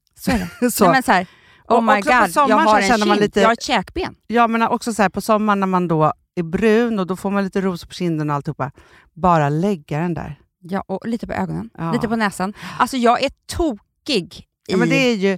Så 0.21 0.31
är 0.31 0.49
det. 0.61 0.71
så. 0.71 0.83
Nej, 0.83 0.93
men 0.93 1.03
så 1.03 1.11
här, 1.11 1.27
oh 1.67 1.81
my 1.81 2.01
god, 2.01 2.05
jag 2.49 2.57
har 2.57 2.79
en 2.81 2.87
känner 2.87 3.05
man 3.05 3.17
kind, 3.17 3.21
lite- 3.21 3.39
jag 3.41 3.47
har 3.47 3.53
ett 3.53 3.63
käkben. 3.63 4.15
Ja, 4.27 4.47
men 4.47 4.61
också 4.61 4.93
så 4.93 5.01
här, 5.01 5.09
på 5.09 5.21
sommaren 5.21 5.59
när 5.59 5.67
man 5.67 5.87
då 5.87 6.13
är 6.35 6.43
brun 6.43 6.99
och 6.99 7.07
då 7.07 7.15
får 7.15 7.31
man 7.31 7.43
lite 7.43 7.61
ros 7.61 7.85
på 7.85 7.93
kinden 7.93 8.29
och 8.29 8.35
alltihopa. 8.35 8.71
Bara 9.13 9.49
lägga 9.49 9.99
den 9.99 10.13
där. 10.13 10.39
Ja, 10.59 10.83
och 10.87 11.07
lite 11.07 11.27
på 11.27 11.33
ögonen, 11.33 11.69
Ja. 11.77 11.91
lite 11.91 12.07
på 12.07 12.15
näsan. 12.15 12.53
Alltså 12.79 12.97
jag 12.97 13.23
är 13.23 13.29
tokig 13.45 14.33
i... 14.67 14.71
Ja, 14.71 14.77
men 14.77 14.89
det 14.89 14.95
är 14.95 15.15
ju 15.15 15.37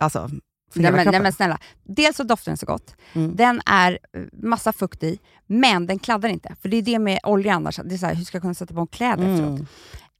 Alltså 0.00 0.28
Nej 0.74 0.92
men, 0.92 1.06
nej 1.12 1.20
men 1.22 1.32
snälla, 1.32 1.58
dels 1.84 2.16
så 2.16 2.22
doftar 2.22 2.50
den 2.52 2.56
så 2.56 2.66
gott, 2.66 2.94
Mm. 3.12 3.36
den 3.36 3.60
är 3.66 3.98
eh, 4.16 4.22
massa 4.32 4.72
fukt 4.72 5.02
i, 5.02 5.18
men 5.46 5.86
den 5.86 5.98
kladdar 5.98 6.28
inte. 6.28 6.54
För 6.62 6.68
det 6.68 6.76
är 6.76 6.82
det 6.82 6.98
med 6.98 7.20
olja 7.22 7.54
annars, 7.54 7.80
det 7.84 7.94
är 7.94 7.98
så 7.98 8.06
här, 8.06 8.14
hur 8.14 8.24
ska 8.24 8.36
jag 8.36 8.42
kunna 8.42 8.54
sätta 8.54 8.74
på 8.74 8.80
en 8.80 8.86
kläder 8.86 9.32
efteråt? 9.32 9.60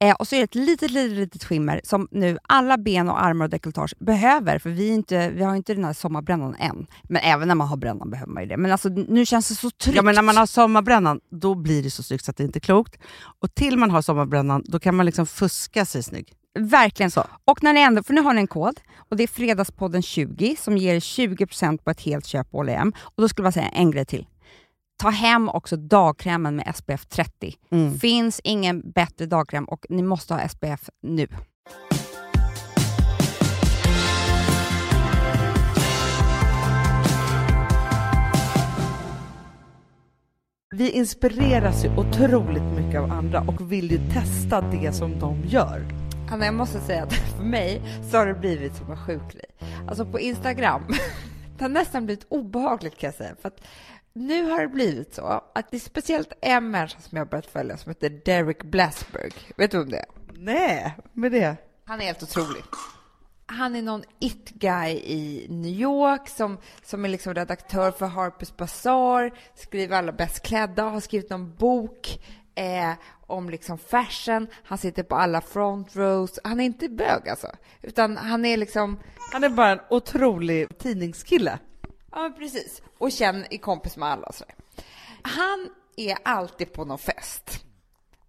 Eh, 0.01 0.15
och 0.15 0.27
så 0.27 0.35
är 0.35 0.39
det 0.39 0.43
ett 0.43 0.55
litet, 0.55 0.91
litet, 0.91 1.17
litet 1.17 1.43
skimmer 1.43 1.81
som 1.83 2.07
nu 2.11 2.37
alla 2.43 2.77
ben 2.77 3.09
och 3.09 3.23
armar 3.23 3.45
och 3.45 3.49
dekolletage 3.49 3.93
behöver, 3.99 4.59
för 4.59 4.69
vi, 4.69 4.87
inte, 4.87 5.29
vi 5.29 5.43
har 5.43 5.55
inte 5.55 5.73
den 5.73 5.83
här 5.83 5.93
sommarbrännan 5.93 6.55
än. 6.55 6.87
Men 7.03 7.21
även 7.21 7.47
när 7.47 7.55
man 7.55 7.67
har 7.67 7.77
brännan 7.77 8.09
behöver 8.09 8.31
man 8.31 8.43
ju 8.43 8.49
det. 8.49 8.57
Men 8.57 8.71
alltså, 8.71 8.89
nu 8.89 9.25
känns 9.25 9.49
det 9.49 9.55
så 9.55 9.69
tryggt. 9.69 9.95
Ja, 9.95 10.01
men 10.01 10.15
när 10.15 10.21
man 10.21 10.37
har 10.37 10.45
sommarbrännan, 10.45 11.19
då 11.29 11.55
blir 11.55 11.83
det 11.83 11.91
så 11.91 12.03
snyggt 12.03 12.25
så 12.25 12.31
att 12.31 12.37
det 12.37 12.43
inte 12.43 12.57
är 12.57 12.61
klokt. 12.61 12.97
Och 13.39 13.55
till 13.55 13.77
man 13.77 13.91
har 13.91 14.01
sommarbrännan, 14.01 14.63
då 14.65 14.79
kan 14.79 14.95
man 14.95 15.05
liksom 15.05 15.25
fuska 15.25 15.85
sig 15.85 16.03
snygg. 16.03 16.33
Verkligen. 16.59 17.11
Så. 17.11 17.23
Och 17.45 17.63
när 17.63 17.73
ni 17.73 17.79
ändå, 17.81 18.03
för 18.03 18.13
nu 18.13 18.21
har 18.21 18.33
ni 18.33 18.41
en 18.41 18.47
kod 18.47 18.79
och 19.09 19.17
det 19.17 19.23
är 19.23 19.27
Fredagspodden 19.27 20.01
20 20.01 20.55
som 20.59 20.77
ger 20.77 20.99
20% 20.99 21.77
på 21.77 21.91
ett 21.91 22.01
helt 22.01 22.25
köp 22.25 22.51
på 22.51 22.57
H&M. 22.57 22.93
Och 22.99 23.21
då 23.21 23.29
skulle 23.29 23.45
jag 23.45 23.53
säga 23.53 23.67
en 23.67 23.91
grej 23.91 24.05
till. 24.05 24.25
Ta 24.97 25.09
hem 25.09 25.49
också 25.49 25.77
dagkrämen 25.77 26.55
med 26.55 26.75
SPF 26.75 27.05
30. 27.05 27.55
Mm. 27.71 27.99
Finns 27.99 28.41
ingen 28.43 28.91
bättre 28.91 29.25
dagkräm 29.25 29.65
och 29.65 29.85
ni 29.89 30.01
måste 30.01 30.33
ha 30.33 30.47
SPF 30.47 30.89
nu. 31.01 31.27
Vi 40.75 40.89
inspireras 40.91 41.85
ju 41.85 41.97
otroligt 41.97 42.63
mycket 42.63 43.01
av 43.01 43.11
andra 43.11 43.41
och 43.41 43.71
vill 43.71 43.91
ju 43.91 43.97
testa 44.13 44.61
det 44.61 44.93
som 44.93 45.19
de 45.19 45.41
gör. 45.47 45.85
Anna, 46.31 46.45
jag 46.45 46.53
måste 46.53 46.79
säga 46.79 47.03
att 47.03 47.13
för 47.13 47.43
mig 47.43 47.81
så 48.11 48.17
har 48.17 48.25
det 48.25 48.33
blivit 48.33 48.75
som 48.75 48.91
en 48.91 48.97
sjuk 48.97 49.33
grej. 49.33 49.45
Alltså 49.87 50.05
på 50.05 50.19
Instagram, 50.19 50.81
det 51.57 51.63
har 51.63 51.69
nästan 51.69 52.05
blivit 52.05 52.25
obehagligt 52.29 52.97
kan 52.97 53.07
jag 53.07 53.15
säga. 53.15 53.35
För 53.41 53.47
att 53.47 53.61
nu 54.13 54.49
har 54.49 54.61
det 54.61 54.67
blivit 54.67 55.13
så 55.13 55.43
att 55.55 55.71
det 55.71 55.77
är 55.77 55.81
speciellt 55.81 56.33
en 56.41 56.71
människa 56.71 56.99
som 56.99 57.15
jag 57.17 57.25
har 57.25 57.29
börjat 57.29 57.45
följa 57.45 57.77
som 57.77 57.89
heter 57.89 58.09
Derek 58.25 58.63
Blasberg. 58.63 59.31
Vet 59.57 59.71
du 59.71 59.81
om 59.81 59.89
det 59.89 59.97
är? 59.99 60.05
Nej, 60.33 60.97
med 61.13 61.31
det. 61.31 61.57
Han 61.85 62.01
är 62.01 62.05
helt 62.05 62.23
otrolig. 62.23 62.63
Han 63.45 63.75
är 63.75 63.81
någon 63.81 64.03
it-guy 64.19 64.91
i 64.91 65.47
New 65.49 65.71
York 65.71 66.29
som, 66.29 66.57
som 66.83 67.05
är 67.05 67.09
liksom 67.09 67.33
redaktör 67.33 67.91
för 67.91 68.05
Harper's 68.05 68.57
Bazaar, 68.57 69.31
skriver 69.55 69.97
alla 69.97 70.11
bäst 70.11 70.43
klädda, 70.43 70.83
har 70.83 70.99
skrivit 70.99 71.29
någon 71.29 71.55
bok 71.55 72.19
eh, 72.55 72.93
om 73.27 73.49
liksom 73.49 73.77
fashion. 73.77 74.47
Han 74.63 74.77
sitter 74.77 75.03
på 75.03 75.15
alla 75.15 75.41
front 75.41 75.95
rows. 75.95 76.39
Han 76.43 76.59
är 76.59 76.65
inte 76.65 76.89
bög 76.89 77.29
alltså, 77.29 77.47
utan 77.81 78.17
han 78.17 78.45
är 78.45 78.57
liksom 78.57 78.99
Han 79.33 79.43
är 79.43 79.49
bara 79.49 79.69
en 79.69 79.79
otrolig 79.89 80.77
tidningskille. 80.77 81.59
Ja, 82.11 82.33
precis. 82.37 82.81
Och 82.97 83.11
känner, 83.11 83.53
är 83.53 83.57
kompis 83.57 83.97
med 83.97 84.09
alla 84.09 84.31
sådär. 84.31 84.55
Han 85.21 85.69
är 85.97 86.17
alltid 86.23 86.73
på 86.73 86.85
någon 86.85 86.97
fest 86.97 87.65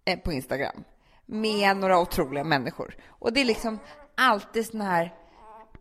eh, 0.05 0.19
på 0.19 0.31
Instagram 0.33 0.83
med 1.25 1.77
några 1.77 1.99
otroliga 1.99 2.43
människor. 2.43 2.95
Och 3.07 3.33
det 3.33 3.41
är 3.41 3.45
liksom 3.45 3.79
alltid 4.15 4.65
såna 4.65 4.85
här, 4.85 5.13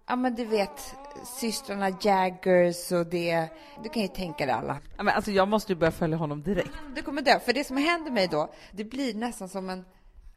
ja 0.06 0.16
men 0.16 0.34
du 0.34 0.44
vet, 0.44 0.94
systrarna 1.40 1.90
Jaggers 2.00 2.92
och 2.92 3.06
det, 3.06 3.48
du 3.82 3.88
kan 3.88 4.02
ju 4.02 4.08
tänka 4.08 4.46
dig 4.46 4.54
alla. 4.54 4.78
Ja, 4.96 5.02
men 5.02 5.14
alltså, 5.14 5.30
jag 5.30 5.48
måste 5.48 5.72
ju 5.72 5.78
börja 5.78 5.90
följa 5.90 6.16
honom 6.16 6.42
direkt. 6.42 6.72
Du 6.94 7.02
kommer 7.02 7.22
dö, 7.22 7.40
för 7.40 7.52
det 7.52 7.64
som 7.64 7.76
händer 7.76 8.10
mig 8.10 8.28
då, 8.28 8.52
det 8.70 8.84
blir 8.84 9.14
nästan 9.14 9.48
som 9.48 9.70
en 9.70 9.84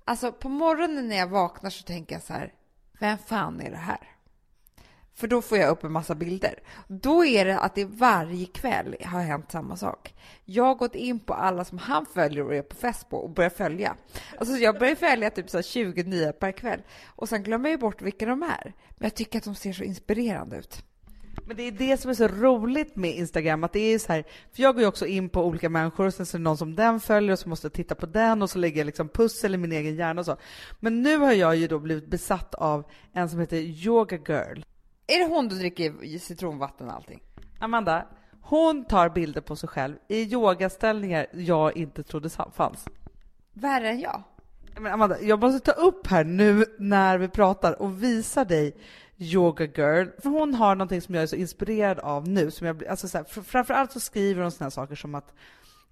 Alltså 0.07 0.31
på 0.31 0.49
morgonen 0.49 1.07
när 1.07 1.15
jag 1.15 1.27
vaknar 1.27 1.69
så 1.69 1.83
tänker 1.83 2.15
jag 2.15 2.21
så 2.21 2.33
här, 2.33 2.53
vem 2.99 3.17
fan 3.17 3.61
är 3.61 3.71
det 3.71 3.77
här? 3.77 4.14
För 5.15 5.27
då 5.27 5.41
får 5.41 5.57
jag 5.57 5.69
upp 5.69 5.83
en 5.83 5.91
massa 5.91 6.15
bilder. 6.15 6.59
Då 6.87 7.25
är 7.25 7.45
det 7.45 7.59
att 7.59 7.75
det 7.75 7.85
varje 7.85 8.45
kväll 8.45 8.95
har 9.03 9.21
hänt 9.21 9.51
samma 9.51 9.77
sak. 9.77 10.15
Jag 10.45 10.63
har 10.63 10.75
gått 10.75 10.95
in 10.95 11.19
på 11.19 11.33
alla 11.33 11.65
som 11.65 11.77
han 11.77 12.05
följer 12.05 12.45
och 12.45 12.55
är 12.55 12.61
på 12.61 12.75
fest 12.75 13.09
på 13.09 13.17
och 13.17 13.29
börjar 13.29 13.49
följa. 13.49 13.95
Alltså 14.37 14.55
jag 14.55 14.79
börjar 14.79 14.95
följa 14.95 15.29
typ 15.29 15.49
så 15.49 15.61
20 15.61 16.03
nya 16.03 16.33
per 16.33 16.51
kväll 16.51 16.81
och 17.05 17.29
sen 17.29 17.43
glömmer 17.43 17.69
jag 17.69 17.79
bort 17.79 18.01
vilka 18.01 18.25
de 18.25 18.43
är. 18.43 18.73
Men 18.89 19.05
jag 19.05 19.15
tycker 19.15 19.37
att 19.37 19.43
de 19.45 19.55
ser 19.55 19.73
så 19.73 19.83
inspirerande 19.83 20.57
ut. 20.57 20.83
Men 21.47 21.57
det 21.57 21.63
är 21.63 21.71
det 21.71 21.97
som 21.97 22.11
är 22.11 22.15
så 22.15 22.27
roligt 22.27 22.95
med 22.95 23.15
Instagram, 23.15 23.63
att 23.63 23.73
det 23.73 23.79
är 23.79 23.99
så 23.99 24.13
här, 24.13 24.23
för 24.53 24.63
jag 24.63 24.75
går 24.75 24.81
ju 24.81 24.87
också 24.87 25.05
in 25.05 25.29
på 25.29 25.45
olika 25.45 25.69
människor 25.69 26.05
och 26.05 26.13
sen 26.13 26.25
så 26.25 26.37
är 26.37 26.39
det 26.39 26.43
någon 26.43 26.57
som 26.57 26.75
den 26.75 26.99
följer 26.99 27.31
och 27.31 27.39
så 27.39 27.49
måste 27.49 27.65
jag 27.65 27.73
titta 27.73 27.95
på 27.95 28.05
den 28.05 28.41
och 28.41 28.49
så 28.49 28.59
lägger 28.59 28.77
jag 28.77 28.85
liksom 28.85 29.09
pussel 29.09 29.55
i 29.55 29.57
min 29.57 29.71
egen 29.71 29.95
hjärna 29.95 30.19
och 30.19 30.25
så. 30.25 30.37
Men 30.79 31.01
nu 31.01 31.17
har 31.17 31.33
jag 31.33 31.55
ju 31.55 31.67
då 31.67 31.79
blivit 31.79 32.07
besatt 32.07 32.55
av 32.55 32.85
en 33.13 33.29
som 33.29 33.39
heter 33.39 33.57
Yoga 33.57 34.17
Girl. 34.17 34.61
Är 35.07 35.19
det 35.19 35.35
hon 35.35 35.47
du 35.47 35.55
dricker 35.55 36.17
citronvatten 36.19 36.87
och 36.87 36.93
allting? 36.93 37.23
Amanda, 37.59 38.07
hon 38.41 38.85
tar 38.85 39.09
bilder 39.09 39.41
på 39.41 39.55
sig 39.55 39.69
själv 39.69 39.95
i 40.07 40.21
yogaställningar 40.21 41.27
jag 41.33 41.77
inte 41.77 42.03
trodde 42.03 42.29
fanns. 42.29 42.85
Värre 43.53 43.89
än 43.89 43.99
jag? 43.99 44.23
Men 44.79 44.93
Amanda, 44.93 45.21
jag 45.21 45.39
måste 45.39 45.73
ta 45.73 45.81
upp 45.81 46.07
här 46.07 46.23
nu 46.23 46.65
när 46.79 47.17
vi 47.17 47.27
pratar 47.27 47.81
och 47.81 48.03
visa 48.03 48.45
dig 48.45 48.75
Yoga 49.17 49.65
Girl. 49.65 50.07
För 50.21 50.29
hon 50.29 50.53
har 50.53 50.75
någonting 50.75 51.01
som 51.01 51.15
jag 51.15 51.23
är 51.23 51.27
så 51.27 51.35
inspirerad 51.35 51.99
av 51.99 52.27
nu. 52.27 52.51
Som 52.51 52.67
jag, 52.67 52.85
alltså 52.85 53.07
så 53.07 53.17
här, 53.17 53.25
framförallt 53.43 53.91
så 53.91 53.99
skriver 53.99 54.41
hon 54.41 54.51
sådana 54.51 54.71
saker 54.71 54.95
som 54.95 55.15
att 55.15 55.33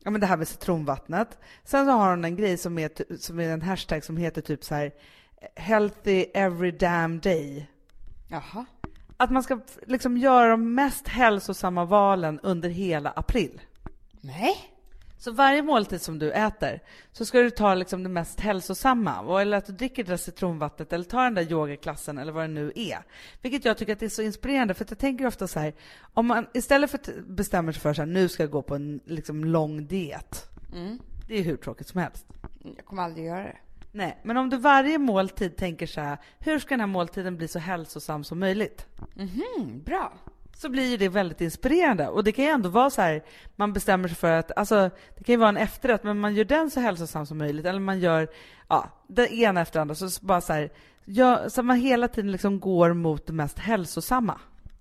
ja, 0.03 0.11
men 0.11 0.21
det 0.21 0.27
här 0.27 0.37
med 0.37 0.47
citronvattnet. 0.47 1.37
Sen 1.63 1.85
så 1.85 1.91
har 1.91 2.09
hon 2.09 2.25
en 2.25 2.35
grej 2.35 2.57
som 2.57 2.79
är, 2.79 3.17
som 3.17 3.39
är 3.39 3.49
en 3.49 3.61
hashtag 3.61 4.03
som 4.03 4.17
heter 4.17 4.41
typ 4.41 4.63
så 4.63 4.75
här 4.75 4.91
Healthy 5.55 6.25
every 6.33 6.71
damn 6.71 7.19
day. 7.19 7.69
Jaha. 8.27 8.65
Att 9.23 9.31
man 9.31 9.43
ska 9.43 9.59
liksom 9.87 10.17
göra 10.17 10.51
de 10.51 10.75
mest 10.75 11.07
hälsosamma 11.07 11.85
valen 11.85 12.39
under 12.39 12.69
hela 12.69 13.09
april. 13.09 13.61
Nej. 14.21 14.55
Så 15.17 15.31
varje 15.31 15.61
måltid 15.61 16.01
som 16.01 16.19
du 16.19 16.31
äter 16.31 16.79
så 17.11 17.25
ska 17.25 17.39
du 17.39 17.49
ta 17.49 17.75
liksom 17.75 18.03
det 18.03 18.09
mest 18.09 18.39
hälsosamma, 18.39 19.41
eller 19.41 19.57
att 19.57 19.65
du 19.65 19.73
dricker 19.73 20.03
det 20.03 20.09
där 20.09 20.17
citronvattnet 20.17 20.93
eller 20.93 21.05
tar 21.05 21.23
den 21.23 21.33
där 21.33 21.51
yogaklassen 21.51 22.17
eller 22.17 22.31
vad 22.31 22.43
det 22.43 22.47
nu 22.47 22.71
är. 22.75 23.05
Vilket 23.41 23.65
jag 23.65 23.77
tycker 23.77 23.93
att 23.93 23.99
det 23.99 24.05
är 24.05 24.09
så 24.09 24.21
inspirerande, 24.21 24.73
för 24.73 24.85
jag 24.89 24.99
tänker 24.99 25.27
ofta 25.27 25.47
så 25.47 25.59
här, 25.59 25.73
om 26.13 26.25
man 26.27 26.45
istället 26.53 26.91
för 26.91 26.97
att 26.97 27.09
bestämma 27.27 27.73
sig 27.73 27.81
för 27.81 28.01
att 28.01 28.07
nu 28.07 28.29
ska 28.29 28.43
jag 28.43 28.51
gå 28.51 28.61
på 28.61 28.75
en 28.75 28.99
liksom 29.05 29.45
lång 29.45 29.87
diet. 29.87 30.49
Mm. 30.73 30.99
Det 31.27 31.39
är 31.39 31.43
hur 31.43 31.57
tråkigt 31.57 31.87
som 31.87 32.01
helst. 32.01 32.25
Jag 32.75 32.85
kommer 32.85 33.03
aldrig 33.03 33.25
göra 33.25 33.43
det. 33.43 33.57
Nej, 33.95 34.17
men 34.23 34.37
om 34.37 34.49
du 34.49 34.57
varje 34.57 34.97
måltid 34.97 35.57
tänker 35.57 35.87
så 35.87 36.01
här, 36.01 36.17
hur 36.39 36.59
ska 36.59 36.69
den 36.69 36.79
här 36.79 36.87
måltiden 36.87 37.37
bli 37.37 37.47
så 37.47 37.59
hälsosam 37.59 38.23
som 38.23 38.39
möjligt? 38.39 38.85
Mhm, 39.15 39.81
bra 39.85 40.13
så 40.55 40.69
blir 40.69 40.97
det 40.97 41.09
väldigt 41.09 41.41
inspirerande. 41.41 42.07
Och 42.07 42.23
det 42.23 42.31
kan 42.31 42.45
ju 42.45 42.51
ändå 42.51 42.69
vara 42.69 42.89
så 42.89 43.01
här, 43.01 43.23
man 43.55 43.73
bestämmer 43.73 44.07
sig 44.07 44.17
för 44.17 44.31
att, 44.31 44.51
alltså 44.57 44.89
det 45.17 45.23
kan 45.23 45.33
ju 45.33 45.37
vara 45.39 45.49
en 45.49 45.57
efterrätt, 45.57 46.03
men 46.03 46.19
man 46.19 46.35
gör 46.35 46.45
den 46.45 46.71
så 46.71 46.79
hälsosam 46.79 47.25
som 47.25 47.37
möjligt. 47.37 47.65
Eller 47.65 47.79
man 47.79 47.99
gör, 47.99 48.27
ja, 48.67 48.89
det 49.07 49.33
ena 49.33 49.61
efter 49.61 49.79
andra. 49.79 49.95
Så 49.95 50.25
bara 50.25 50.41
så 50.41 50.53
här, 50.53 50.69
ja, 51.05 51.49
så 51.49 51.63
man 51.63 51.77
hela 51.77 52.07
tiden 52.07 52.31
liksom 52.31 52.59
går 52.59 52.93
mot 52.93 53.27
det 53.27 53.33
mest 53.33 53.59
hälsosamma. 53.59 54.39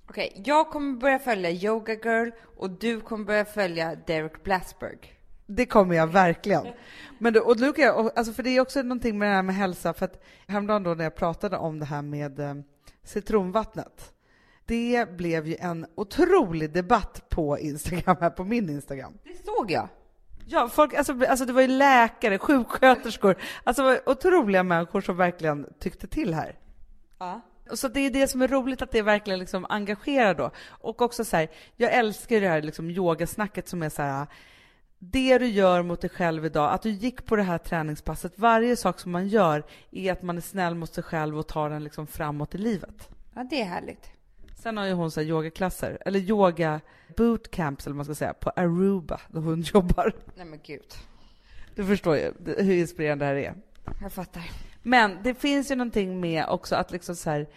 Okej, 0.09 0.43
jag 0.45 0.71
kommer 0.71 0.97
börja 0.97 1.19
följa 1.19 1.51
Yoga 1.51 1.95
Girl 1.95 2.31
och 2.57 2.71
du 2.71 3.01
kommer 3.01 3.25
börja 3.25 3.45
följa 3.45 3.95
Derek 4.07 4.45
Blasberg. 4.45 4.99
Det 5.57 5.67
kommer 5.67 5.95
jag 5.95 6.07
verkligen. 6.07 6.67
Men 7.19 7.33
då, 7.33 7.41
och 7.41 7.61
nu 7.61 7.73
kan 7.73 7.85
jag, 7.85 8.11
alltså 8.17 8.33
för 8.33 8.43
det 8.43 8.51
är 8.51 8.61
också 8.61 8.83
någonting 8.83 9.19
med 9.19 9.29
det 9.29 9.35
här 9.35 9.43
med 9.43 9.55
hälsa, 9.55 9.93
för 9.95 10.05
att 10.05 10.23
häromdagen 10.47 10.83
då 10.83 10.95
när 10.95 11.05
jag 11.05 11.15
pratade 11.15 11.57
om 11.57 11.79
det 11.79 11.85
här 11.85 12.03
med 12.03 12.41
eh, 12.41 12.55
citronvattnet, 13.05 14.13
det 14.65 15.17
blev 15.17 15.47
ju 15.47 15.57
en 15.61 15.87
otrolig 15.95 16.73
debatt 16.73 17.25
på 17.29 17.59
Instagram, 17.59 18.17
här 18.21 18.31
på 18.31 18.45
min 18.45 18.71
Instagram. 18.71 19.19
Det 19.25 19.45
såg 19.45 19.71
jag. 19.71 19.89
Ja, 20.47 20.69
folk, 20.69 20.95
alltså, 20.95 21.25
alltså 21.29 21.45
det 21.45 21.53
var 21.53 21.63
ju 21.63 21.69
läkare, 21.69 22.39
sjuksköterskor, 22.39 23.37
alltså 23.65 23.99
otroliga 24.07 24.63
människor 24.63 25.01
som 25.01 25.17
verkligen 25.17 25.67
tyckte 25.79 26.07
till 26.07 26.35
här. 26.35 26.59
Ja. 27.19 27.41
Så 27.73 27.89
det 27.89 28.01
är 28.01 28.11
det 28.11 28.29
som 28.29 28.43
är 28.43 28.49
roligt, 28.49 28.83
att 28.83 28.91
det 28.91 29.03
verkligen 29.03 29.39
liksom 29.39 29.67
engagerar 29.69 30.35
då. 30.35 30.51
Och 30.69 31.03
också 31.03 31.25
så 31.25 31.37
här, 31.37 31.49
jag 31.77 31.93
älskar 31.93 32.41
det 32.41 32.49
här 32.49 32.63
liksom 32.63 32.91
yogasnacket 32.91 33.69
som 33.69 33.83
är 33.83 33.89
så 33.89 34.03
här, 34.03 34.27
det 35.05 35.39
du 35.39 35.47
gör 35.47 35.83
mot 35.83 36.01
dig 36.01 36.11
själv 36.11 36.47
idag, 36.47 36.73
att 36.73 36.83
du 36.83 36.91
gick 36.91 37.27
på 37.27 37.37
det 37.37 37.43
här 37.43 37.59
träningspasset, 37.59 38.33
varje 38.37 38.77
sak 38.77 39.01
som 39.01 39.13
man 39.13 39.29
gör 39.29 39.65
är 39.91 40.13
att 40.13 40.23
man 40.23 40.37
är 40.37 40.41
snäll 40.41 40.75
mot 40.75 40.95
sig 40.95 41.05
själv 41.05 41.39
och 41.39 41.47
tar 41.47 41.71
den 41.71 41.85
liksom 41.85 42.07
framåt 42.07 42.55
i 42.55 42.59
livet. 42.59 43.09
Ja, 43.35 43.45
det 43.51 43.61
är 43.61 43.65
härligt. 43.65 44.11
Sen 44.57 44.77
har 44.77 44.87
ju 44.87 44.93
hon 44.93 45.11
så 45.11 45.21
yogaklasser, 45.21 45.99
eller 46.07 46.21
yoga 46.21 46.81
bootcamps 47.17 47.87
eller 47.87 47.95
vad 47.95 47.97
man 47.97 48.05
ska 48.05 48.15
säga, 48.15 48.35
på 48.35 48.51
Aruba, 48.51 49.21
där 49.29 49.41
hon 49.41 49.61
jobbar. 49.61 50.13
Nej 50.37 50.47
men 50.47 50.61
gud. 50.63 50.95
Du 51.75 51.85
förstår 51.87 52.17
ju 52.17 52.33
hur 52.47 52.75
inspirerande 52.75 53.25
det 53.25 53.29
här 53.29 53.37
är. 53.37 53.55
Jag 54.03 54.13
fattar. 54.13 54.43
Men 54.83 55.19
det 55.23 55.35
finns 55.35 55.71
ju 55.71 55.77
någonting 55.77 56.21
med 56.21 56.47
också 56.49 56.75
att 56.75 56.91
liksom 56.91 57.17
så 57.17 57.31
här, 57.31 57.49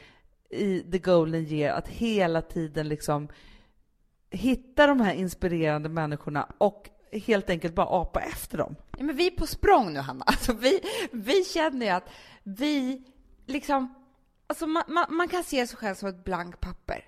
i 0.49 0.79
the 0.91 0.99
golden 0.99 1.45
year, 1.47 1.77
att 1.77 1.87
hela 1.87 2.41
tiden 2.41 2.87
liksom 2.87 3.27
hitta 4.29 4.87
de 4.87 5.01
här 5.01 5.13
inspirerande 5.13 5.89
människorna 5.89 6.47
och 6.57 6.89
helt 7.19 7.49
enkelt 7.49 7.75
bara 7.75 7.87
apa 7.87 8.19
efter 8.19 8.57
dem. 8.57 8.75
Ja, 8.97 9.03
men 9.03 9.15
vi 9.15 9.27
är 9.27 9.31
på 9.31 9.47
språng 9.47 9.93
nu, 9.93 9.99
Hanna. 9.99 10.25
Alltså, 10.27 10.53
vi, 10.53 10.81
vi 11.11 11.43
känner 11.43 11.85
ju 11.85 11.91
att 11.91 12.09
vi 12.43 13.03
liksom 13.45 13.95
Alltså 14.47 14.67
man, 14.67 14.83
man, 14.87 15.05
man, 15.09 15.27
kan 15.27 15.43
se 15.43 15.67
sig 15.67 15.77
själv 15.77 15.95
som 15.95 16.09
ett 16.09 16.23
blankt 16.23 16.59
papper 16.59 17.05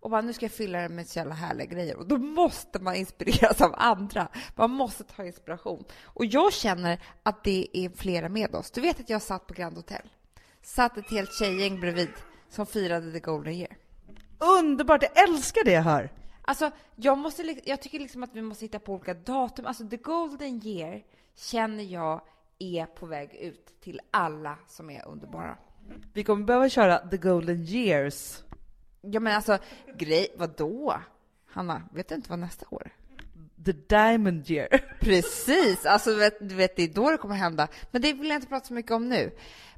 och 0.00 0.10
bara, 0.10 0.20
nu 0.20 0.32
ska 0.32 0.44
jag 0.44 0.52
fylla 0.52 0.78
det 0.78 0.88
med 0.88 1.08
så 1.08 1.18
jävla 1.18 1.34
härliga 1.34 1.66
grejer. 1.66 1.96
Och 1.96 2.08
då 2.08 2.18
måste 2.18 2.78
man 2.78 2.94
inspireras 2.94 3.60
av 3.60 3.74
andra. 3.76 4.28
Man 4.54 4.70
måste 4.70 5.04
ta 5.04 5.24
inspiration. 5.24 5.84
Och 6.02 6.24
jag 6.24 6.52
känner 6.52 7.00
att 7.22 7.44
det 7.44 7.68
är 7.72 7.90
flera 7.90 8.28
med 8.28 8.54
oss. 8.54 8.70
Du 8.70 8.80
vet 8.80 9.00
att 9.00 9.10
jag 9.10 9.22
satt 9.22 9.46
på 9.46 9.54
Grand 9.54 9.76
Hotel. 9.76 10.02
Satt 10.62 10.96
ett 10.96 11.10
helt 11.10 11.34
tjejgäng 11.34 11.80
bredvid 11.80 12.08
som 12.48 12.66
firade 12.66 13.12
the 13.12 13.20
golden 13.20 13.54
year. 13.54 13.76
Underbart! 14.38 15.02
Jag 15.02 15.28
älskar 15.28 15.64
det 15.64 15.80
hör! 15.80 16.10
Alltså, 16.48 16.70
jag, 16.96 17.18
måste, 17.18 17.56
jag 17.64 17.82
tycker 17.82 17.98
liksom 17.98 18.22
att 18.22 18.34
vi 18.34 18.42
måste 18.42 18.64
hitta 18.64 18.78
på 18.78 18.94
olika 18.94 19.14
datum. 19.14 19.66
Alltså, 19.66 19.88
the 19.88 19.96
golden 19.96 20.66
year 20.66 21.02
känner 21.34 21.84
jag 21.84 22.20
är 22.58 22.86
på 22.86 23.06
väg 23.06 23.34
ut 23.34 23.80
till 23.80 24.00
alla 24.10 24.58
som 24.68 24.90
är 24.90 25.08
underbara. 25.08 25.58
Vi 26.12 26.24
kommer 26.24 26.44
behöva 26.44 26.68
köra 26.68 27.08
the 27.08 27.16
golden 27.16 27.64
years. 27.64 28.44
Ja, 29.00 29.20
men 29.20 29.36
alltså, 29.36 29.58
grej, 29.96 30.28
vadå? 30.36 31.00
Hanna, 31.46 31.82
vet 31.92 32.08
du 32.08 32.14
inte 32.14 32.30
vad 32.30 32.38
nästa 32.38 32.66
år 32.70 32.92
The 33.64 33.72
diamond 33.72 34.50
year. 34.50 34.68
Precis, 35.00 35.86
alltså 35.86 36.10
du 36.10 36.16
vet, 36.16 36.48
du 36.48 36.54
vet, 36.54 36.76
det 36.76 36.82
är 36.82 36.88
då 36.88 37.10
det 37.10 37.16
kommer 37.16 37.34
hända. 37.34 37.68
Men 37.90 38.02
det 38.02 38.12
vill 38.12 38.28
jag 38.28 38.36
inte 38.36 38.46
prata 38.46 38.66
så 38.66 38.74
mycket 38.74 38.92
om 38.92 39.08
nu. 39.08 39.30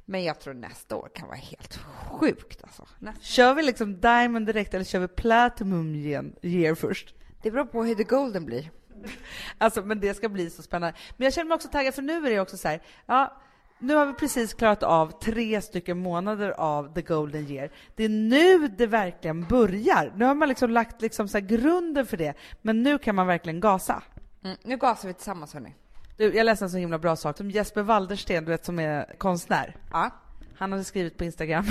Men 0.09 0.23
jag 0.23 0.39
tror 0.39 0.53
nästa 0.53 0.95
år 0.95 1.09
kan 1.13 1.27
vara 1.27 1.37
helt 1.37 1.79
sjukt 2.09 2.63
alltså. 2.63 2.85
Nästa. 2.99 3.21
Kör 3.21 3.53
vi 3.53 3.63
liksom 3.63 3.99
diamond 3.99 4.45
direkt 4.45 4.73
eller 4.73 4.85
kör 4.85 4.99
vi 4.99 5.07
platinum 5.07 5.95
year 6.41 6.75
först? 6.75 7.15
Det 7.41 7.51
beror 7.51 7.65
på 7.65 7.83
hur 7.83 7.95
the 7.95 8.03
golden 8.03 8.45
blir. 8.45 8.71
Alltså, 9.57 9.81
men 9.81 9.99
det 9.99 10.13
ska 10.13 10.29
bli 10.29 10.49
så 10.49 10.61
spännande. 10.61 10.97
Men 11.17 11.25
jag 11.25 11.33
känner 11.33 11.47
mig 11.47 11.55
också 11.55 11.67
taggad, 11.67 11.95
för 11.95 12.01
nu 12.01 12.27
är 12.27 12.29
det 12.29 12.39
också 12.39 12.57
så 12.57 12.67
här, 12.67 12.81
ja, 13.05 13.41
nu 13.79 13.95
har 13.95 14.05
vi 14.05 14.13
precis 14.13 14.53
klarat 14.53 14.83
av 14.83 15.19
tre 15.19 15.61
stycken 15.61 15.97
månader 15.97 16.49
av 16.49 16.93
the 16.93 17.01
golden 17.01 17.47
year. 17.47 17.71
Det 17.95 18.03
är 18.03 18.09
nu 18.09 18.67
det 18.67 18.87
verkligen 18.87 19.43
börjar. 19.43 20.13
Nu 20.15 20.25
har 20.25 20.35
man 20.35 20.49
liksom 20.49 20.71
lagt 20.71 21.01
liksom 21.01 21.27
så 21.27 21.39
grunden 21.39 22.05
för 22.05 22.17
det, 22.17 22.33
men 22.61 22.83
nu 22.83 22.97
kan 22.97 23.15
man 23.15 23.27
verkligen 23.27 23.59
gasa. 23.59 24.03
Mm, 24.43 24.57
nu 24.63 24.77
gasar 24.77 25.07
vi 25.07 25.13
tillsammans 25.13 25.53
hörni. 25.53 25.75
Du, 26.19 26.35
jag 26.35 26.45
läste 26.45 26.65
en 26.65 26.69
så 26.69 26.77
himla 26.77 26.99
bra 26.99 27.15
sak 27.15 27.37
som 27.37 27.51
Jesper 27.51 27.81
Waldersten, 27.81 28.45
du 28.45 28.51
vet 28.51 28.65
som 28.65 28.79
är 28.79 29.15
konstnär. 29.17 29.75
Ja. 29.91 30.11
Han 30.55 30.71
hade 30.71 30.83
skrivit 30.83 31.17
på 31.17 31.23
Instagram. 31.23 31.65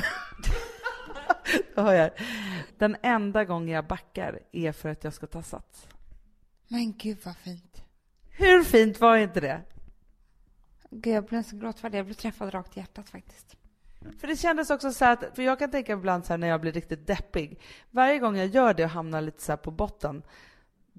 jag. 1.75 2.11
Den 2.79 2.97
enda 3.03 3.45
gången 3.45 3.69
jag 3.69 3.87
backar 3.87 4.41
är 4.53 4.73
för 4.73 4.89
att 4.89 5.05
jag 5.05 5.13
ska 5.13 5.27
ta 5.27 5.43
sats. 5.43 5.89
Men 6.69 6.93
gud 6.93 7.19
vad 7.25 7.37
fint. 7.37 7.83
Hur 8.31 8.65
fint 8.65 9.01
var 9.01 9.17
inte 9.17 9.41
det? 9.41 9.61
Gud, 10.91 11.15
jag 11.15 11.25
blev 11.25 11.39
nästan 11.39 11.59
gråtfärdig. 11.59 11.99
Jag 11.99 12.07
blev 12.07 12.15
träffad 12.15 12.55
rakt 12.55 12.77
i 12.77 12.81
hjärtat 12.81 13.09
faktiskt. 13.09 13.57
För 14.21 14.27
det 14.27 14.37
kändes 14.37 14.71
också 14.71 14.93
så 14.93 15.05
att, 15.05 15.25
för 15.35 15.43
jag 15.43 15.59
kan 15.59 15.71
tänka 15.71 15.93
ibland 15.93 16.27
så 16.27 16.33
här 16.33 16.39
när 16.39 16.49
jag 16.49 16.61
blir 16.61 16.73
riktigt 16.73 17.07
deppig, 17.07 17.61
varje 17.91 18.19
gång 18.19 18.37
jag 18.37 18.47
gör 18.47 18.75
det 18.75 18.85
och 18.85 18.91
hamnar 18.91 19.21
lite 19.21 19.43
så 19.43 19.57
på 19.57 19.71
botten, 19.71 20.23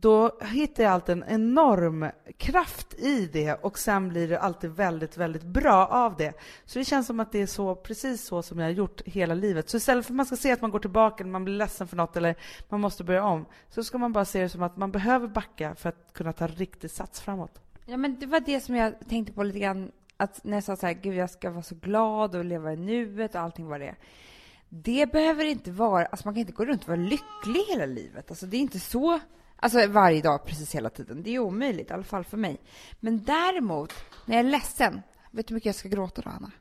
då 0.01 0.31
hittar 0.41 0.83
jag 0.83 0.93
alltid 0.93 1.13
en 1.17 1.23
enorm 1.27 2.05
kraft 2.37 2.93
i 2.93 3.25
det 3.25 3.53
och 3.53 3.79
sen 3.79 4.09
blir 4.09 4.27
det 4.27 4.39
alltid 4.39 4.69
väldigt, 4.69 5.17
väldigt 5.17 5.43
bra 5.43 5.87
av 5.87 6.15
det. 6.15 6.33
Så 6.65 6.79
det 6.79 6.85
känns 6.85 7.07
som 7.07 7.19
att 7.19 7.31
det 7.31 7.41
är 7.41 7.47
så, 7.47 7.75
precis 7.75 8.25
så 8.25 8.41
som 8.41 8.59
jag 8.59 8.65
har 8.65 8.71
gjort 8.71 9.01
hela 9.05 9.33
livet. 9.33 9.69
Så 9.69 9.77
istället 9.77 10.05
för 10.05 10.13
att 10.13 10.17
man 10.17 10.25
ska 10.25 10.35
se 10.35 10.51
att 10.51 10.61
man 10.61 10.71
går 10.71 10.79
tillbaka 10.79 11.23
eller 11.23 11.31
man 11.31 11.45
blir 11.45 11.55
ledsen 11.55 11.87
för 11.87 11.97
något 11.97 12.17
eller 12.17 12.35
man 12.69 12.81
måste 12.81 13.03
börja 13.03 13.23
om, 13.23 13.45
så 13.69 13.83
ska 13.83 13.97
man 13.97 14.13
bara 14.13 14.25
se 14.25 14.41
det 14.41 14.49
som 14.49 14.63
att 14.63 14.77
man 14.77 14.91
behöver 14.91 15.27
backa 15.27 15.75
för 15.75 15.89
att 15.89 16.13
kunna 16.13 16.33
ta 16.33 16.47
riktig 16.47 16.91
sats 16.91 17.21
framåt. 17.21 17.61
Ja, 17.85 17.97
men 17.97 18.19
det 18.19 18.25
var 18.25 18.39
det 18.39 18.59
som 18.59 18.75
jag 18.75 18.93
tänkte 19.09 19.33
på 19.33 19.43
lite 19.43 19.59
grann 19.59 19.91
att 20.17 20.43
när 20.43 20.57
jag 20.57 20.63
sa 20.63 20.75
så 20.75 20.85
här, 20.85 20.93
gud 20.93 21.15
jag 21.15 21.29
ska 21.29 21.51
vara 21.51 21.63
så 21.63 21.75
glad 21.75 22.35
och 22.35 22.45
leva 22.45 22.73
i 22.73 22.77
nuet 22.77 23.35
och 23.35 23.41
allting 23.41 23.67
vad 23.67 23.79
det 23.79 23.87
är. 23.87 23.97
Det 24.69 25.11
behöver 25.11 25.45
inte 25.45 25.71
vara, 25.71 26.05
alltså 26.05 26.27
man 26.27 26.33
kan 26.33 26.41
inte 26.41 26.53
gå 26.53 26.65
runt 26.65 26.81
och 26.81 26.87
vara 26.87 26.99
lycklig 26.99 27.63
hela 27.69 27.85
livet. 27.85 28.29
Alltså 28.29 28.45
det 28.45 28.57
är 28.57 28.61
inte 28.61 28.79
så, 28.79 29.19
alltså 29.59 29.87
varje 29.87 30.21
dag 30.21 30.45
precis 30.45 30.75
hela 30.75 30.89
tiden. 30.89 31.23
Det 31.23 31.35
är 31.35 31.39
omöjligt, 31.39 31.89
i 31.89 31.93
alla 31.93 32.03
fall 32.03 32.23
för 32.23 32.37
mig. 32.37 32.61
Men 32.99 33.23
däremot, 33.23 33.93
när 34.25 34.35
jag 34.35 34.45
är 34.45 34.49
ledsen, 34.49 35.01
vet 35.31 35.47
du 35.47 35.51
hur 35.51 35.55
mycket 35.55 35.65
jag 35.65 35.75
ska 35.75 35.89
gråta 35.89 36.21
då, 36.21 36.29
Anna? 36.29 36.51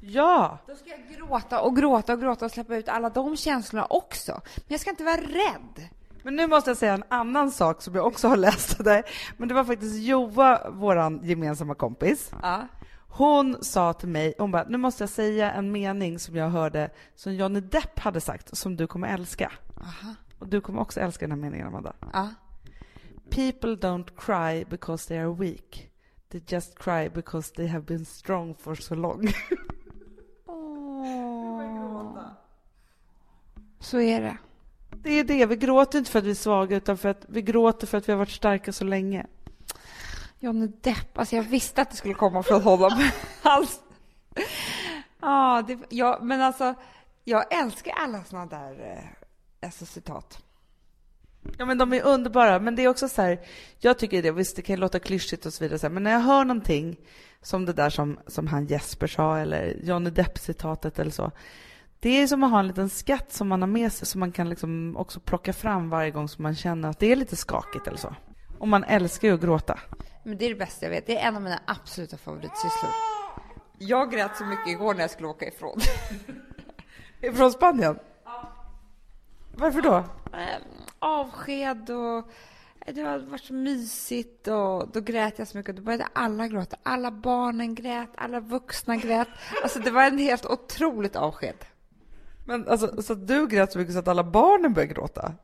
Ja! 0.00 0.58
Då 0.66 0.74
ska 0.74 0.90
jag 0.90 1.00
gråta 1.16 1.60
och 1.60 1.76
gråta 1.76 2.12
och 2.12 2.20
gråta 2.20 2.44
och 2.44 2.50
släppa 2.50 2.76
ut 2.76 2.88
alla 2.88 3.10
de 3.10 3.36
känslorna 3.36 3.86
också. 3.86 4.32
Men 4.56 4.64
jag 4.68 4.80
ska 4.80 4.90
inte 4.90 5.04
vara 5.04 5.16
rädd. 5.16 5.88
Men 6.22 6.36
nu 6.36 6.46
måste 6.46 6.70
jag 6.70 6.76
säga 6.76 6.94
en 6.94 7.04
annan 7.08 7.50
sak 7.50 7.82
som 7.82 7.94
jag 7.94 8.06
också 8.06 8.28
har 8.28 8.36
läst 8.36 8.84
där. 8.84 9.02
Men 9.36 9.48
det 9.48 9.54
var 9.54 9.64
faktiskt 9.64 9.96
Joa, 9.96 10.70
våran 10.70 11.20
gemensamma 11.22 11.74
kompis. 11.74 12.30
Ja. 12.42 12.68
Hon 13.08 13.64
sa 13.64 13.92
till 13.92 14.08
mig, 14.08 14.34
hon 14.38 14.50
bara, 14.50 14.64
nu 14.68 14.78
måste 14.78 15.02
jag 15.02 15.10
säga 15.10 15.52
en 15.52 15.72
mening 15.72 16.18
som 16.18 16.36
jag 16.36 16.48
hörde 16.48 16.90
som 17.14 17.34
Johnny 17.34 17.60
Depp 17.60 17.98
hade 17.98 18.20
sagt, 18.20 18.56
som 18.56 18.76
du 18.76 18.86
kommer 18.86 19.08
älska. 19.08 19.52
Aha. 19.80 20.14
Och 20.42 20.48
du 20.48 20.60
kommer 20.60 20.80
också 20.80 21.00
älska 21.00 21.26
den 21.26 21.30
här 21.30 21.38
meningen, 21.38 21.66
Amanda. 21.66 21.92
Ja. 22.12 22.28
People 23.30 23.74
don't 23.74 24.08
cry 24.16 24.64
because 24.64 25.08
they 25.08 25.18
are 25.18 25.34
weak. 25.34 25.90
They 26.28 26.42
just 26.48 26.78
cry 26.78 27.08
because 27.08 27.54
they 27.54 27.66
have 27.66 27.84
been 27.84 28.04
strong 28.04 28.54
for 28.54 28.74
so 28.74 28.94
long. 28.94 29.28
Så 33.80 34.00
är 34.00 34.20
det. 34.20 34.36
Det 34.90 35.10
är 35.10 35.24
det, 35.24 35.46
vi 35.46 35.56
gråter 35.56 35.98
inte 35.98 36.10
för 36.10 36.18
att 36.18 36.24
vi 36.24 36.30
är 36.30 36.34
svaga, 36.34 36.76
utan 36.76 36.98
för 36.98 37.08
att 37.08 37.24
vi 37.28 37.42
gråter 37.42 37.86
för 37.86 37.98
att 37.98 38.08
vi 38.08 38.12
har 38.12 38.18
varit 38.18 38.30
starka 38.30 38.72
så 38.72 38.84
länge. 38.84 39.26
Johnny 40.38 40.66
Depp, 40.66 41.18
alltså 41.18 41.36
jag 41.36 41.42
visste 41.42 41.82
att 41.82 41.90
det 41.90 41.96
skulle 41.96 42.14
komma 42.14 42.42
från 42.42 42.62
honom. 42.62 42.90
Alls. 43.42 43.80
Ja, 45.20 45.64
det, 45.66 45.78
ja, 45.88 46.18
men 46.22 46.40
alltså, 46.40 46.74
jag 47.24 47.54
älskar 47.54 47.92
alla 47.92 48.24
såna 48.24 48.46
där 48.46 48.72
eh, 48.72 49.21
alltså, 49.62 49.86
citat. 49.86 50.42
Ja 51.58 51.64
men 51.64 51.78
de 51.78 51.92
är 51.92 52.02
underbara, 52.02 52.58
men 52.58 52.76
det 52.76 52.84
är 52.84 52.88
också 52.88 53.08
så 53.08 53.22
här, 53.22 53.40
jag 53.78 53.98
tycker 53.98 54.22
det, 54.22 54.30
visst 54.30 54.56
det 54.56 54.62
kan 54.62 54.80
låta 54.80 54.98
klyschigt 54.98 55.46
och 55.46 55.52
så 55.52 55.64
vidare, 55.64 55.78
så 55.78 55.86
här, 55.86 55.94
men 55.94 56.02
när 56.02 56.12
jag 56.12 56.20
hör 56.20 56.44
någonting 56.44 56.96
som 57.42 57.64
det 57.64 57.72
där 57.72 57.90
som, 57.90 58.18
som 58.26 58.46
han 58.46 58.66
Jesper 58.66 59.06
sa 59.06 59.38
eller 59.38 59.76
Johnny 59.82 60.10
Depp-citatet 60.10 60.98
eller 60.98 61.10
så. 61.10 61.30
Det 62.00 62.10
är 62.10 62.26
som 62.26 62.42
att 62.42 62.50
ha 62.50 62.60
en 62.60 62.66
liten 62.66 62.88
skatt 62.88 63.32
som 63.32 63.48
man 63.48 63.62
har 63.62 63.68
med 63.68 63.92
sig 63.92 64.06
som 64.06 64.20
man 64.20 64.32
kan 64.32 64.48
liksom 64.48 64.96
också 64.96 65.20
plocka 65.20 65.52
fram 65.52 65.90
varje 65.90 66.10
gång 66.10 66.28
som 66.28 66.42
man 66.42 66.54
känner 66.54 66.88
att 66.88 66.98
det 66.98 67.12
är 67.12 67.16
lite 67.16 67.36
skakigt 67.36 67.86
eller 67.86 67.98
så. 67.98 68.14
Och 68.58 68.68
man 68.68 68.84
älskar 68.84 69.28
ju 69.28 69.34
att 69.34 69.40
gråta. 69.40 69.80
Men 70.24 70.38
det 70.38 70.44
är 70.44 70.48
det 70.48 70.54
bästa 70.54 70.86
jag 70.86 70.90
vet. 70.90 71.06
Det 71.06 71.18
är 71.18 71.28
en 71.28 71.36
av 71.36 71.42
mina 71.42 71.60
absoluta 71.66 72.16
favoritsysslor. 72.16 72.90
Jag 73.78 74.10
grät 74.10 74.36
så 74.36 74.44
mycket 74.44 74.68
igår 74.68 74.94
när 74.94 75.00
jag 75.00 75.10
skulle 75.10 75.28
åka 75.28 75.46
ifrån. 75.46 75.80
Från 77.34 77.52
Spanien? 77.52 77.98
Varför 79.54 79.82
då? 79.82 79.96
Eh, 80.32 80.62
Avsked 80.98 81.90
och 81.90 82.30
det 82.86 83.00
har 83.00 83.18
varit 83.18 83.44
så 83.44 83.54
mysigt 83.54 84.48
och 84.48 84.88
då 84.92 85.00
grät 85.00 85.38
jag 85.38 85.48
så 85.48 85.56
mycket. 85.58 85.76
Då 85.76 85.82
började 85.82 86.06
alla 86.12 86.48
gråta. 86.48 86.76
Alla 86.82 87.10
barnen 87.10 87.74
grät, 87.74 88.08
alla 88.14 88.40
vuxna 88.40 88.96
grät. 88.96 89.28
Alltså 89.62 89.78
det 89.78 89.90
var 89.90 90.04
en 90.04 90.18
helt 90.18 90.46
otroligt 90.46 91.16
avsked. 91.16 91.64
Men 92.46 92.68
alltså, 92.68 93.02
så 93.02 93.14
du 93.14 93.46
grät 93.46 93.72
så 93.72 93.78
mycket 93.78 93.94
så 93.94 93.98
att 93.98 94.08
alla 94.08 94.24
barnen 94.24 94.72
började 94.72 94.94
gråta? 94.94 95.34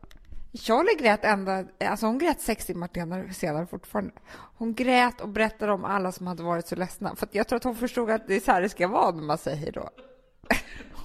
Charlie 0.55 1.03
grät 1.03 1.25
ända, 1.25 1.65
alltså 1.81 2.07
hon 2.07 2.19
grät 2.19 2.41
sex 2.41 2.67
timmar 2.67 3.33
senare, 3.33 3.67
fortfarande. 3.67 4.13
Hon 4.31 4.75
grät 4.75 5.21
och 5.21 5.29
berättade 5.29 5.73
om 5.73 5.85
alla 5.85 6.13
som 6.13 6.27
hade 6.27 6.43
varit 6.43 6.67
så 6.67 6.77
ledsna. 6.77 7.17
För 7.17 7.29
jag 7.33 7.49
tror 7.49 7.57
att 7.57 7.65
hon 7.65 7.77
förstod 7.77 8.11
att 8.11 8.29
det 8.29 8.37
är 8.37 8.41
så 8.41 8.53
här 8.53 8.63
det 8.63 8.69
ska 8.69 8.89
vara 8.89 9.11
när 9.11 9.23
man 9.23 9.39
säger 9.39 9.57
hej 9.57 9.73
då. 9.73 9.91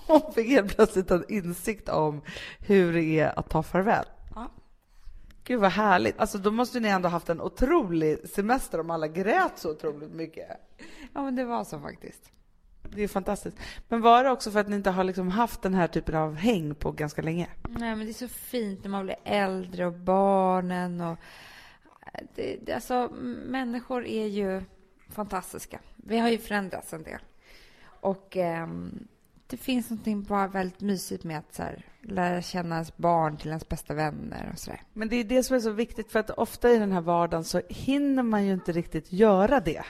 Hon 0.08 0.34
fick 0.34 0.48
helt 0.48 0.76
plötsligt 0.76 1.12
en 1.12 1.26
insikt 1.30 1.90
om 1.90 2.22
hur 2.60 2.94
det 2.94 3.20
är 3.20 3.40
att 3.40 3.50
ta 3.50 3.64
farväl. 3.64 4.06
Ja. 4.36 4.50
Gud 5.44 5.60
vad 5.60 5.72
härligt. 5.72 6.20
Alltså 6.20 6.38
då 6.38 6.52
måste 6.52 6.80
ni 6.80 6.88
ändå 6.88 7.10
haft 7.10 7.30
en 7.30 7.42
otrolig 7.42 8.30
semester 8.30 8.80
om 8.80 8.90
alla 8.90 9.08
grät 9.08 9.52
så 9.56 9.72
otroligt 9.72 10.12
mycket. 10.12 10.48
ja, 11.14 11.24
men 11.24 11.36
det 11.36 11.46
var 11.46 11.64
så 11.64 11.80
faktiskt. 11.80 12.32
Det 12.96 13.04
är 13.04 13.08
fantastiskt. 13.08 13.58
Men 13.90 14.02
var 14.02 14.24
det 14.24 14.30
också 14.30 14.52
för 14.52 14.60
att 14.60 14.70
ni 14.70 14.76
inte 14.76 14.90
har 14.90 15.04
liksom 15.04 15.30
haft 15.30 15.62
den 15.62 15.74
här 15.74 15.88
typen 15.88 16.16
av 16.16 16.36
häng 16.36 16.76
på 16.76 16.92
ganska 16.92 17.22
länge? 17.22 17.48
Nej, 17.70 17.96
men 17.96 18.06
det 18.06 18.12
är 18.12 18.14
så 18.14 18.28
fint 18.28 18.84
när 18.84 18.90
man 18.90 19.06
blir 19.06 19.16
äldre 19.24 19.86
och 19.86 19.94
barnen 19.94 21.02
och... 21.02 21.18
Det, 22.36 22.58
det, 22.66 22.74
alltså, 22.74 23.10
människor 23.46 24.06
är 24.06 24.28
ju 24.28 24.62
fantastiska. 25.10 25.80
Vi 25.96 26.20
har 26.20 26.30
ju 26.30 26.38
förändrats 26.38 26.94
en 26.94 27.04
del. 27.04 27.20
Och 27.86 28.38
ehm, 28.38 29.08
det 29.54 29.58
finns 29.58 29.90
någonting 29.90 30.24
bara 30.24 30.48
väldigt 30.48 30.82
mysigt 30.82 31.24
med 31.24 31.38
att 31.38 31.54
så 31.54 31.64
här, 31.64 31.86
lära 32.02 32.42
känna 32.42 32.76
ens 32.76 32.98
barn 32.98 33.38
till 33.38 33.48
ens 33.48 33.70
bästa 33.70 33.94
vänner 33.94 34.50
och 34.54 34.60
sådär. 34.60 34.82
Men 34.94 35.10
det 35.10 35.16
är 35.16 35.24
det 35.24 35.44
som 35.44 35.56
är 35.56 35.60
så 35.60 35.72
viktigt 35.72 36.12
för 36.12 36.20
att 36.20 36.30
ofta 36.30 36.72
i 36.72 36.80
den 36.80 36.92
här 36.92 37.02
vardagen 37.02 37.44
så 37.44 37.62
hinner 37.70 38.24
man 38.24 38.46
ju 38.46 38.54
inte 38.54 38.72
riktigt 38.72 39.12
göra 39.12 39.60
det. 39.60 39.84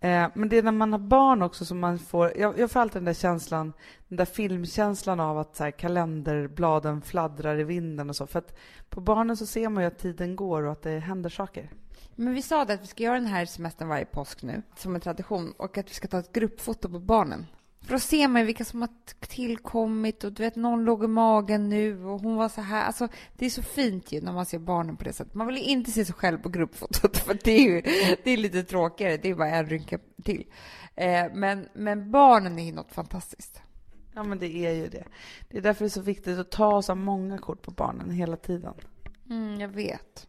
Eh, 0.00 0.28
men 0.34 0.48
det 0.48 0.56
är 0.56 0.62
när 0.62 0.72
man 0.72 0.92
har 0.92 0.98
barn 0.98 1.42
också 1.42 1.64
som 1.64 1.78
man 1.78 1.98
får, 1.98 2.38
jag, 2.38 2.58
jag 2.58 2.70
får 2.70 2.80
alltid 2.80 2.96
den 2.96 3.04
där 3.04 3.14
känslan, 3.14 3.72
den 4.08 4.16
där 4.16 4.24
filmkänslan 4.24 5.20
av 5.20 5.38
att 5.38 5.56
så 5.56 5.64
här, 5.64 5.70
kalenderbladen 5.70 7.02
fladdrar 7.02 7.58
i 7.60 7.64
vinden 7.64 8.08
och 8.08 8.16
så. 8.16 8.26
För 8.26 8.38
att 8.38 8.58
på 8.88 9.00
barnen 9.00 9.36
så 9.36 9.46
ser 9.46 9.68
man 9.68 9.82
ju 9.82 9.86
att 9.86 9.98
tiden 9.98 10.36
går 10.36 10.62
och 10.62 10.72
att 10.72 10.82
det 10.82 10.98
händer 10.98 11.30
saker. 11.30 11.70
Men 12.14 12.34
vi 12.34 12.42
sa 12.42 12.64
det 12.64 12.74
att 12.74 12.82
vi 12.82 12.86
ska 12.86 13.02
göra 13.02 13.14
den 13.14 13.26
här 13.26 13.46
semestern 13.46 13.88
varje 13.88 14.04
påsk 14.04 14.42
nu, 14.42 14.62
som 14.76 14.94
en 14.94 15.00
tradition, 15.00 15.52
och 15.56 15.78
att 15.78 15.90
vi 15.90 15.94
ska 15.94 16.08
ta 16.08 16.18
ett 16.18 16.32
gruppfoto 16.32 16.88
på 16.88 16.98
barnen. 16.98 17.46
För 17.88 17.94
då 17.94 17.98
ser 17.98 18.28
man 18.28 18.40
ju 18.40 18.46
vilka 18.46 18.64
som 18.64 18.80
har 18.80 18.90
tillkommit 19.20 20.24
och 20.24 20.32
du 20.32 20.42
vet, 20.42 20.56
någon 20.56 20.84
låg 20.84 21.04
i 21.04 21.06
magen 21.06 21.68
nu 21.68 22.04
och 22.04 22.20
hon 22.20 22.36
var 22.36 22.48
så 22.48 22.60
här. 22.60 22.84
Alltså, 22.84 23.08
det 23.36 23.46
är 23.46 23.50
så 23.50 23.62
fint 23.62 24.12
ju 24.12 24.20
när 24.20 24.32
man 24.32 24.46
ser 24.46 24.58
barnen 24.58 24.96
på 24.96 25.04
det 25.04 25.12
sättet. 25.12 25.34
Man 25.34 25.46
vill 25.46 25.56
ju 25.56 25.62
inte 25.62 25.90
se 25.90 26.04
sig 26.04 26.14
själv 26.14 26.38
på 26.38 26.48
gruppfotot 26.48 27.16
för 27.26 27.38
det 27.44 27.50
är 27.50 27.62
ju 27.62 27.80
det 28.24 28.30
är 28.30 28.36
lite 28.36 28.62
tråkigare. 28.62 29.16
Det 29.16 29.30
är 29.30 29.34
bara 29.34 29.48
en 29.48 29.66
rynka 29.66 29.98
till. 30.24 30.46
Eh, 30.94 31.24
men, 31.32 31.68
men 31.74 32.10
barnen 32.10 32.58
är 32.58 32.64
ju 32.64 32.72
något 32.72 32.92
fantastiskt. 32.92 33.62
Ja, 34.14 34.22
men 34.22 34.38
det 34.38 34.66
är 34.66 34.72
ju 34.72 34.88
det. 34.88 35.04
Det 35.48 35.58
är 35.58 35.62
därför 35.62 35.84
det 35.84 35.88
är 35.88 35.90
så 35.90 36.00
viktigt 36.00 36.38
att 36.38 36.50
ta 36.50 36.82
så 36.82 36.94
många 36.94 37.38
kort 37.38 37.62
på 37.62 37.70
barnen 37.70 38.10
hela 38.10 38.36
tiden. 38.36 38.74
Mm, 39.30 39.60
jag 39.60 39.68
vet. 39.68 40.28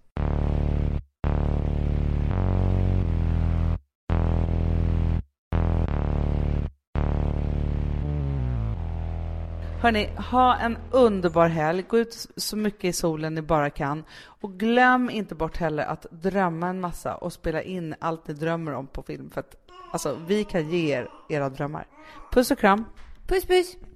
Hörni, 9.82 10.10
ha 10.32 10.56
en 10.56 10.78
underbar 10.92 11.48
helg. 11.48 11.82
Gå 11.82 11.98
ut 11.98 12.28
så 12.36 12.58
mycket 12.58 12.84
i 12.84 12.94
solen 12.94 13.36
ni 13.36 13.42
bara 13.42 13.70
kan. 13.70 14.04
Och 14.26 14.60
glöm 14.60 15.10
inte 15.10 15.36
bort 15.36 15.58
heller 15.58 15.84
att 15.84 16.06
drömma 16.12 16.68
en 16.68 16.82
massa 16.82 17.16
och 17.16 17.34
spela 17.34 17.62
in 17.62 17.96
allt 18.00 18.28
ni 18.28 18.34
drömmer 18.34 18.74
om 18.74 18.88
på 18.88 19.02
film. 19.02 19.30
För 19.30 19.40
att 19.40 19.56
alltså, 19.92 20.18
vi 20.28 20.44
kan 20.44 20.70
ge 20.70 20.96
er 20.96 21.08
era 21.30 21.50
drömmar. 21.50 21.88
Puss 22.32 22.52
och 22.52 22.60
kram! 22.60 22.86
Puss, 23.28 23.46
puss! 23.46 23.89